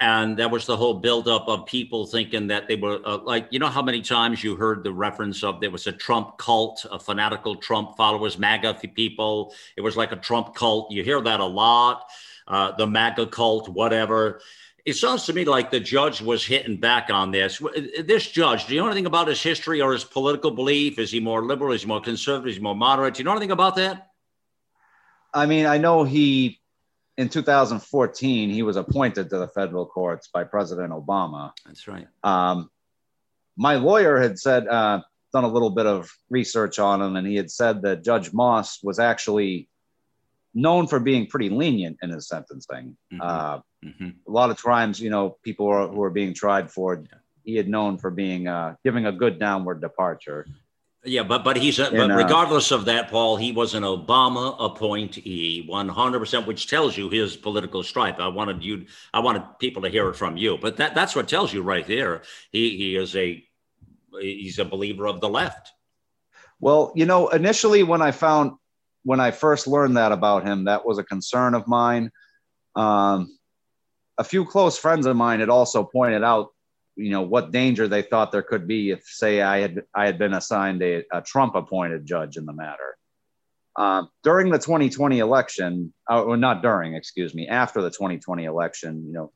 [0.02, 3.60] and that was the whole buildup of people thinking that they were uh, like you
[3.60, 7.00] know how many times you heard the reference of there was a trump cult a
[7.00, 9.54] fanatical trump followers maga people.
[9.78, 10.92] It was like a trump cult.
[10.92, 12.10] You hear that a lot.
[12.48, 14.42] Uh, the maga cult whatever.
[14.84, 17.62] It sounds to me like the judge was hitting back on this.
[18.04, 20.98] This judge do you know anything about his history or his political belief?
[20.98, 21.74] Is he more liberal?
[21.74, 22.50] Is he more conservative?
[22.50, 23.14] Is he more moderate?
[23.14, 24.08] Do you know anything about that?
[25.32, 26.61] I mean i know he
[27.22, 31.52] in 2014, he was appointed to the federal courts by President Obama.
[31.66, 32.08] That's right.
[32.24, 32.70] Um,
[33.56, 37.36] my lawyer had said, uh, done a little bit of research on him, and he
[37.36, 39.70] had said that Judge Moss was actually
[40.56, 42.98] known for being pretty lenient in his sentencing.
[43.14, 43.22] Mm-hmm.
[43.22, 44.10] Uh, mm-hmm.
[44.28, 47.04] A lot of times, you know, people who are, who are being tried for,
[47.44, 50.48] he had known for being uh, giving a good downward departure.
[51.04, 54.56] Yeah, but but he's a, but uh, regardless of that, Paul, he was an Obama
[54.60, 58.20] appointee, one hundred percent, which tells you his political stripe.
[58.20, 61.28] I wanted you, I wanted people to hear it from you, but that that's what
[61.28, 62.22] tells you right there.
[62.52, 63.44] He he is a
[64.20, 65.72] he's a believer of the left.
[66.60, 68.52] Well, you know, initially when I found
[69.04, 72.12] when I first learned that about him, that was a concern of mine.
[72.76, 73.40] Um,
[74.20, 76.50] a few close friends of mine had also pointed out,
[77.02, 80.18] you know, what danger they thought there could be if, say, I had I had
[80.18, 82.98] been assigned a, a Trump-appointed judge in the matter.
[83.76, 89.06] Uh, during the 2020 election, uh, or not during, excuse me, after the 2020 election,
[89.06, 89.32] you know,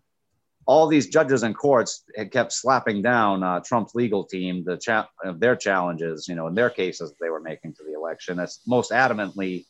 [0.68, 5.10] all these judges and courts had kept slapping down uh, Trump's legal team, the cha-
[5.38, 8.40] their challenges, you know, in their cases they were making to the election.
[8.40, 9.66] As most adamantly,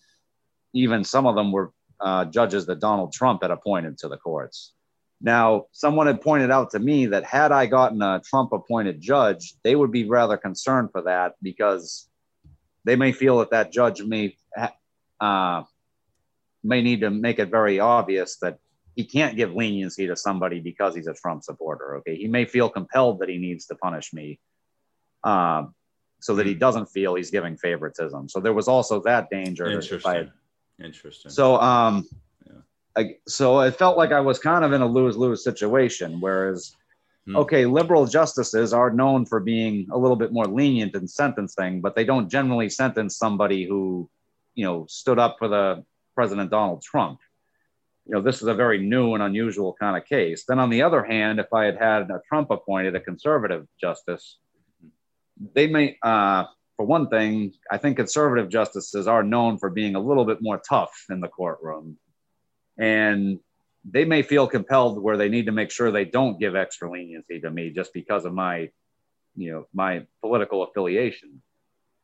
[0.74, 4.74] even some of them were uh, judges that Donald Trump had appointed to the courts.
[5.22, 9.56] Now, someone had pointed out to me that had I gotten a Trump appointed judge,
[9.64, 12.08] they would be rather concerned for that because
[12.84, 14.36] they may feel that that judge may
[15.20, 15.64] uh,
[16.64, 18.60] may need to make it very obvious that
[18.96, 21.98] he can't give leniency to somebody because he's a Trump supporter.
[21.98, 24.40] Okay, he may feel compelled that he needs to punish me,
[25.24, 25.74] um,
[26.20, 28.28] so that he doesn't feel he's giving favoritism.
[28.30, 29.68] So there was also that danger.
[29.68, 30.32] Interesting.
[30.84, 31.32] Interesting.
[31.32, 32.06] So, um.
[32.98, 36.20] I, so it felt like I was kind of in a lose lose situation.
[36.20, 36.76] Whereas,
[37.26, 37.36] hmm.
[37.36, 41.96] okay, liberal justices are known for being a little bit more lenient in sentencing, but
[41.96, 44.10] they don't generally sentence somebody who,
[44.54, 45.84] you know, stood up for the
[46.16, 47.20] President Donald Trump
[48.06, 50.46] you know, this is a very new and unusual kind of case.
[50.48, 54.38] Then on the other hand, if I had had a Trump appointed a conservative justice,
[55.54, 56.46] they may, uh,
[56.78, 60.58] for one thing, I think conservative justices are known for being a little bit more
[60.58, 61.98] tough in the courtroom.
[62.78, 63.40] And
[63.90, 67.40] they may feel compelled where they need to make sure they don't give extra leniency
[67.42, 68.70] to me just because of my,
[69.36, 71.42] you know, my political affiliation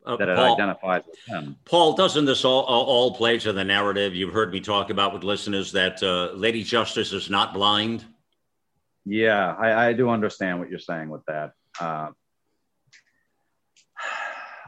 [0.06, 1.57] uh, that it Paul, identifies with them.
[1.65, 5.23] Paul, doesn't this all, all play to the narrative you've heard me talk about with
[5.23, 8.06] listeners that uh, Lady Justice is not blind?
[9.06, 11.53] Yeah, I, I do understand what you're saying with that.
[11.80, 12.10] Uh,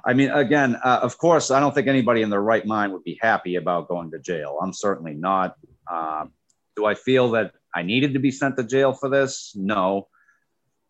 [0.06, 3.04] I mean, again, uh, of course, I don't think anybody in their right mind would
[3.04, 4.60] be happy about going to jail.
[4.62, 5.56] I'm certainly not.
[5.92, 6.32] Um,
[6.76, 9.54] do I feel that I needed to be sent to jail for this?
[9.56, 10.08] No.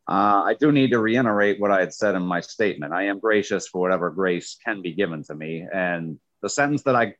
[0.07, 2.93] Uh, I do need to reiterate what I had said in my statement.
[2.93, 5.65] I am gracious for whatever grace can be given to me.
[5.73, 7.15] And the sentence that I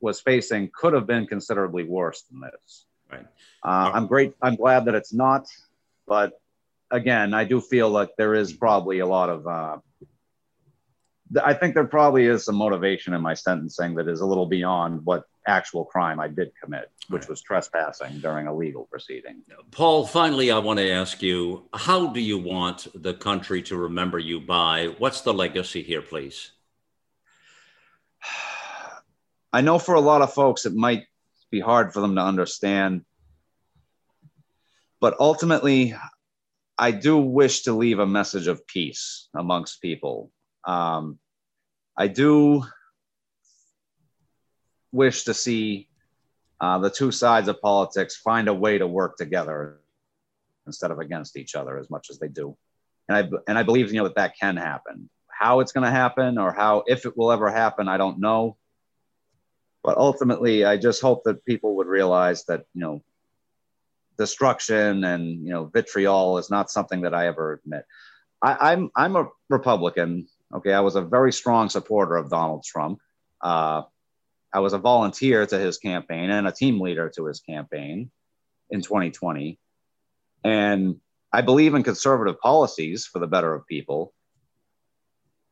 [0.00, 2.86] was facing could have been considerably worse than this.
[3.10, 3.26] Right.
[3.64, 4.34] Uh, I'm great.
[4.40, 5.46] I'm glad that it's not.
[6.06, 6.32] But
[6.90, 9.78] again, I do feel like there is probably a lot of uh,
[11.42, 15.04] I think there probably is some motivation in my sentencing that is a little beyond
[15.04, 19.42] what actual crime I did commit, which was trespassing during a legal proceeding.
[19.70, 24.18] Paul, finally, I want to ask you how do you want the country to remember
[24.18, 24.94] you by?
[24.98, 26.52] What's the legacy here, please?
[29.52, 31.04] I know for a lot of folks, it might
[31.50, 33.04] be hard for them to understand.
[35.00, 35.94] But ultimately,
[36.78, 40.30] I do wish to leave a message of peace amongst people.
[40.64, 41.18] Um,
[41.96, 42.64] I do
[44.92, 45.88] wish to see
[46.60, 49.80] uh, the two sides of politics find a way to work together
[50.66, 52.56] instead of against each other as much as they do.
[53.08, 55.08] And I, and I believe, you know, that that can happen.
[55.28, 58.56] How it's going to happen or how, if it will ever happen, I don't know.
[59.82, 63.02] But ultimately, I just hope that people would realize that, you know,
[64.16, 67.84] destruction and, you know, vitriol is not something that I ever admit.
[68.40, 73.00] I, I'm, I'm a Republican Okay, I was a very strong supporter of Donald Trump.
[73.40, 73.82] Uh,
[74.52, 78.10] I was a volunteer to his campaign and a team leader to his campaign
[78.70, 79.58] in 2020.
[80.44, 80.96] And
[81.32, 84.12] I believe in conservative policies for the better of people.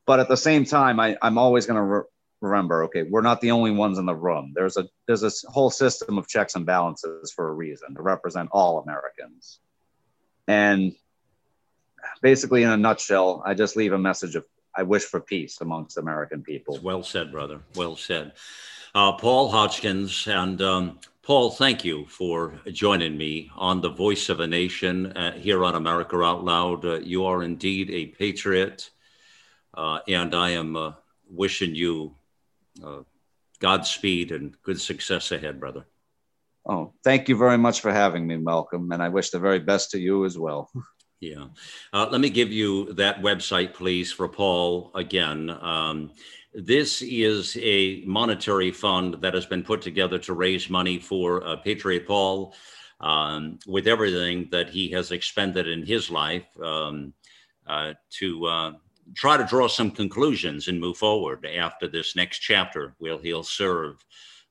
[0.06, 2.02] But at the same time, I, am always going to re-
[2.40, 4.52] remember okay, we're not the only ones in the room.
[4.54, 8.50] There's a, there's a whole system of checks and balances for a reason to represent
[8.52, 9.60] all Americans.
[10.48, 10.94] And
[12.22, 14.44] basically, in a nutshell, I just leave a message of
[14.74, 16.78] I wish for peace amongst American people.
[16.82, 17.60] Well said, brother.
[17.74, 18.32] Well said.
[18.94, 20.26] Uh, Paul Hodgkins.
[20.26, 25.32] And um, Paul, thank you for joining me on the Voice of a Nation uh,
[25.32, 26.84] here on America Out Loud.
[26.84, 28.90] Uh, you are indeed a patriot.
[29.72, 30.92] Uh, and I am uh,
[31.28, 32.16] wishing you
[32.84, 33.02] uh,
[33.60, 35.86] Godspeed and good success ahead, brother.
[36.66, 38.90] Oh, thank you very much for having me, Malcolm.
[38.90, 40.70] And I wish the very best to you as well.
[41.22, 41.48] Yeah.
[41.92, 45.50] Uh, let me give you that website, please, for Paul again.
[45.50, 46.12] Um,
[46.52, 51.56] this is a monetary fund that has been put together to raise money for uh,
[51.56, 52.54] Patriot Paul
[53.00, 57.12] um, with everything that he has expended in his life um,
[57.66, 58.72] uh, to uh,
[59.14, 64.04] try to draw some conclusions and move forward after this next chapter where he'll serve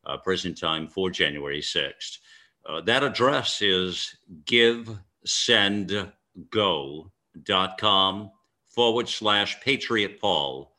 [0.05, 2.19] uh, prison time for January 6th.
[2.65, 4.15] Uh, that address is
[4.45, 4.89] give,
[5.25, 6.11] send,
[6.49, 8.31] go.com
[8.69, 10.71] forward slash Patriot Paul.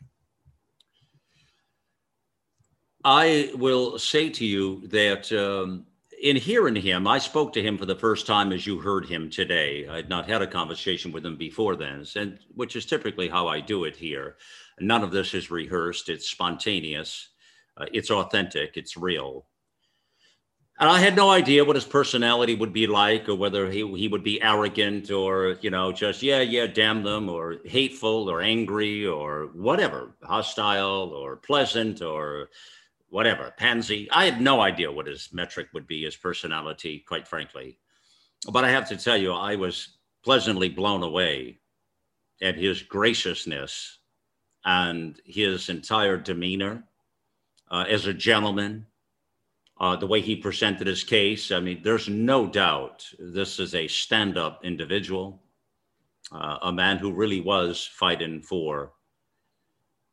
[3.04, 5.84] I will say to you that um,
[6.22, 9.28] in hearing him, I spoke to him for the first time as you heard him
[9.28, 9.86] today.
[9.86, 13.46] I had not had a conversation with him before then, and which is typically how
[13.46, 14.36] I do it here.
[14.80, 17.28] None of this is rehearsed, it's spontaneous,
[17.76, 19.44] uh, it's authentic, it's real.
[20.80, 24.08] And I had no idea what his personality would be like, or whether he, he
[24.08, 29.06] would be arrogant, or you know, just yeah, yeah, damn them, or hateful, or angry,
[29.06, 32.50] or whatever, hostile, or pleasant, or
[33.08, 34.10] whatever, pansy.
[34.10, 37.78] I had no idea what his metric would be, his personality, quite frankly.
[38.52, 41.60] But I have to tell you, I was pleasantly blown away
[42.42, 43.98] at his graciousness
[44.64, 46.82] and his entire demeanor
[47.70, 48.86] uh, as a gentleman
[49.78, 51.50] uh, the way he presented his case.
[51.50, 55.42] I mean, there's no doubt this is a stand up individual,
[56.32, 58.92] uh, a man who really was fighting for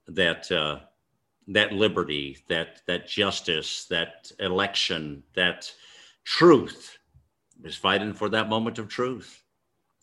[0.08, 0.52] that.
[0.52, 0.80] Uh,
[1.48, 5.72] that liberty, that that justice, that election, that
[6.24, 6.98] truth,
[7.64, 9.44] is fighting for that moment of truth.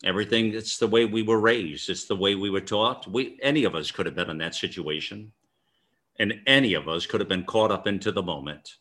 [0.04, 1.90] Everything, it's the way we were raised.
[1.90, 3.06] It's the way we were taught.
[3.08, 5.32] We, any of us could have been in that situation.
[6.20, 8.76] And any of us could have been caught up into the moment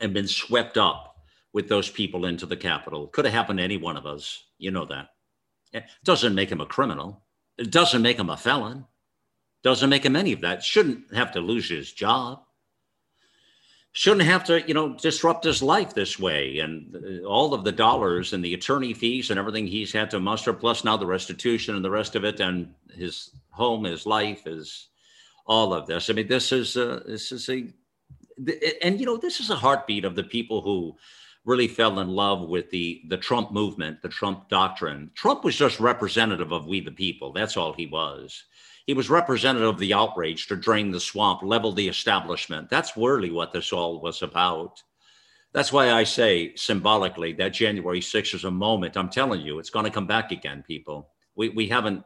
[0.00, 1.16] and been swept up
[1.52, 3.06] with those people into the Capitol.
[3.08, 4.44] Could have happened to any one of us.
[4.58, 5.08] You know that.
[5.72, 7.22] It doesn't make him a criminal.
[7.58, 8.84] It doesn't make him a felon.
[9.62, 10.62] Doesn't make him any of that.
[10.62, 12.42] Shouldn't have to lose his job.
[13.92, 16.58] Shouldn't have to, you know, disrupt his life this way.
[16.58, 20.20] And uh, all of the dollars and the attorney fees and everything he's had to
[20.20, 24.44] muster, plus now the restitution and the rest of it, and his home, his life,
[24.44, 24.88] his
[25.46, 26.10] all of this.
[26.10, 27.66] I mean, this is a, this is a
[28.82, 30.96] and you know this is a heartbeat of the people who
[31.44, 35.10] really fell in love with the the Trump movement, the Trump doctrine.
[35.14, 37.32] Trump was just representative of we the people.
[37.32, 38.44] That's all he was.
[38.86, 42.70] He was representative of the outrage to drain the swamp, level the establishment.
[42.70, 44.82] That's really what this all was about.
[45.52, 48.96] That's why I say symbolically that January 6th is a moment.
[48.96, 51.10] I'm telling you, it's going to come back again, people.
[51.34, 52.04] We we haven't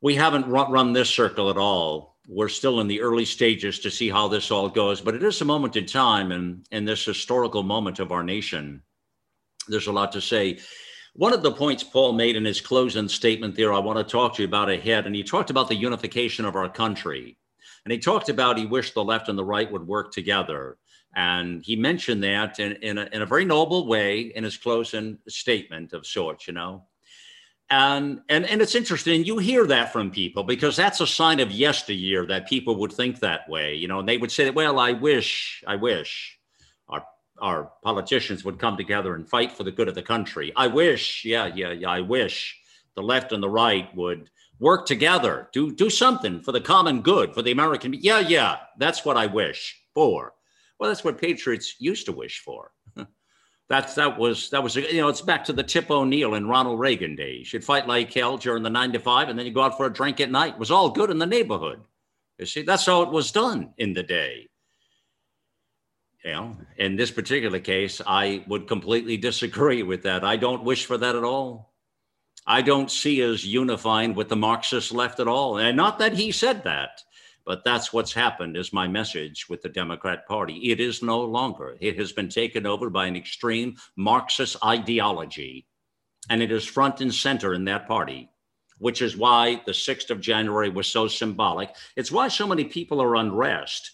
[0.00, 3.90] we haven't run, run this circle at all we're still in the early stages to
[3.90, 7.04] see how this all goes, but it is a moment in time and in this
[7.04, 8.82] historical moment of our nation.
[9.68, 10.58] There's a lot to say.
[11.14, 14.34] One of the points Paul made in his closing statement there, I want to talk
[14.34, 17.38] to you about ahead, and he talked about the unification of our country.
[17.84, 20.78] And he talked about he wished the left and the right would work together.
[21.14, 25.18] And he mentioned that in, in, a, in a very noble way in his closing
[25.28, 26.84] statement of sorts, you know.
[27.74, 31.50] And, and, and it's interesting, you hear that from people because that's a sign of
[31.50, 34.92] yesteryear that people would think that way, you know, and they would say, well, I
[34.92, 36.38] wish, I wish
[36.88, 37.04] our,
[37.40, 40.52] our politicians would come together and fight for the good of the country.
[40.54, 42.56] I wish, yeah, yeah, yeah, I wish
[42.94, 44.30] the left and the right would
[44.60, 47.92] work together, do, do something for the common good, for the American.
[47.92, 50.34] Yeah, yeah, that's what I wish for.
[50.78, 52.70] Well, that's what patriots used to wish for.
[53.68, 56.78] That's that was that was you know it's back to the Tip O'Neill and Ronald
[56.78, 57.52] Reagan days.
[57.52, 59.86] You'd fight like hell during the nine to five, and then you go out for
[59.86, 60.54] a drink at night.
[60.54, 61.80] It was all good in the neighborhood.
[62.38, 64.48] You see, that's how it was done in the day.
[66.24, 70.24] You know, in this particular case, I would completely disagree with that.
[70.24, 71.74] I don't wish for that at all.
[72.46, 75.58] I don't see us unifying with the Marxist left at all.
[75.58, 77.02] And not that he said that.
[77.46, 80.70] But that's what's happened, is my message with the Democrat Party.
[80.70, 81.76] It is no longer.
[81.78, 85.66] It has been taken over by an extreme Marxist ideology,
[86.30, 88.30] and it is front and center in that party,
[88.78, 91.74] which is why the 6th of January was so symbolic.
[91.96, 93.90] It's why so many people are unrest.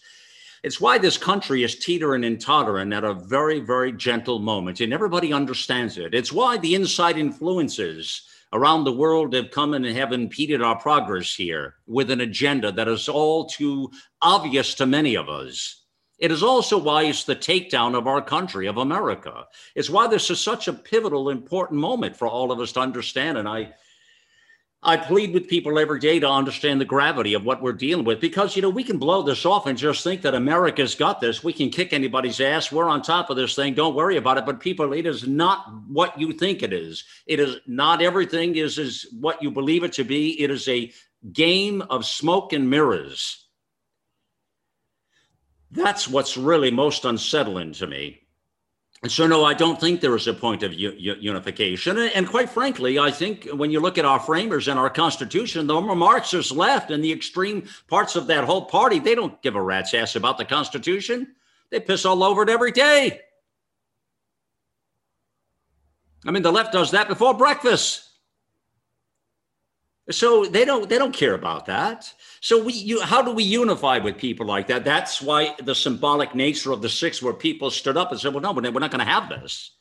[0.63, 4.93] It's why this country is teetering and tottering at a very, very gentle moment, and
[4.93, 6.13] everybody understands it.
[6.13, 8.21] It's why the inside influences
[8.53, 12.87] around the world have come and have impeded our progress here with an agenda that
[12.87, 13.89] is all too
[14.21, 15.85] obvious to many of us.
[16.19, 19.45] It is also why it's the takedown of our country, of America.
[19.75, 23.39] It's why this is such a pivotal, important moment for all of us to understand.
[23.39, 23.73] And I,
[24.83, 28.19] I plead with people every day to understand the gravity of what we're dealing with
[28.19, 31.43] because, you know, we can blow this off and just think that America's got this.
[31.43, 32.71] We can kick anybody's ass.
[32.71, 33.75] We're on top of this thing.
[33.75, 34.45] Don't worry about it.
[34.45, 37.03] But people, it is not what you think it is.
[37.27, 40.41] It is not everything is, is what you believe it to be.
[40.41, 40.91] It is a
[41.31, 43.45] game of smoke and mirrors.
[45.69, 48.21] That's what's really most unsettling to me.
[49.03, 51.97] And so, no, I don't think there is a point of u- unification.
[51.97, 55.81] And quite frankly, I think when you look at our framers and our Constitution, the
[55.81, 59.95] Marxists left and the extreme parts of that whole party, they don't give a rat's
[59.95, 61.33] ass about the Constitution.
[61.71, 63.21] They piss all over it every day.
[66.23, 68.10] I mean, the left does that before breakfast.
[70.09, 72.11] So they don't they don't care about that.
[72.39, 74.83] So we you how do we unify with people like that?
[74.83, 78.41] That's why the symbolic nature of the six, where people stood up and said, "Well,
[78.41, 79.71] no, we're not going to have this."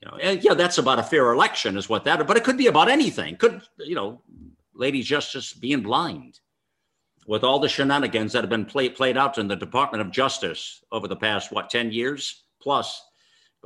[0.00, 2.24] You know, and yeah, that's about a fair election, is what that.
[2.26, 3.36] But it could be about anything.
[3.36, 4.22] Could you know,
[4.74, 6.38] Lady Justice being blind,
[7.26, 10.84] with all the shenanigans that have been play, played out in the Department of Justice
[10.92, 13.02] over the past what ten years plus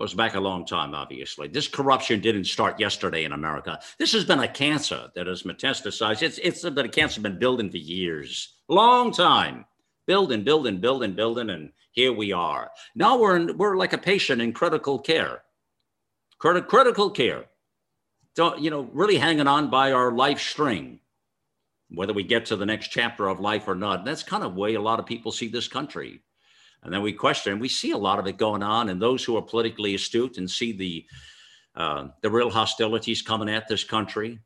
[0.01, 1.47] goes back a long time, obviously.
[1.47, 3.79] This corruption didn't start yesterday in America.
[3.99, 6.23] This has been a cancer that has metastasized.
[6.23, 9.67] It's, it's been a cancer been building for years, long time,
[10.07, 12.71] building, building, building, building, and here we are.
[12.95, 15.43] Now we're in, we're like a patient in critical care,
[16.39, 17.45] Crit- critical care.
[18.35, 18.89] Don't you know?
[18.95, 21.01] Really hanging on by our life string,
[21.91, 24.07] whether we get to the next chapter of life or not.
[24.07, 26.23] That's kind of way a lot of people see this country
[26.83, 29.37] and then we question, we see a lot of it going on, and those who
[29.37, 31.07] are politically astute and see the
[31.77, 34.39] uh, the real hostilities coming at this country,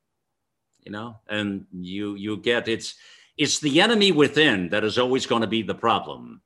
[0.85, 2.97] you know, and you you get it's
[3.36, 6.40] it's the enemy within that is always going to be the problem.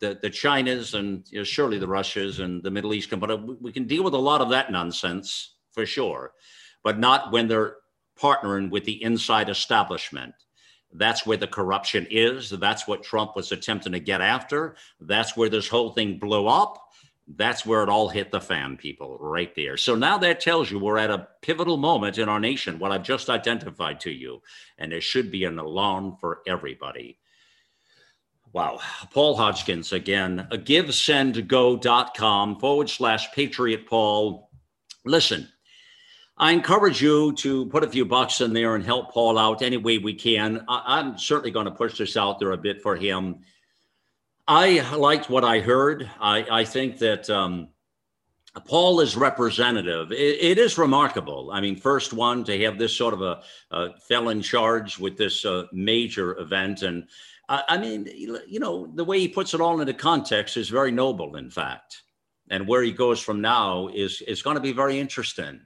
[0.00, 3.62] The the Chinas and you know, surely the Russias and the Middle East, can but
[3.62, 6.32] we can deal with a lot of that nonsense for sure,
[6.82, 7.76] but not when they're
[8.18, 10.34] partnering with the inside establishment
[10.94, 12.50] that's where the corruption is.
[12.50, 14.76] That's what Trump was attempting to get after.
[15.00, 16.80] That's where this whole thing blew up.
[17.26, 19.76] That's where it all hit the fan, people, right there.
[19.76, 23.02] So now that tells you we're at a pivotal moment in our nation, what I've
[23.02, 24.42] just identified to you.
[24.78, 27.18] And there should be an alarm for everybody.
[28.52, 28.78] Wow.
[29.12, 34.50] Paul Hodgkins again, givesendgo.com forward slash patriot Paul.
[35.04, 35.48] Listen,
[36.36, 39.76] I encourage you to put a few bucks in there and help Paul out any
[39.76, 40.64] way we can.
[40.68, 43.40] I, am certainly going to push this out there a bit for him.
[44.48, 46.10] I liked what I heard.
[46.20, 47.68] I, I think that um,
[48.66, 50.10] Paul is representative.
[50.10, 51.50] It, it is remarkable.
[51.52, 55.44] I mean, first one to have this sort of a, a felon charge with this
[55.44, 56.82] uh, major event.
[56.82, 57.08] And
[57.48, 60.90] I, I mean, you know, the way he puts it all into context is very
[60.90, 62.02] noble, in fact.
[62.50, 65.60] And where he goes from now is, is going to be very interesting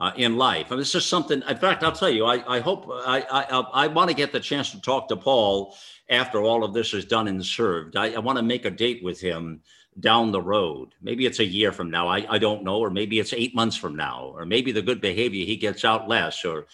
[0.00, 0.70] uh, in life.
[0.70, 3.86] And this is something, in fact, I'll tell you, I, I hope I, I, I
[3.86, 5.76] want to get the chance to talk to Paul
[6.08, 7.96] after all of this is done and served.
[7.96, 9.60] I, I want to make a date with him
[9.98, 10.94] down the road.
[11.02, 12.08] Maybe it's a year from now.
[12.08, 12.78] I, I don't know.
[12.78, 14.32] Or maybe it's eight months from now.
[14.34, 16.44] Or maybe the good behavior he gets out less.
[16.44, 16.66] Or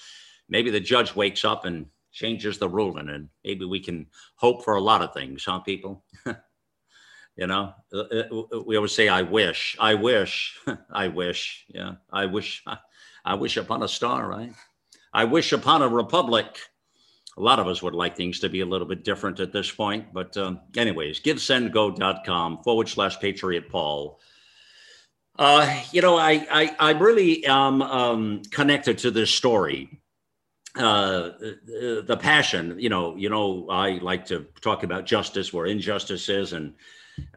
[0.48, 3.08] maybe the judge wakes up and changes the ruling.
[3.08, 6.04] And maybe we can hope for a lot of things, huh, people?
[7.36, 10.58] you know, uh, uh, we always say, I wish, I wish,
[10.92, 11.64] I wish.
[11.68, 12.62] Yeah, I wish.
[13.26, 14.52] I wish upon a star, right?
[15.12, 16.46] I wish upon a republic.
[17.36, 19.70] A lot of us would like things to be a little bit different at this
[19.70, 20.12] point.
[20.14, 24.20] But, um, anyways, givesendgo.com forward slash patriot Paul.
[25.38, 30.00] Uh, you know, I, I, I really am um, connected to this story.
[30.76, 35.66] Uh, the, the passion, you know, you know, I like to talk about justice where
[35.66, 36.74] injustice is, and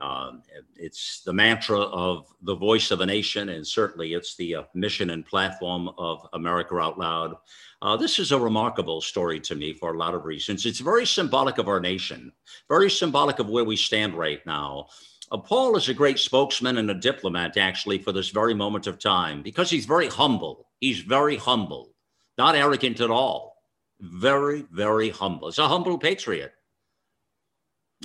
[0.01, 0.43] um,
[0.75, 5.09] it's the mantra of the voice of a nation, and certainly it's the uh, mission
[5.09, 7.35] and platform of America Out Loud.
[7.81, 10.65] Uh, this is a remarkable story to me for a lot of reasons.
[10.65, 12.31] It's very symbolic of our nation,
[12.67, 14.87] very symbolic of where we stand right now.
[15.31, 18.99] Uh, Paul is a great spokesman and a diplomat, actually, for this very moment of
[18.99, 20.67] time because he's very humble.
[20.79, 21.93] He's very humble,
[22.37, 23.57] not arrogant at all.
[24.01, 25.49] Very, very humble.
[25.49, 26.53] It's a humble patriot.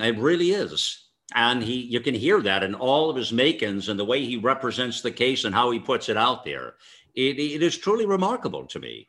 [0.00, 1.03] It really is
[1.34, 4.36] and he you can hear that in all of his makings and the way he
[4.36, 6.74] represents the case and how he puts it out there.
[7.14, 9.08] It, it is truly remarkable to me.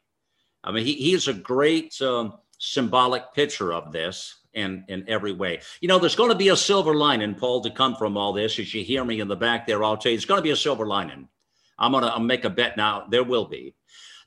[0.63, 5.33] I mean he, he is a great um, symbolic picture of this in in every
[5.33, 5.61] way.
[5.81, 8.59] You know there's going to be a silver lining paul to come from all this.
[8.59, 10.51] As you hear me in the back there i'll tell you it's going to be
[10.51, 11.29] a silver lining.
[11.77, 13.75] I'm going to make a bet now there will be.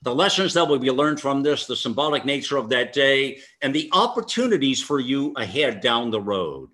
[0.01, 3.75] The lessons that will be learned from this, the symbolic nature of that day, and
[3.75, 6.69] the opportunities for you ahead down the road.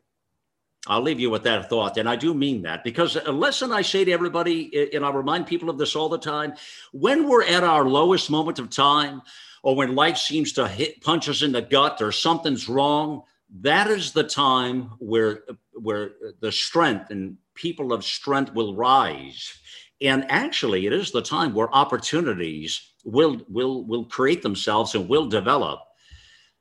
[0.87, 1.97] I'll leave you with that thought.
[1.97, 5.47] And I do mean that because a lesson I say to everybody, and I remind
[5.47, 6.53] people of this all the time
[6.91, 9.21] when we're at our lowest moment of time,
[9.63, 13.23] or when life seems to hit punch us in the gut or something's wrong,
[13.61, 15.43] that is the time where
[15.73, 19.57] where the strength and people of strength will rise.
[20.01, 25.27] And actually, it is the time where opportunities will will will create themselves and will
[25.27, 25.79] develop.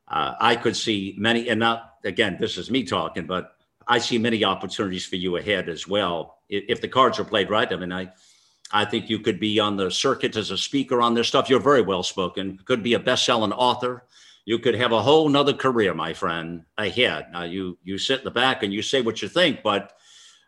[0.08, 3.53] Uh, I could see many, and not again, this is me talking, but
[3.86, 6.38] I see many opportunities for you ahead as well.
[6.48, 8.12] If the cards are played right, I mean, I,
[8.70, 11.48] I think you could be on the circuit as a speaker on this stuff.
[11.48, 12.58] You're very well spoken.
[12.64, 14.04] Could be a best-selling author.
[14.44, 17.26] You could have a whole nother career, my friend, ahead.
[17.32, 19.94] Now you you sit in the back and you say what you think, but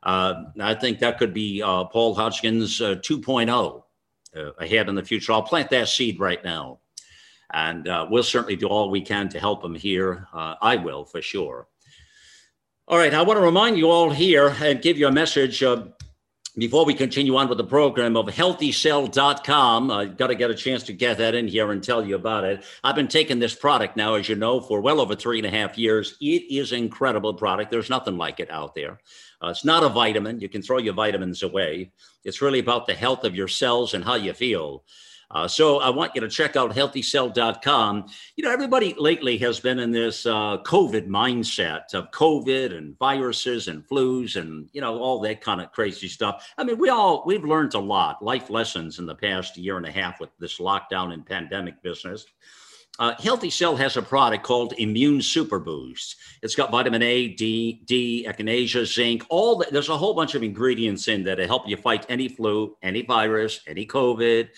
[0.02, 3.82] uh, I think that could be uh, Paul Hodgkins uh, 2.0
[4.36, 5.32] uh, ahead in the future.
[5.32, 6.78] I'll plant that seed right now.
[7.52, 10.26] And uh, we'll certainly do all we can to help him here.
[10.32, 11.68] Uh, I will for sure.
[12.88, 15.86] All right, I want to remind you all here and give you a message uh,
[16.56, 19.90] before we continue on with the program of healthycell.com.
[19.90, 22.44] I got to get a chance to get that in here and tell you about
[22.44, 22.64] it.
[22.84, 25.50] I've been taking this product now, as you know, for well over three and a
[25.50, 26.16] half years.
[26.20, 27.72] It is an incredible product.
[27.72, 29.00] There's nothing like it out there.
[29.42, 30.38] Uh, it's not a vitamin.
[30.38, 31.90] You can throw your vitamins away.
[32.22, 34.84] It's really about the health of your cells and how you feel.
[35.30, 38.06] Uh, so I want you to check out healthycell.com.
[38.36, 43.68] You know, everybody lately has been in this uh, COVID mindset of COVID and viruses
[43.68, 46.48] and flus and, you know, all that kind of crazy stuff.
[46.56, 49.86] I mean, we all, we've learned a lot, life lessons in the past year and
[49.86, 52.24] a half with this lockdown and pandemic business.
[52.98, 56.16] Uh, Healthy Cell has a product called Immune Super Boost.
[56.42, 59.24] It's got vitamin A, D, D, echinacea, zinc.
[59.28, 62.28] All the, there's a whole bunch of ingredients in there to help you fight any
[62.28, 64.48] flu, any virus, any COVID.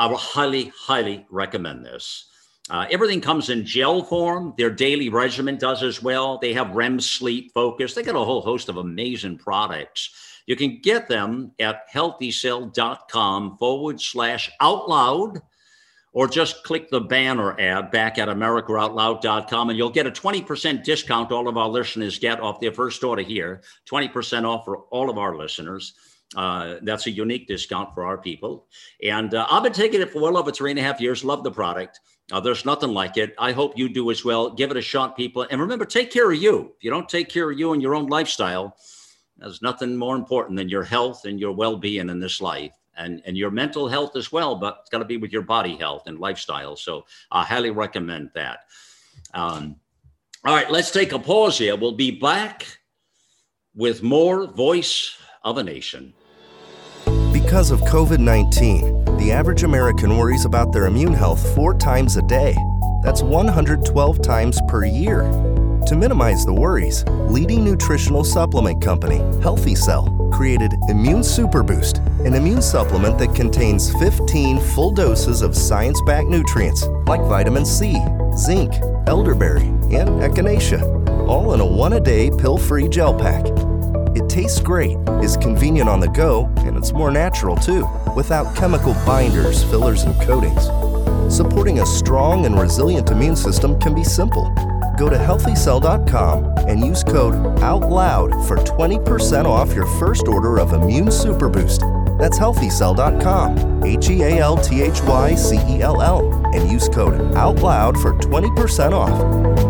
[0.00, 2.24] I will highly, highly recommend this.
[2.70, 4.54] Uh, everything comes in gel form.
[4.56, 6.38] Their daily regimen does as well.
[6.38, 7.92] They have REM sleep focus.
[7.92, 10.08] They got a whole host of amazing products.
[10.46, 15.42] You can get them at healthycell.com forward slash out loud
[16.12, 21.30] or just click the banner ad back at americaoutloud.com and you'll get a 20% discount
[21.30, 25.18] all of our listeners get off their first order here 20% off for all of
[25.18, 25.94] our listeners
[26.36, 28.66] uh, that's a unique discount for our people
[29.02, 31.42] and uh, i've been taking it for well over three and a half years love
[31.42, 32.00] the product
[32.30, 35.16] uh, there's nothing like it i hope you do as well give it a shot
[35.16, 37.82] people and remember take care of you if you don't take care of you and
[37.82, 38.76] your own lifestyle
[39.40, 43.36] there's nothing more important than your health and your well-being in this life and, and
[43.36, 46.18] your mental health as well, but it's got to be with your body health and
[46.18, 46.76] lifestyle.
[46.76, 48.60] So I highly recommend that.
[49.32, 49.76] Um,
[50.44, 51.76] all right, let's take a pause here.
[51.76, 52.66] We'll be back
[53.74, 56.12] with more Voice of a Nation.
[57.50, 62.22] Because of COVID 19, the average American worries about their immune health four times a
[62.22, 62.56] day.
[63.02, 65.22] That's 112 times per year.
[65.86, 72.34] To minimize the worries, leading nutritional supplement company, Healthy Cell, created Immune Super Boost, an
[72.34, 77.98] immune supplement that contains 15 full doses of science backed nutrients like vitamin C,
[78.36, 78.74] zinc,
[79.08, 80.82] elderberry, and echinacea,
[81.26, 83.44] all in a one a day pill free gel pack.
[84.14, 88.94] It tastes great, is convenient on the go, and it's more natural too, without chemical
[89.06, 90.64] binders, fillers, and coatings.
[91.34, 94.52] Supporting a strong and resilient immune system can be simple
[95.00, 101.10] go to healthycell.com and use code OUTLOUD for 20% off your first order of Immune
[101.10, 101.80] Super Boost.
[102.18, 106.86] That's healthycell.com, H E A L T H Y C E L L, and use
[106.90, 109.69] code OUTLOUD for 20% off.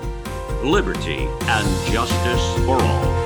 [0.63, 3.21] liberty, and justice for all.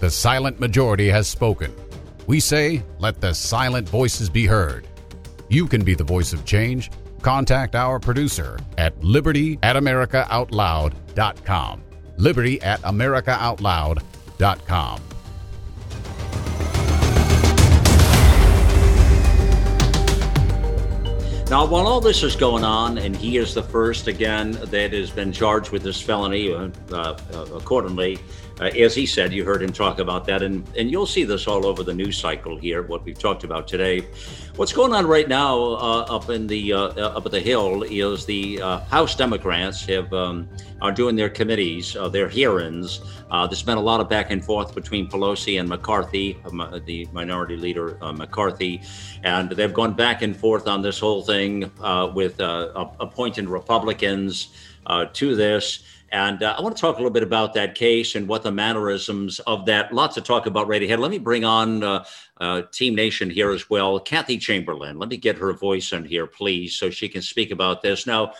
[0.00, 1.72] The silent majority has spoken.
[2.26, 4.88] We say, let the silent voices be heard.
[5.48, 6.90] You can be the voice of change.
[7.22, 11.82] Contact our producer at liberty at americaoutloud.com.
[12.16, 15.00] Liberty at americaoutloud.com.
[21.50, 25.10] Now, while all this is going on, and he is the first again that has
[25.10, 27.16] been charged with this felony, uh, uh,
[27.52, 28.20] accordingly,
[28.60, 31.46] uh, as he said, you heard him talk about that, and and you'll see this
[31.46, 32.82] all over the news cycle here.
[32.82, 34.06] What we've talked about today,
[34.56, 37.84] what's going on right now uh, up in the uh, uh, up at the Hill
[37.84, 38.58] is the
[38.90, 40.46] House Democrats have um,
[40.82, 43.00] are doing their committees, their hearings.
[43.30, 46.38] there's been a lot of back and forth between Pelosi and McCarthy,
[46.84, 48.82] the Minority Leader McCarthy,
[49.24, 51.70] and they've gone back and forth on this whole thing
[52.14, 54.48] with appointing Republicans
[55.14, 55.82] to this.
[56.12, 58.50] And uh, I want to talk a little bit about that case and what the
[58.50, 59.92] mannerisms of that.
[59.92, 60.98] Lots to talk about right ahead.
[60.98, 62.04] Let me bring on uh,
[62.40, 64.00] uh, Team Nation here as well.
[64.00, 67.82] Kathy Chamberlain, let me get her voice in here, please, so she can speak about
[67.82, 68.06] this.
[68.06, 68.32] Now,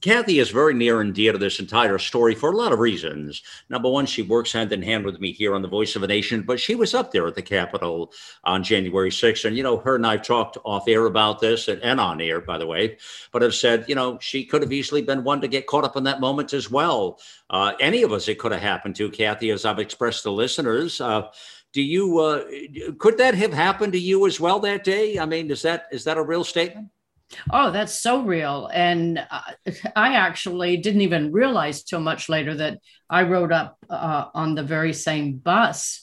[0.00, 3.42] Kathy is very near and dear to this entire story for a lot of reasons.
[3.68, 6.06] Number one, she works hand in hand with me here on the Voice of a
[6.06, 8.12] Nation, but she was up there at the Capitol
[8.44, 9.44] on January 6th.
[9.44, 12.40] And, you know, her and I talked off air about this and, and on air,
[12.40, 12.98] by the way,
[13.32, 15.96] but have said, you know, she could have easily been one to get caught up
[15.96, 17.18] in that moment as well.
[17.50, 21.00] Uh, any of us, it could have happened to, Kathy, as I've expressed to listeners.
[21.00, 21.28] Uh,
[21.72, 22.44] do you uh,
[22.98, 25.18] could that have happened to you as well that day?
[25.18, 26.88] I mean, is that is that a real statement?
[27.50, 28.70] Oh, that's so real.
[28.72, 29.40] And uh,
[29.96, 32.78] I actually didn't even realize till much later that
[33.08, 36.02] I rode up uh, on the very same bus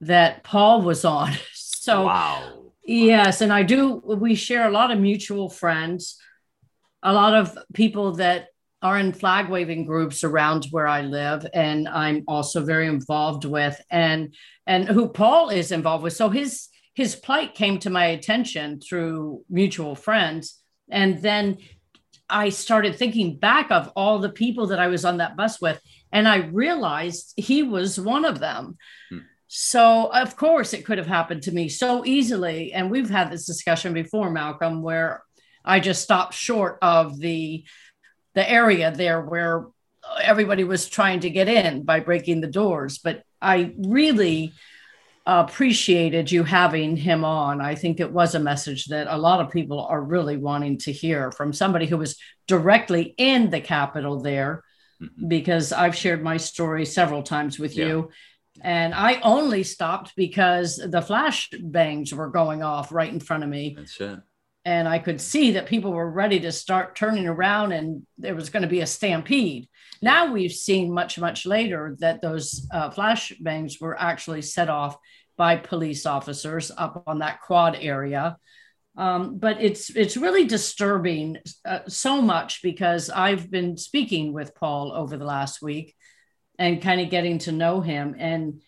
[0.00, 1.32] that Paul was on.
[1.82, 2.70] So, wow.
[2.84, 3.40] Yes.
[3.40, 6.16] And I do, we share a lot of mutual friends,
[7.02, 8.50] a lot of people that
[8.82, 11.44] are in flag waving groups around where I live.
[11.52, 14.32] And I'm also very involved with, and,
[14.64, 16.12] and who Paul is involved with.
[16.12, 20.58] So his, his plight came to my attention through mutual friends.
[20.90, 21.58] And then
[22.28, 25.80] I started thinking back of all the people that I was on that bus with,
[26.12, 28.76] and I realized he was one of them.
[29.10, 29.18] Hmm.
[29.48, 32.72] So, of course, it could have happened to me so easily.
[32.72, 35.22] And we've had this discussion before, Malcolm, where
[35.62, 37.64] I just stopped short of the
[38.34, 39.66] the area there where
[40.22, 42.96] everybody was trying to get in by breaking the doors.
[42.96, 44.54] But I really
[45.26, 47.60] appreciated you having him on.
[47.60, 50.92] I think it was a message that a lot of people are really wanting to
[50.92, 52.16] hear from somebody who was
[52.48, 54.64] directly in the Capitol there,
[55.00, 55.28] mm-hmm.
[55.28, 57.86] because I've shared my story several times with yeah.
[57.86, 58.10] you.
[58.60, 63.48] And I only stopped because the flash bangs were going off right in front of
[63.48, 63.74] me.
[63.76, 64.20] That's it.
[64.64, 68.50] And I could see that people were ready to start turning around and there was
[68.50, 69.68] going to be a stampede.
[70.02, 74.96] Now we've seen much, much later that those uh, flashbangs were actually set off
[75.36, 78.36] by police officers up on that quad area.
[78.96, 84.92] Um, but it's it's really disturbing uh, so much because I've been speaking with Paul
[84.92, 85.94] over the last week
[86.58, 88.14] and kind of getting to know him.
[88.18, 88.60] And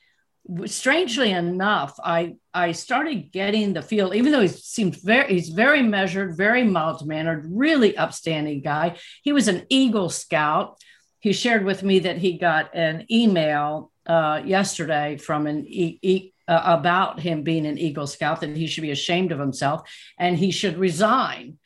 [0.66, 5.82] strangely enough I I started getting the feel even though he seemed very he's very
[5.82, 8.97] measured very mild mannered really upstanding guy.
[9.23, 10.78] He was an eagle scout
[11.24, 16.32] he shared with me that he got an email uh, yesterday from an e- e-
[16.46, 19.88] uh, about him being an Eagle Scout that he should be ashamed of himself
[20.18, 21.56] and he should resign.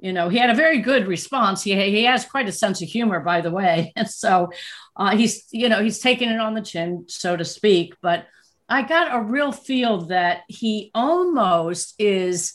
[0.00, 1.62] You know, he had a very good response.
[1.62, 3.92] He, he has quite a sense of humor, by the way.
[3.96, 4.50] And so
[4.96, 7.94] uh, he's, you know, he's taking it on the chin, so to speak.
[8.02, 8.26] But
[8.68, 12.54] I got a real feel that he almost is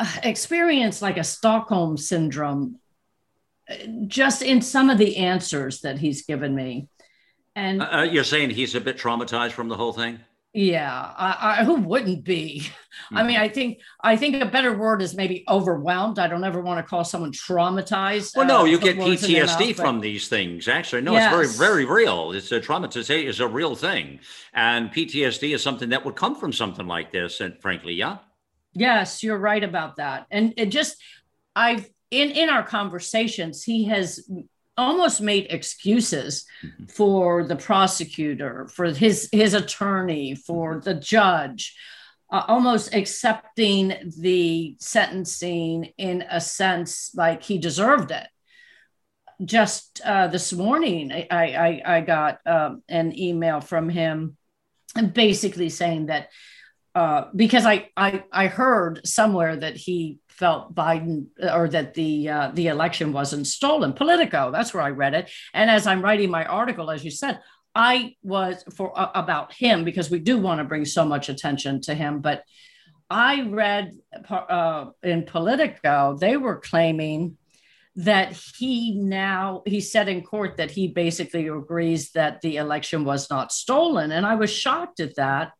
[0.00, 2.80] uh, experienced like a Stockholm syndrome
[4.06, 6.88] just in some of the answers that he's given me.
[7.54, 10.20] And uh, uh, you're saying he's a bit traumatized from the whole thing?
[10.52, 12.62] Yeah, I, I, who wouldn't be?
[12.64, 13.16] Mm-hmm.
[13.18, 16.18] I mean, I think I think a better word is maybe overwhelmed.
[16.18, 18.34] I don't ever want to call someone traumatized.
[18.34, 20.66] Well, no, uh, you get PTSD from these things.
[20.66, 21.30] Actually, no, yes.
[21.30, 22.32] it's very, very real.
[22.32, 24.20] It's a traumatization is a real thing,
[24.54, 27.40] and PTSD is something that would come from something like this.
[27.40, 28.16] And frankly, yeah.
[28.72, 30.26] Yes, you're right about that.
[30.30, 30.96] And it just,
[31.54, 34.28] I've in in our conversations he has
[34.76, 36.84] almost made excuses mm-hmm.
[36.86, 40.80] for the prosecutor for his his attorney for mm-hmm.
[40.80, 41.74] the judge
[42.30, 48.26] uh, almost accepting the sentencing in a sense like he deserved it
[49.44, 54.36] just uh, this morning i i, I got um, an email from him
[55.12, 56.28] basically saying that
[56.94, 62.50] uh, because I, I I heard somewhere that he felt Biden or that the uh,
[62.54, 63.92] the election wasn't stolen.
[63.92, 65.30] Politico, that's where I read it.
[65.54, 67.40] And as I'm writing my article, as you said,
[67.74, 71.80] I was for uh, about him because we do want to bring so much attention
[71.82, 72.20] to him.
[72.20, 72.42] But
[73.08, 73.96] I read
[74.28, 77.36] uh, in Politico they were claiming
[77.96, 83.30] that he now he said in court that he basically agrees that the election was
[83.30, 85.52] not stolen, and I was shocked at that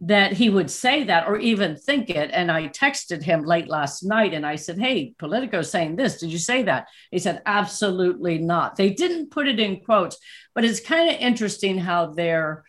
[0.00, 2.30] that he would say that or even think it.
[2.32, 6.18] And I texted him late last night and I said, Hey, Politico saying this.
[6.18, 6.88] Did you say that?
[7.10, 8.76] He said, Absolutely not.
[8.76, 10.18] They didn't put it in quotes,
[10.54, 12.64] but it's kind of interesting how they're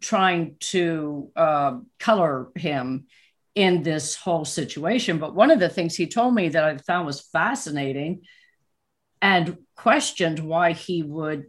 [0.00, 3.06] trying to uh, color him
[3.54, 5.18] in this whole situation.
[5.18, 8.22] But one of the things he told me that I found was fascinating
[9.20, 11.44] and questioned why he would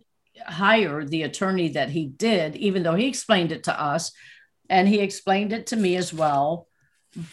[0.45, 4.11] hire the attorney that he did, even though he explained it to us
[4.69, 6.68] and he explained it to me as well.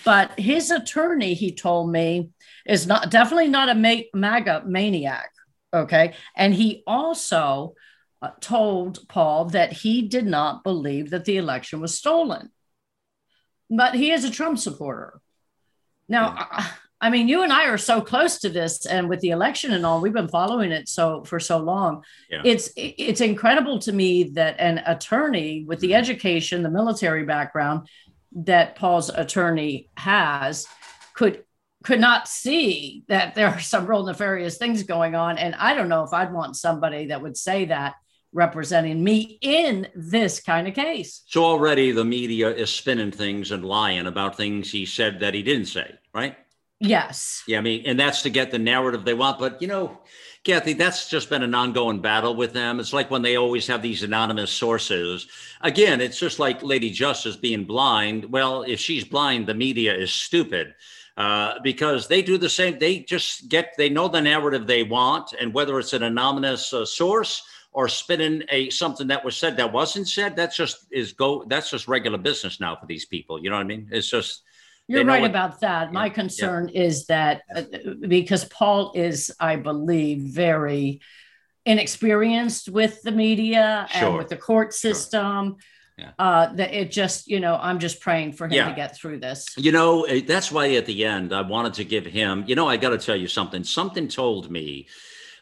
[0.04, 2.30] But his attorney, he told me,
[2.66, 5.30] is not definitely not a MAGA maniac.
[5.72, 6.14] Okay.
[6.36, 7.74] And he also
[8.20, 12.50] uh, told Paul that he did not believe that the election was stolen.
[13.70, 15.20] But he is a Trump supporter.
[16.08, 16.48] Now,
[17.00, 19.86] I, mean, you and I are so close to this, and with the election and
[19.86, 22.04] all, we've been following it so for so long.
[22.30, 22.42] Yeah.
[22.44, 25.98] It's it's incredible to me that an attorney with the Mm-hmm.
[25.98, 27.88] education, the military background
[28.32, 30.66] that Paul's attorney has,
[31.14, 31.44] could
[31.82, 35.38] could not see that there are some real nefarious things going on.
[35.38, 37.94] And I don't know if I'd want somebody that would say that
[38.32, 41.22] representing me in this kind of case.
[41.26, 45.42] So already the media is spinning things and lying about things he said that he
[45.42, 46.36] didn't say, right?
[46.80, 47.42] Yes.
[47.46, 49.38] Yeah, I mean, and that's to get the narrative they want.
[49.38, 49.98] But you know,
[50.44, 52.80] Kathy, that's just been an ongoing battle with them.
[52.80, 55.28] It's like when they always have these anonymous sources.
[55.60, 58.24] Again, it's just like Lady Justice being blind.
[58.32, 60.74] Well, if she's blind, the media is stupid.
[61.18, 62.78] Uh, because they do the same.
[62.78, 66.86] They just get, they know the narrative they want, and whether it's an anonymous uh,
[66.86, 67.42] source
[67.72, 71.44] or spinning a something that was said that wasn't said, that's just is go.
[71.46, 73.38] That's just regular business now for these people.
[73.42, 73.88] You know what I mean?
[73.92, 74.44] It's just
[74.90, 75.92] You're right what- about that.
[75.92, 76.14] My Yeah, yeah.
[76.14, 77.62] concern is that uh,
[78.08, 81.00] because Paul is, I believe, very
[81.64, 85.56] inexperienced with the media and with the court system.
[85.98, 86.12] Yeah.
[86.18, 88.70] Uh, that it just, you know, I'm just praying for him Yeah.
[88.70, 89.46] to get through this.
[89.58, 92.66] You know, eh, that's why at the end I wanted to give him, you know,
[92.66, 93.62] I got to tell you something.
[93.64, 94.86] Something told me,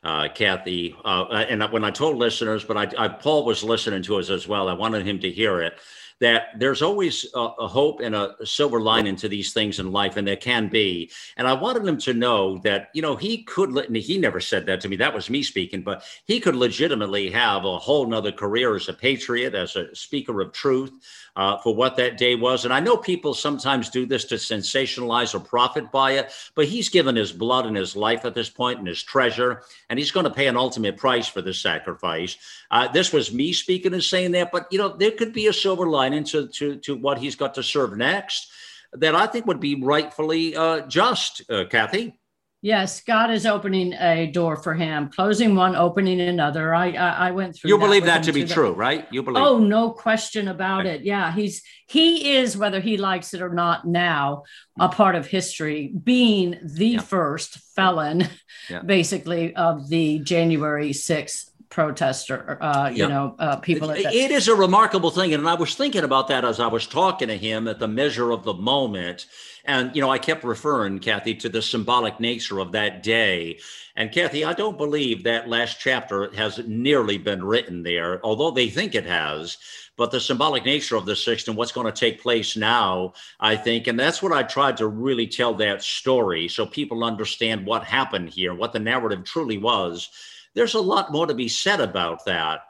[0.02, 4.16] uh, Kathy, uh, and when I told listeners, but I, I, Paul was listening to
[4.16, 4.68] us as well.
[4.68, 5.78] I wanted him to hear it.
[6.20, 10.16] That there's always a, a hope and a silver lining to these things in life,
[10.16, 11.10] and there can be.
[11.36, 14.80] And I wanted him to know that, you know, he could, he never said that
[14.80, 14.96] to me.
[14.96, 18.92] That was me speaking, but he could legitimately have a whole nother career as a
[18.92, 20.92] patriot, as a speaker of truth,
[21.38, 22.64] uh, for what that day was.
[22.64, 26.88] And I know people sometimes do this to sensationalize or profit by it, but he's
[26.88, 30.24] given his blood and his life at this point and his treasure, and he's going
[30.24, 32.36] to pay an ultimate price for this sacrifice.
[32.72, 35.52] Uh, this was me speaking and saying that, but you know, there could be a
[35.52, 38.50] silver lining to to to what he's got to serve next
[38.92, 42.18] that I think would be rightfully uh, just, uh, Kathy.
[42.60, 46.74] Yes, God is opening a door for him, closing one, opening another.
[46.74, 47.68] I I, I went through.
[47.70, 49.06] You believe that to be true, right?
[49.12, 49.44] You believe.
[49.44, 50.96] Oh, no question about Okay.
[50.96, 51.02] it.
[51.02, 54.42] Yeah, he's he is whether he likes it or not now
[54.80, 57.00] a part of history, being the Yeah.
[57.00, 58.28] first felon,
[58.68, 58.82] Yeah.
[58.84, 62.58] basically of the January sixth protester.
[62.60, 63.08] Uh, you Yeah.
[63.08, 63.90] know, uh, people.
[63.90, 65.34] It- it is a remarkable thing.
[65.34, 68.30] And I was thinking about that as I was talking to him at the measure
[68.30, 69.26] of the moment.
[69.64, 73.58] And, you know, I kept referring, Kathy, to the symbolic nature of that day.
[73.94, 78.70] And, Kathy, I don't believe that last chapter has nearly been written there, although they
[78.70, 79.58] think it has.
[79.96, 83.56] But the symbolic nature of the sixth and what's going to take place now, I
[83.56, 87.82] think, and that's what I tried to really tell that story so people understand what
[87.82, 90.08] happened here, what the narrative truly was.
[90.54, 92.60] There's a lot more to be said about that.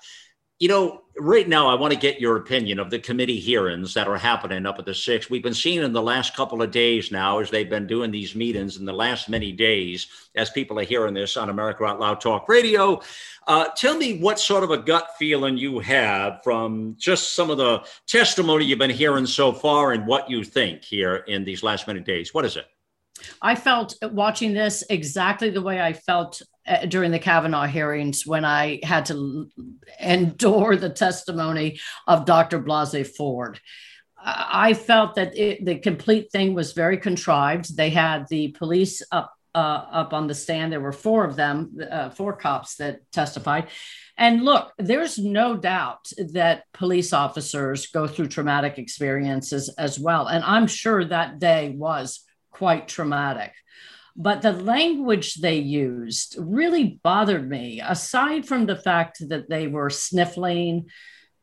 [0.58, 4.08] You know, right now, I want to get your opinion of the committee hearings that
[4.08, 5.30] are happening up at the six.
[5.30, 8.34] We've been seeing in the last couple of days now, as they've been doing these
[8.34, 12.20] meetings in the last many days, as people are hearing this on America Out Loud
[12.20, 13.00] Talk Radio.
[13.46, 17.56] Uh, tell me what sort of a gut feeling you have from just some of
[17.56, 21.86] the testimony you've been hearing so far and what you think here in these last
[21.86, 22.34] many days.
[22.34, 22.66] What is it?
[23.40, 28.44] I felt watching this exactly the way I felt uh, during the Kavanaugh hearings when
[28.44, 29.48] I had to
[30.00, 32.60] endure the testimony of Dr.
[32.60, 33.60] Blasey Ford.
[34.20, 37.76] I felt that it, the complete thing was very contrived.
[37.76, 40.72] They had the police up uh, up on the stand.
[40.72, 43.68] There were four of them, uh, four cops that testified.
[44.16, 50.26] And look, there's no doubt that police officers go through traumatic experiences as well.
[50.26, 53.52] And I'm sure that day was quite traumatic.
[54.20, 59.90] But the language they used really bothered me, aside from the fact that they were
[59.90, 60.88] sniffling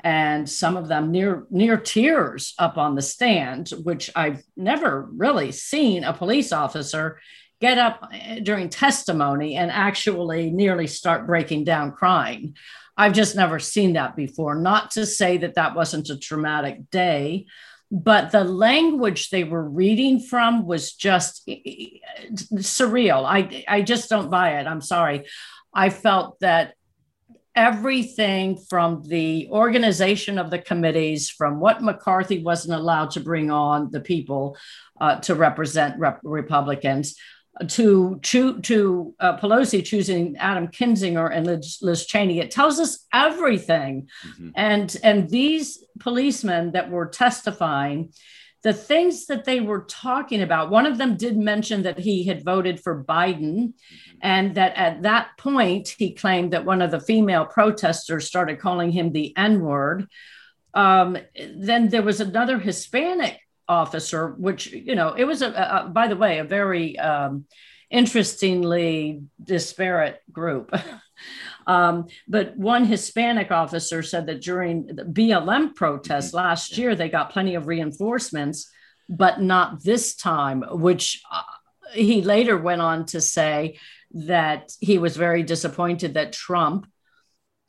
[0.02, 5.53] and some of them near near tears up on the stand, which I've never really
[5.53, 7.22] seen a police officer
[7.61, 12.57] get up eh, during testimony and actually nearly start breaking down crying.
[12.97, 14.56] I've just never seen that before.
[14.56, 17.45] Not to say that that wasn't a traumatic day,
[17.91, 23.25] but the language they were reading from was just surreal.
[23.25, 24.67] I I just don't buy it.
[24.67, 25.25] I'm sorry.
[25.73, 26.73] I felt that
[27.55, 33.91] everything from the organization of the committees, from what McCarthy wasn't allowed to bring on
[33.91, 34.57] the people
[34.99, 37.15] uh, to represent rep- Republicans,
[37.68, 42.40] to to, to uh, Pelosi choosing Adam Kinzinger and Liz, Liz Cheney.
[42.40, 44.10] It tells us everything.
[44.27, 44.52] Mhm.
[44.56, 48.11] And and these policemen that were testifying,
[48.64, 50.69] the things that they were talking about.
[50.72, 53.73] One of them did mention that he had voted for Biden,
[54.22, 58.91] and that at that point he claimed that one of the female protesters started calling
[58.91, 60.07] him the N word.
[60.73, 61.18] Um,
[61.56, 66.15] then there was another Hispanic officer, which, you know, it was, a, a by the
[66.15, 67.45] way, a very um,
[67.89, 70.73] interestingly disparate group.
[71.67, 76.37] um, but one Hispanic officer said that during the BLM protests mm-hmm.
[76.37, 78.69] last year, they got plenty of reinforcements,
[79.09, 81.41] but not this time, which uh,
[81.93, 83.77] he later went on to say
[84.11, 86.87] that he was very disappointed that Trump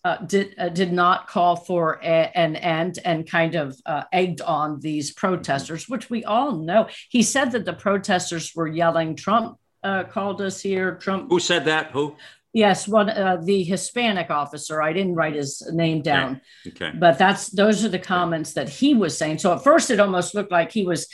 [0.06, 4.40] uh, did uh, did not call for a, an end and kind of uh, egged
[4.40, 6.86] on these protesters, which we all know.
[7.08, 11.28] He said that the protesters were yelling, "Trump uh, called us here." Trump.
[11.28, 11.90] Who said that?
[11.90, 12.14] Who?
[12.52, 14.80] Yes, one uh, the Hispanic officer.
[14.80, 16.40] I didn't write his name down.
[16.64, 16.86] Okay.
[16.86, 16.96] okay.
[16.96, 19.38] But that's those are the comments that he was saying.
[19.38, 21.08] So at first, it almost looked like he was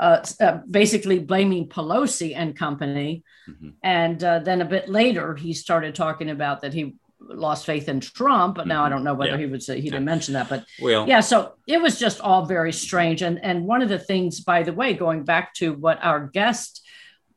[0.00, 3.24] uh, uh, basically blaming Pelosi and company.
[3.48, 3.70] Mm-hmm.
[3.82, 8.00] And uh, then a bit later, he started talking about that he lost faith in
[8.00, 8.96] Trump, but now I mm-hmm.
[8.96, 9.38] don't know whether yeah.
[9.38, 10.48] he would uh, say he didn't mention that.
[10.48, 13.22] But well, yeah, so it was just all very strange.
[13.22, 16.82] And and one of the things, by the way, going back to what our guest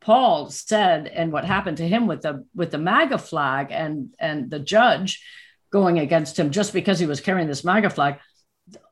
[0.00, 4.50] Paul said and what happened to him with the with the MAGA flag and and
[4.50, 5.22] the judge
[5.70, 8.18] going against him just because he was carrying this MAGA flag,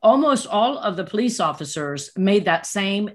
[0.01, 3.11] almost all of the police officers made that same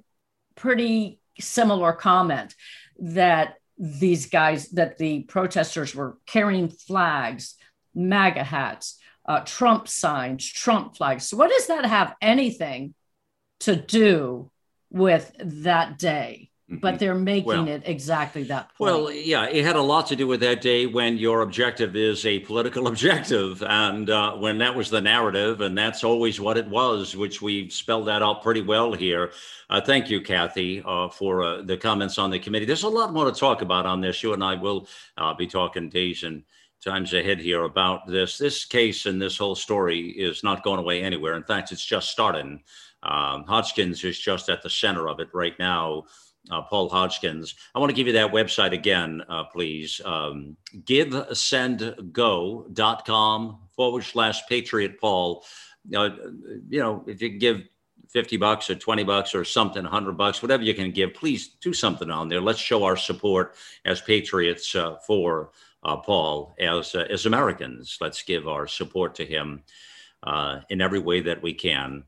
[0.55, 2.55] pretty similar comment
[2.98, 7.56] that these guys that the protesters were carrying flags
[7.94, 11.28] MAGA hats, uh, Trump signs, Trump flags.
[11.28, 12.94] So what does that have anything
[13.60, 14.50] to do
[14.90, 16.50] with that day?
[16.70, 16.80] Mm-hmm.
[16.80, 18.90] But they're making well, it exactly that point.
[18.90, 22.24] Well, yeah, it had a lot to do with that day when your objective is
[22.24, 23.62] a political objective.
[23.62, 27.70] And uh, when that was the narrative, and that's always what it was, which we've
[27.70, 29.32] spelled that out pretty well here.
[29.68, 32.64] Uh, thank you, Kathy, uh, for uh, the comments on the committee.
[32.64, 34.22] There's a lot more to talk about on this.
[34.22, 34.88] You and I will
[35.18, 36.44] uh, be talking days and
[36.85, 38.39] times ahead here about this.
[38.39, 41.35] This case and this whole story is not going away anywhere.
[41.35, 42.62] In fact, it's just starting.
[43.02, 46.05] Um, Hodgkins is just at the center of it right now.
[46.51, 47.55] Uh, Paul Hodgkins.
[47.74, 49.98] I want to give you that website again, uh, please.
[50.05, 55.43] Um, GiveSendGo.com forward slash Patriot Paul.
[55.97, 56.11] Uh,
[56.69, 57.62] you know, if you give
[58.11, 61.73] 50 bucks or 20 bucks or something, 100 bucks, whatever you can give, please do
[61.73, 62.43] something on there.
[62.43, 63.55] Let's show our support
[63.86, 65.51] as patriots uh, for
[65.85, 67.98] uh, Paul as uh, as Americans.
[68.01, 69.62] Let's give our support to him
[70.23, 72.05] uh, in every way that we can.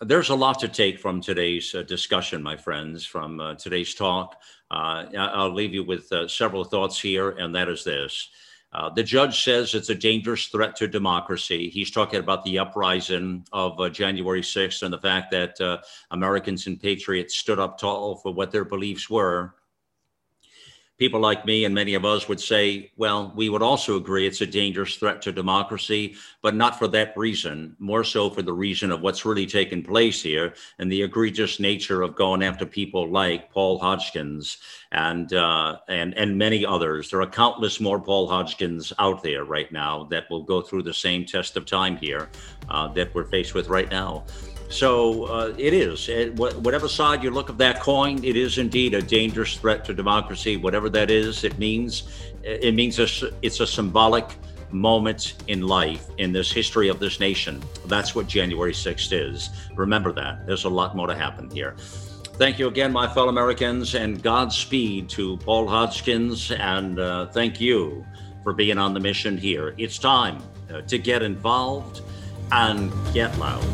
[0.00, 4.36] There's a lot to take from today's uh, discussion, my friends, from uh, today's talk.
[4.70, 8.28] Uh, I'll leave you with several thoughts here, and that is this.
[8.94, 11.68] the judge says it's a dangerous threat to democracy.
[11.68, 15.82] He's talking about the uprising of January 6th and the fact that
[16.12, 19.54] Americans and patriots stood up tall for what their beliefs were
[20.98, 24.40] people like me and many of us would say, well, we would also agree it's
[24.40, 28.90] a dangerous threat to democracy, but not for that reason, more so for the reason
[28.90, 33.50] of what's really taken place here and the egregious nature of going after people like
[33.52, 34.58] Paul Hodgkins
[34.90, 37.10] and uh, and and many others.
[37.10, 40.94] There are countless more Paul Hodgkins out there right now that will go through the
[40.94, 42.28] same test of time here
[42.68, 44.24] uh, that we're faced with right now.
[44.68, 46.08] So uh, it is.
[46.08, 49.94] It, whatever side you look of that coin, it is indeed a dangerous threat to
[49.94, 50.56] democracy.
[50.56, 52.04] Whatever that is, it means
[52.42, 54.26] it means it's a symbolic
[54.70, 57.62] moment in life in this history of this nation.
[57.86, 59.50] That's what January 6th is.
[59.74, 60.46] Remember that.
[60.46, 61.74] There's a lot more to happen here.
[62.34, 66.52] Thank you again, my fellow Americans, and Godspeed to Paul Hodgkins.
[66.52, 68.06] And uh, thank you
[68.44, 69.74] for being on the mission here.
[69.76, 70.42] It's time
[70.72, 72.02] uh, to get involved
[72.52, 73.64] and get loud.